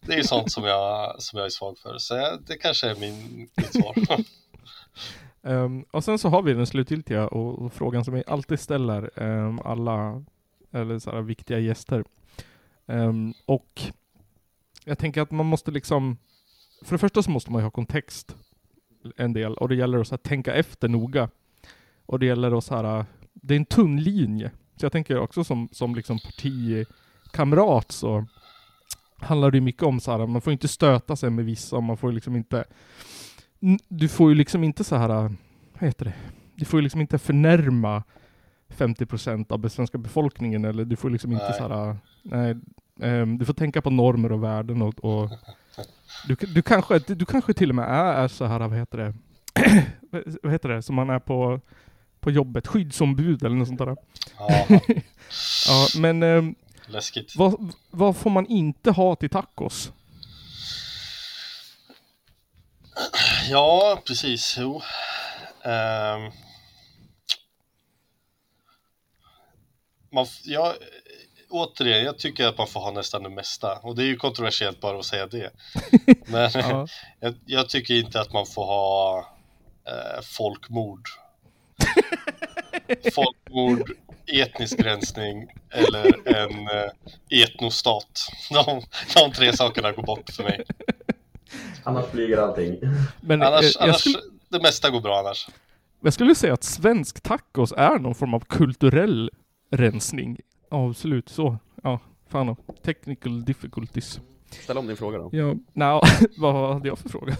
[0.00, 2.90] Det är ju sånt som jag, som jag är svag för, så jag, det kanske
[2.90, 3.94] är min, mitt svar.
[5.44, 9.10] Ehm, och sen så har vi den slutgiltiga och, och frågan som vi alltid ställer
[9.22, 10.24] ehm, alla
[10.72, 12.04] eller så här, viktiga gäster.
[12.86, 13.82] Ehm, och
[14.84, 16.18] jag tänker att man måste liksom,
[16.82, 18.36] för det första så måste man ju ha kontext
[19.16, 21.28] en del och det gäller att så här, tänka efter noga.
[22.06, 24.50] Och det gäller att så här, det är en tunn linje.
[24.76, 28.26] Så jag tänker också som, som liksom partikamrat så
[29.16, 32.12] handlar det mycket om så här, man får inte stöta sig med vissa man får
[32.12, 32.64] liksom inte
[33.88, 35.30] du får ju liksom inte så här, vad
[35.78, 36.14] heter det?
[36.54, 38.02] Du får ju liksom inte förnärma
[38.68, 41.58] 50% av den svenska befolkningen eller du får liksom inte Nej.
[41.58, 42.56] så här, nej,
[43.00, 45.30] ehm, du får tänka på normer och värden och, och
[46.28, 49.14] du, du, kanske, du kanske till och med är, är så här, vad heter det?
[50.42, 50.82] Vad heter det?
[50.82, 51.60] Som man är på,
[52.22, 53.96] på jobbet, skyddsombud eller något sånt där.
[54.38, 54.66] Ja,
[55.66, 56.54] Ja, men ehm,
[56.86, 57.36] läskigt.
[57.36, 59.92] vad, vad får man inte ha till tacos?
[63.50, 64.56] Ja, precis.
[64.58, 64.82] Jo.
[65.64, 66.30] Ehm.
[70.12, 70.74] man, ja,
[71.50, 73.78] återigen, jag tycker att man får ha nästan det mesta.
[73.78, 75.50] Och det är ju kontroversiellt bara att säga det.
[76.26, 76.86] Men Ja.
[77.20, 79.18] jag, jag tycker inte att man får ha
[79.86, 81.08] eh, folkmord.
[83.14, 83.90] folkmord,
[84.26, 88.20] etnisk rensning eller en eh, etnostat.
[88.50, 88.82] De,
[89.14, 90.64] de tre sakerna går bort för mig.
[91.84, 92.78] Annars flyger allting.
[93.20, 94.18] Men Annars, eh, annars skulle,
[94.48, 95.48] det mesta går bra annars.
[96.00, 99.30] jag skulle säga att svensk tacos är någon form av kulturell
[99.70, 100.40] rensning.
[100.70, 101.58] Ja, absolut så.
[101.82, 104.20] Ja, fan och Technical difficulties.
[104.50, 105.30] Ställ om din fråga då.
[105.32, 106.00] Ja, no,
[106.36, 107.36] vad hade jag för fråga?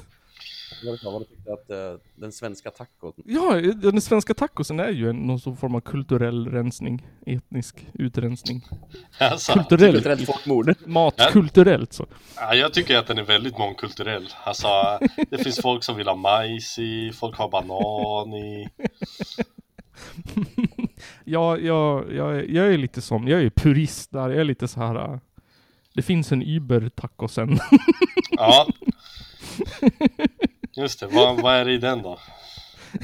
[1.05, 3.13] Vad du tyckte att eh, den svenska tacon...
[3.25, 7.07] Ja, den svenska tacosen är ju en, någon sån form av kulturell rensning.
[7.27, 8.65] Etnisk utrensning.
[9.19, 9.93] Alltså, Kulturell.
[9.95, 10.75] Kulturellt folkmord.
[10.87, 11.29] Mat, Ja.
[11.33, 12.07] kulturellt så.
[12.37, 14.29] Ja, jag tycker att den är väldigt mångkulturell.
[14.45, 14.69] Alltså,
[15.31, 18.69] det finns folk som vill ha majs i, folk har banan i.
[21.25, 24.31] Ja, jag, jag, jag är lite som, jag är purist där.
[24.31, 24.95] Jag är lite så här.
[25.13, 25.19] äh,
[25.95, 27.59] Det finns en Uber-tacosen.
[28.31, 28.67] Ja.
[30.77, 32.19] Just det, vad, vad är det i den då?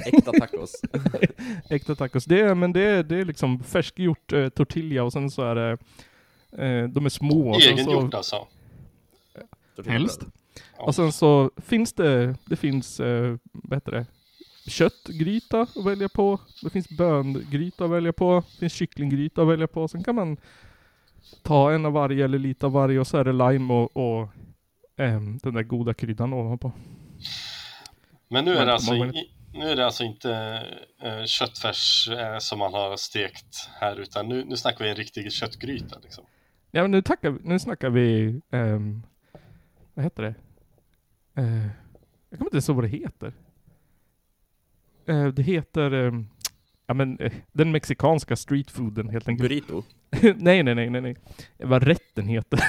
[0.07, 0.83] Äkta tacos.
[1.71, 2.25] Äkta tacos.
[2.25, 5.55] Det är, men det är, det är liksom färskgjort eh, tortilla och sen så är
[5.55, 5.71] det
[6.53, 7.55] eh, de är små.
[7.55, 8.47] Egengjort så, alltså?
[9.87, 10.21] Helst.
[10.79, 14.07] Och sen så finns det, det finns, eh, vad heter det?
[14.71, 16.41] Köttgryta att välja på.
[16.63, 18.43] Det finns böngryta att välja på.
[18.53, 19.89] Det finns kycklinggryta att välja på.
[19.89, 20.37] Sen kan man
[21.43, 24.29] ta en av varje eller lite av varje och så är det lime och, och
[24.97, 26.73] ehm, den där goda kryddan ovanpå.
[28.29, 28.95] Men nu är det alltså,
[29.53, 30.33] nu är det alltså inte
[31.03, 35.33] eh, köttfärs eh, som man har stekt här utan nu, nu snackar vi en riktig
[35.33, 36.25] köttgryta liksom.
[36.71, 39.03] Ja men nu, tackar, nu snackar vi, ehm,
[39.95, 40.35] vad heter det?
[41.43, 41.67] Eh,
[42.31, 43.33] jag kommer inte ens ihåg vad det heter.
[45.07, 46.29] Eh, det heter, ehm,
[46.87, 49.49] ja men eh, den mexikanska streetfooden helt enkelt.
[49.49, 49.83] Burrito.
[50.37, 51.17] nej, nej, nej, nej, nej.
[51.59, 52.61] Vad rätten heter.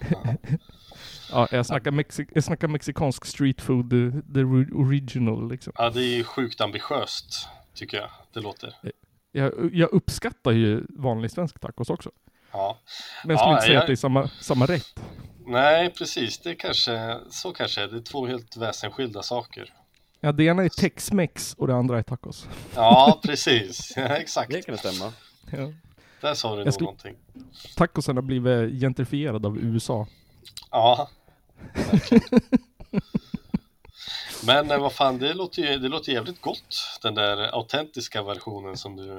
[1.32, 5.72] ja, jag snackar, mexi- jag snackar mexikansk streetfood, the, the ri- original liksom.
[5.76, 8.74] Ja, det är ju sjukt ambitiöst tycker jag det låter.
[9.32, 12.10] Jag, jag uppskattar ju vanlig svensk tacos också.
[12.52, 12.78] Ja,
[13.24, 15.00] Men jag skulle Ja, inte säga jag- att det är samma, samma rätt.
[15.46, 17.96] nej precis, det kanske, så kanske är det.
[17.96, 19.72] är två helt väsensskilda saker.
[20.20, 22.48] Ja, det ena är Tex-Mex och det andra är tacos.
[22.74, 24.50] Ja, precis, ja, exakt.
[24.52, 25.12] Det kan stämma.
[25.50, 25.72] Ja.
[26.20, 27.14] Där sa du nog skulle- någonting.
[27.76, 30.06] Tacosen har blivit gentrifierad av USA.
[30.70, 31.08] Ja.
[34.46, 36.98] Men eh, vad fan, det låter ju det låter jävligt gott.
[37.02, 39.18] Den där autentiska versionen som du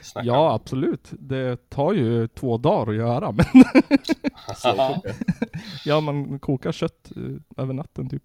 [0.00, 0.36] snackar om.
[0.36, 1.08] Ja, absolut.
[1.10, 3.46] Det tar ju två dagar att göra, men
[5.84, 8.22] ja, man kokar kött eh, över natten typ.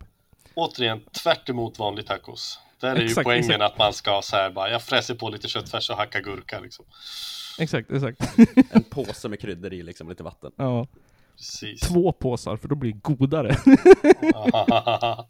[0.56, 2.60] Återigen, tvärt emot vanlig tacos.
[2.80, 3.62] Där är ju Exakt, poängen exakt.
[3.72, 6.86] att man ska så här bara, jag fräser på lite köttfärs och hackar gurka liksom.
[7.60, 8.38] Exakt, exakt.
[8.70, 10.52] En påse med kryddor i liksom, lite vatten.
[10.56, 10.88] Ja,
[11.38, 11.80] Precis.
[11.80, 13.56] två påsar för då blir det godare.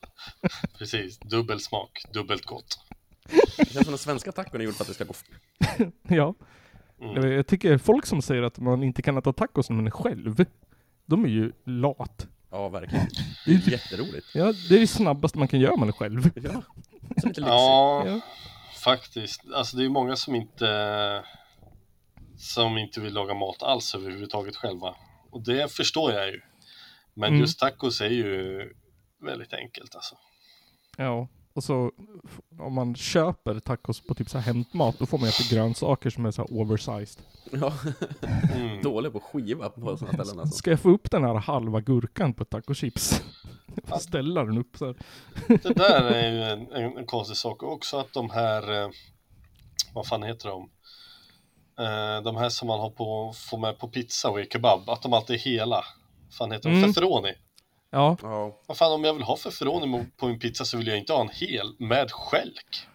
[0.78, 2.80] Precis, dubbel smak, dubbelt gott.
[3.58, 6.34] Det känns som den svenska tacon är gjord för att det ska gå f- ja.
[7.02, 7.32] Mm.
[7.32, 10.46] Jag tycker folk som säger att man inte kan äta tacos när man är själv,
[11.06, 12.28] de är ju lat.
[12.52, 13.08] Ja, verkligen.
[13.46, 14.28] Det är, Jätteroligt.
[14.34, 16.30] ja, det är det snabbaste man kan göra man är själv.
[16.36, 16.62] Ja,
[17.22, 17.42] så lite.
[17.42, 18.20] Ja, Ja.
[18.84, 19.42] faktiskt.
[19.56, 21.24] Alltså det är många som inte
[22.38, 24.96] som inte vill laga mat alls överhuvudtaget själva.
[25.38, 26.42] Och det förstår jag ju.
[27.14, 27.40] Men Mm.
[27.42, 28.60] just tacos är ju
[29.22, 30.16] väldigt enkelt alltså.
[30.98, 31.92] Ja, och så
[32.60, 36.26] om man köper tacos på typ så här hämtmat, då får man äta grönsaker som
[36.26, 37.22] är så här oversized.
[37.52, 37.74] Ja,
[38.56, 38.82] Mm.
[38.84, 40.58] dålig på skiva på sådana ställen alltså.
[40.58, 43.22] Ska jag få upp den här halva gurkan på tacochips?
[43.84, 44.96] Får ställa den upp så här.
[45.48, 48.90] Det där är ju en, en, en konstig sak också att de här, eh,
[49.94, 50.70] vad fan heter de?
[51.80, 55.02] Eh, de här som man har på, får med på pizza och i kebab, att
[55.02, 55.84] de alltid är hela.
[56.38, 56.76] Fan heter de?
[56.78, 56.94] Mm.
[56.94, 57.34] Feferoni.
[57.90, 60.98] Ja, Ja, Vad fan om jag vill ha feferoni på min pizza så vill jag
[60.98, 62.88] inte ha en hel med skälk.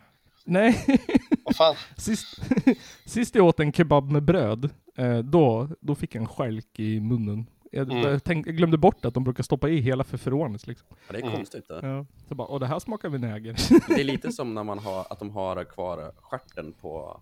[0.44, 0.84] nej.
[1.44, 1.74] Vad fan?
[1.96, 2.26] Sist,
[3.06, 7.00] sist jag åt en kebab med bröd, eh, då, då fick jag en skälk i
[7.00, 7.46] munnen.
[7.74, 8.10] Jag, Mm.
[8.10, 10.88] jag, tänkte, jag glömde bort att de brukar stoppa i hela feferonis liksom.
[11.10, 11.34] det är Mm.
[11.34, 11.68] konstigt.
[11.68, 11.80] Det.
[11.82, 12.06] Ja.
[12.28, 13.56] Så bara, åh det här smakar vinäger.
[13.94, 17.20] det är lite som när man har, att de har kvar stjärten på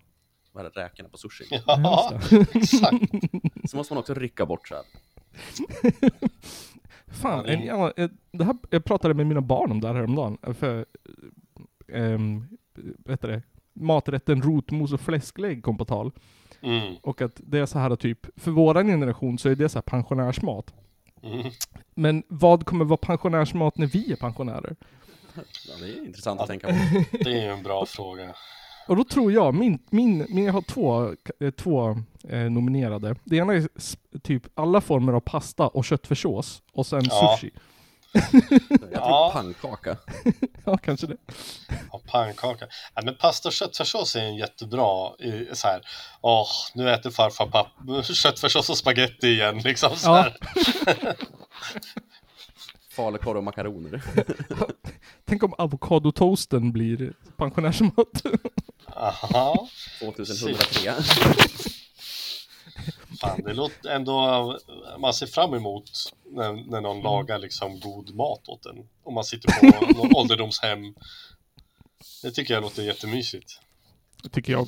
[0.51, 1.45] vad är det, räkorna på sushi.
[1.67, 2.19] Ja,
[2.53, 3.03] exakt.
[3.69, 4.83] Så måste man också rycka bort så här.
[7.07, 7.93] Fan, Ja, en, ja,
[8.31, 10.37] det här, jag pratade med mina barn om det här häromdagen.
[10.53, 10.85] För,
[11.87, 12.47] um,
[12.97, 13.41] vad heter det?
[13.73, 16.11] Maträtten rotmos och fläsklägg kom på tal.
[16.61, 19.77] Mm, Och att det är så här typ, för våran generation så är det så
[19.77, 20.73] här pensionärsmat.
[21.23, 21.51] mm.
[21.95, 24.75] Men vad kommer vara pensionärsmat när vi är pensionärer?
[25.35, 26.73] Ja, det är intressant att tänka på.
[27.17, 28.33] Det är ju en bra fråga.
[28.87, 31.89] Och då tror jag, min, min, min jag har två, eh, två
[32.29, 33.15] eh, nominerade.
[33.23, 33.67] Det ena är
[34.23, 36.61] typ alla former av pasta och köttfärssås.
[36.73, 37.37] Och sen Ja.
[37.37, 37.51] sushi.
[38.13, 39.31] Jag tror Ja.
[39.33, 39.97] pannkaka.
[40.65, 41.17] Ja, kanske det.
[41.91, 42.65] Ja, pannkaka.
[42.95, 45.09] Ja, men pasta och köttfärssås är en jättebra
[45.53, 45.81] så här.
[46.21, 47.67] Åh, nu äter farfar papp
[48.05, 50.25] köttfärssås och spaghetti igen liksom så Ja.
[52.95, 54.03] Falukorv och makaroner.
[55.25, 58.21] Tänk om avokadotoasten blir pensionärsmat.
[58.85, 59.67] Aha.
[59.99, 60.93] 2103.
[63.21, 64.59] Fan, det låter ändå,
[64.99, 65.91] man ser fram emot
[66.25, 68.87] när, när någon lagar liksom god mat åt en.
[69.03, 69.65] Om man sitter på
[69.97, 70.95] någon ålderdomshem.
[72.23, 73.59] Det tycker jag låter jättemysigt.
[74.23, 74.67] Det tycker jag.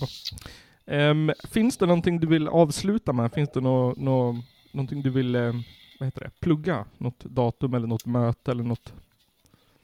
[0.85, 3.33] Um, finns det någonting du vill avsluta med?
[3.33, 4.41] Finns det nå, nå,
[4.71, 5.53] någonting du vill, eh,
[5.99, 6.85] vad heter det, plugga?
[6.97, 8.93] Något datum eller något möte eller något?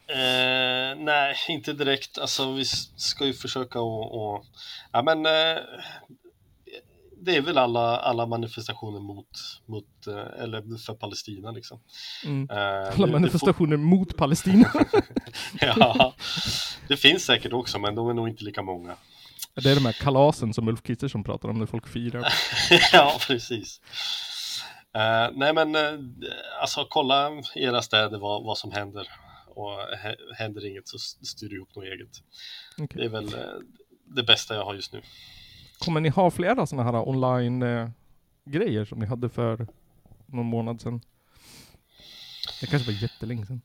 [0.07, 2.17] Eh, nej, inte direkt.
[2.17, 2.65] Alltså vi
[2.95, 4.45] ska ju försöka och, och
[4.91, 5.61] ja men eh,
[7.21, 9.27] det är väl alla, alla manifestationer mot,
[9.65, 11.79] mot eh, eller för Palestina liksom.
[12.25, 12.49] Mm.
[12.51, 12.57] Eh,
[12.93, 14.69] Alla det manifestationer mot Palestina.
[14.69, 14.85] får-
[15.61, 16.13] ja,
[16.87, 18.95] det finns säkert också, men de är nog inte lika många.
[19.55, 22.33] det är de här kalasen som Ulf Kristersson pratar om när folk firar.
[22.93, 23.81] ja, precis.
[24.95, 25.99] Eh, nej, men eh,
[26.61, 29.07] alltså kolla i era städer vad, vad som händer.
[29.47, 32.09] Och hä- händer inget så styr du ihop något eget.
[32.77, 32.87] Okej.
[33.01, 33.39] Det är väl eh,
[34.05, 35.01] det bästa jag har just nu.
[35.79, 37.91] Kommer ni ha flera sådana här online
[38.45, 39.67] grejer som ni hade för
[40.25, 41.01] någon månad sedan?
[42.61, 43.61] Det kanske var jättelänge sedan.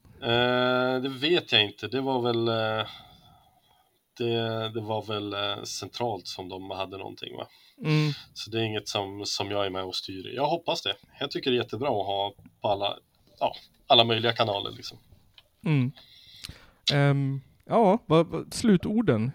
[1.03, 1.89] Det vet jag inte.
[1.89, 2.45] Det var väl
[4.19, 5.35] det, det var väl
[5.67, 7.47] centralt som de hade någonting va?
[7.83, 8.13] Mm.
[8.35, 10.35] Så det är inget som, som jag är med och styr.
[10.35, 10.95] Jag hoppas det.
[11.21, 12.99] Jag tycker det är jättebra att ha på alla,
[13.41, 13.55] ja,
[13.87, 14.99] alla möjliga kanaler liksom.
[15.65, 15.93] Mm.
[16.93, 19.33] Ehm, ja, vad, vad, slutorden.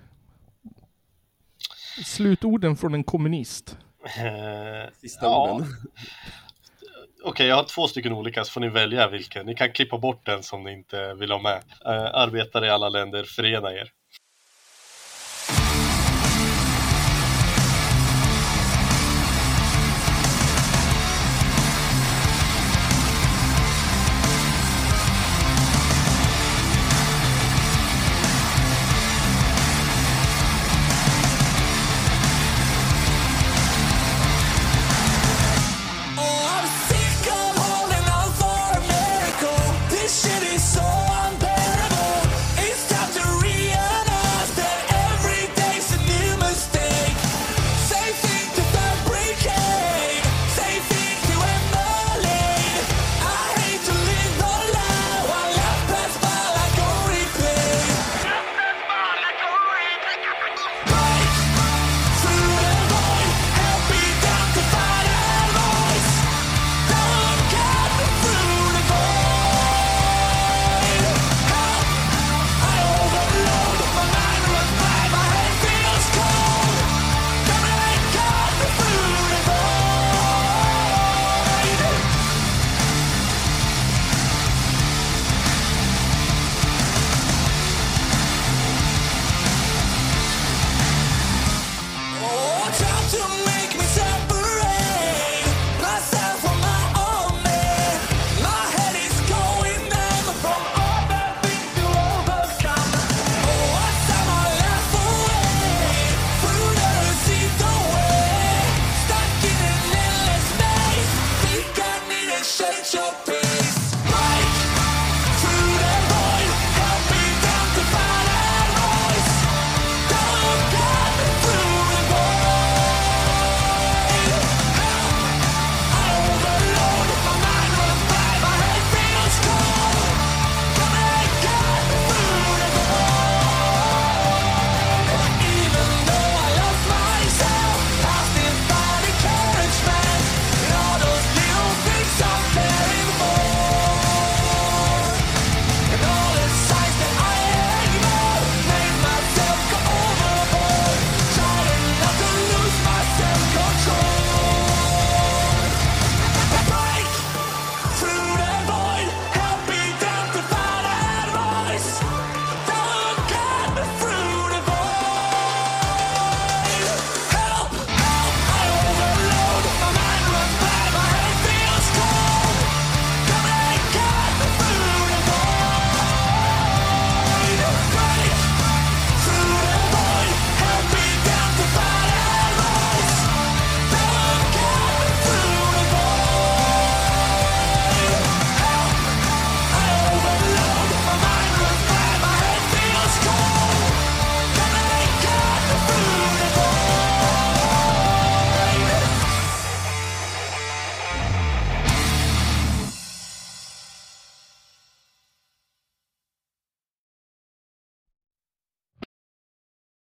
[2.06, 3.78] Slutorden från en kommunist.
[4.03, 5.68] Eh, Sista ja, orden.
[7.24, 9.45] Okej, jag har två stycken olika så får ni välja vilken.
[9.45, 11.64] Ni kan klippa bort den som ni inte vill ha med.
[11.86, 13.91] Eh, arbetare i alla länder, förena er.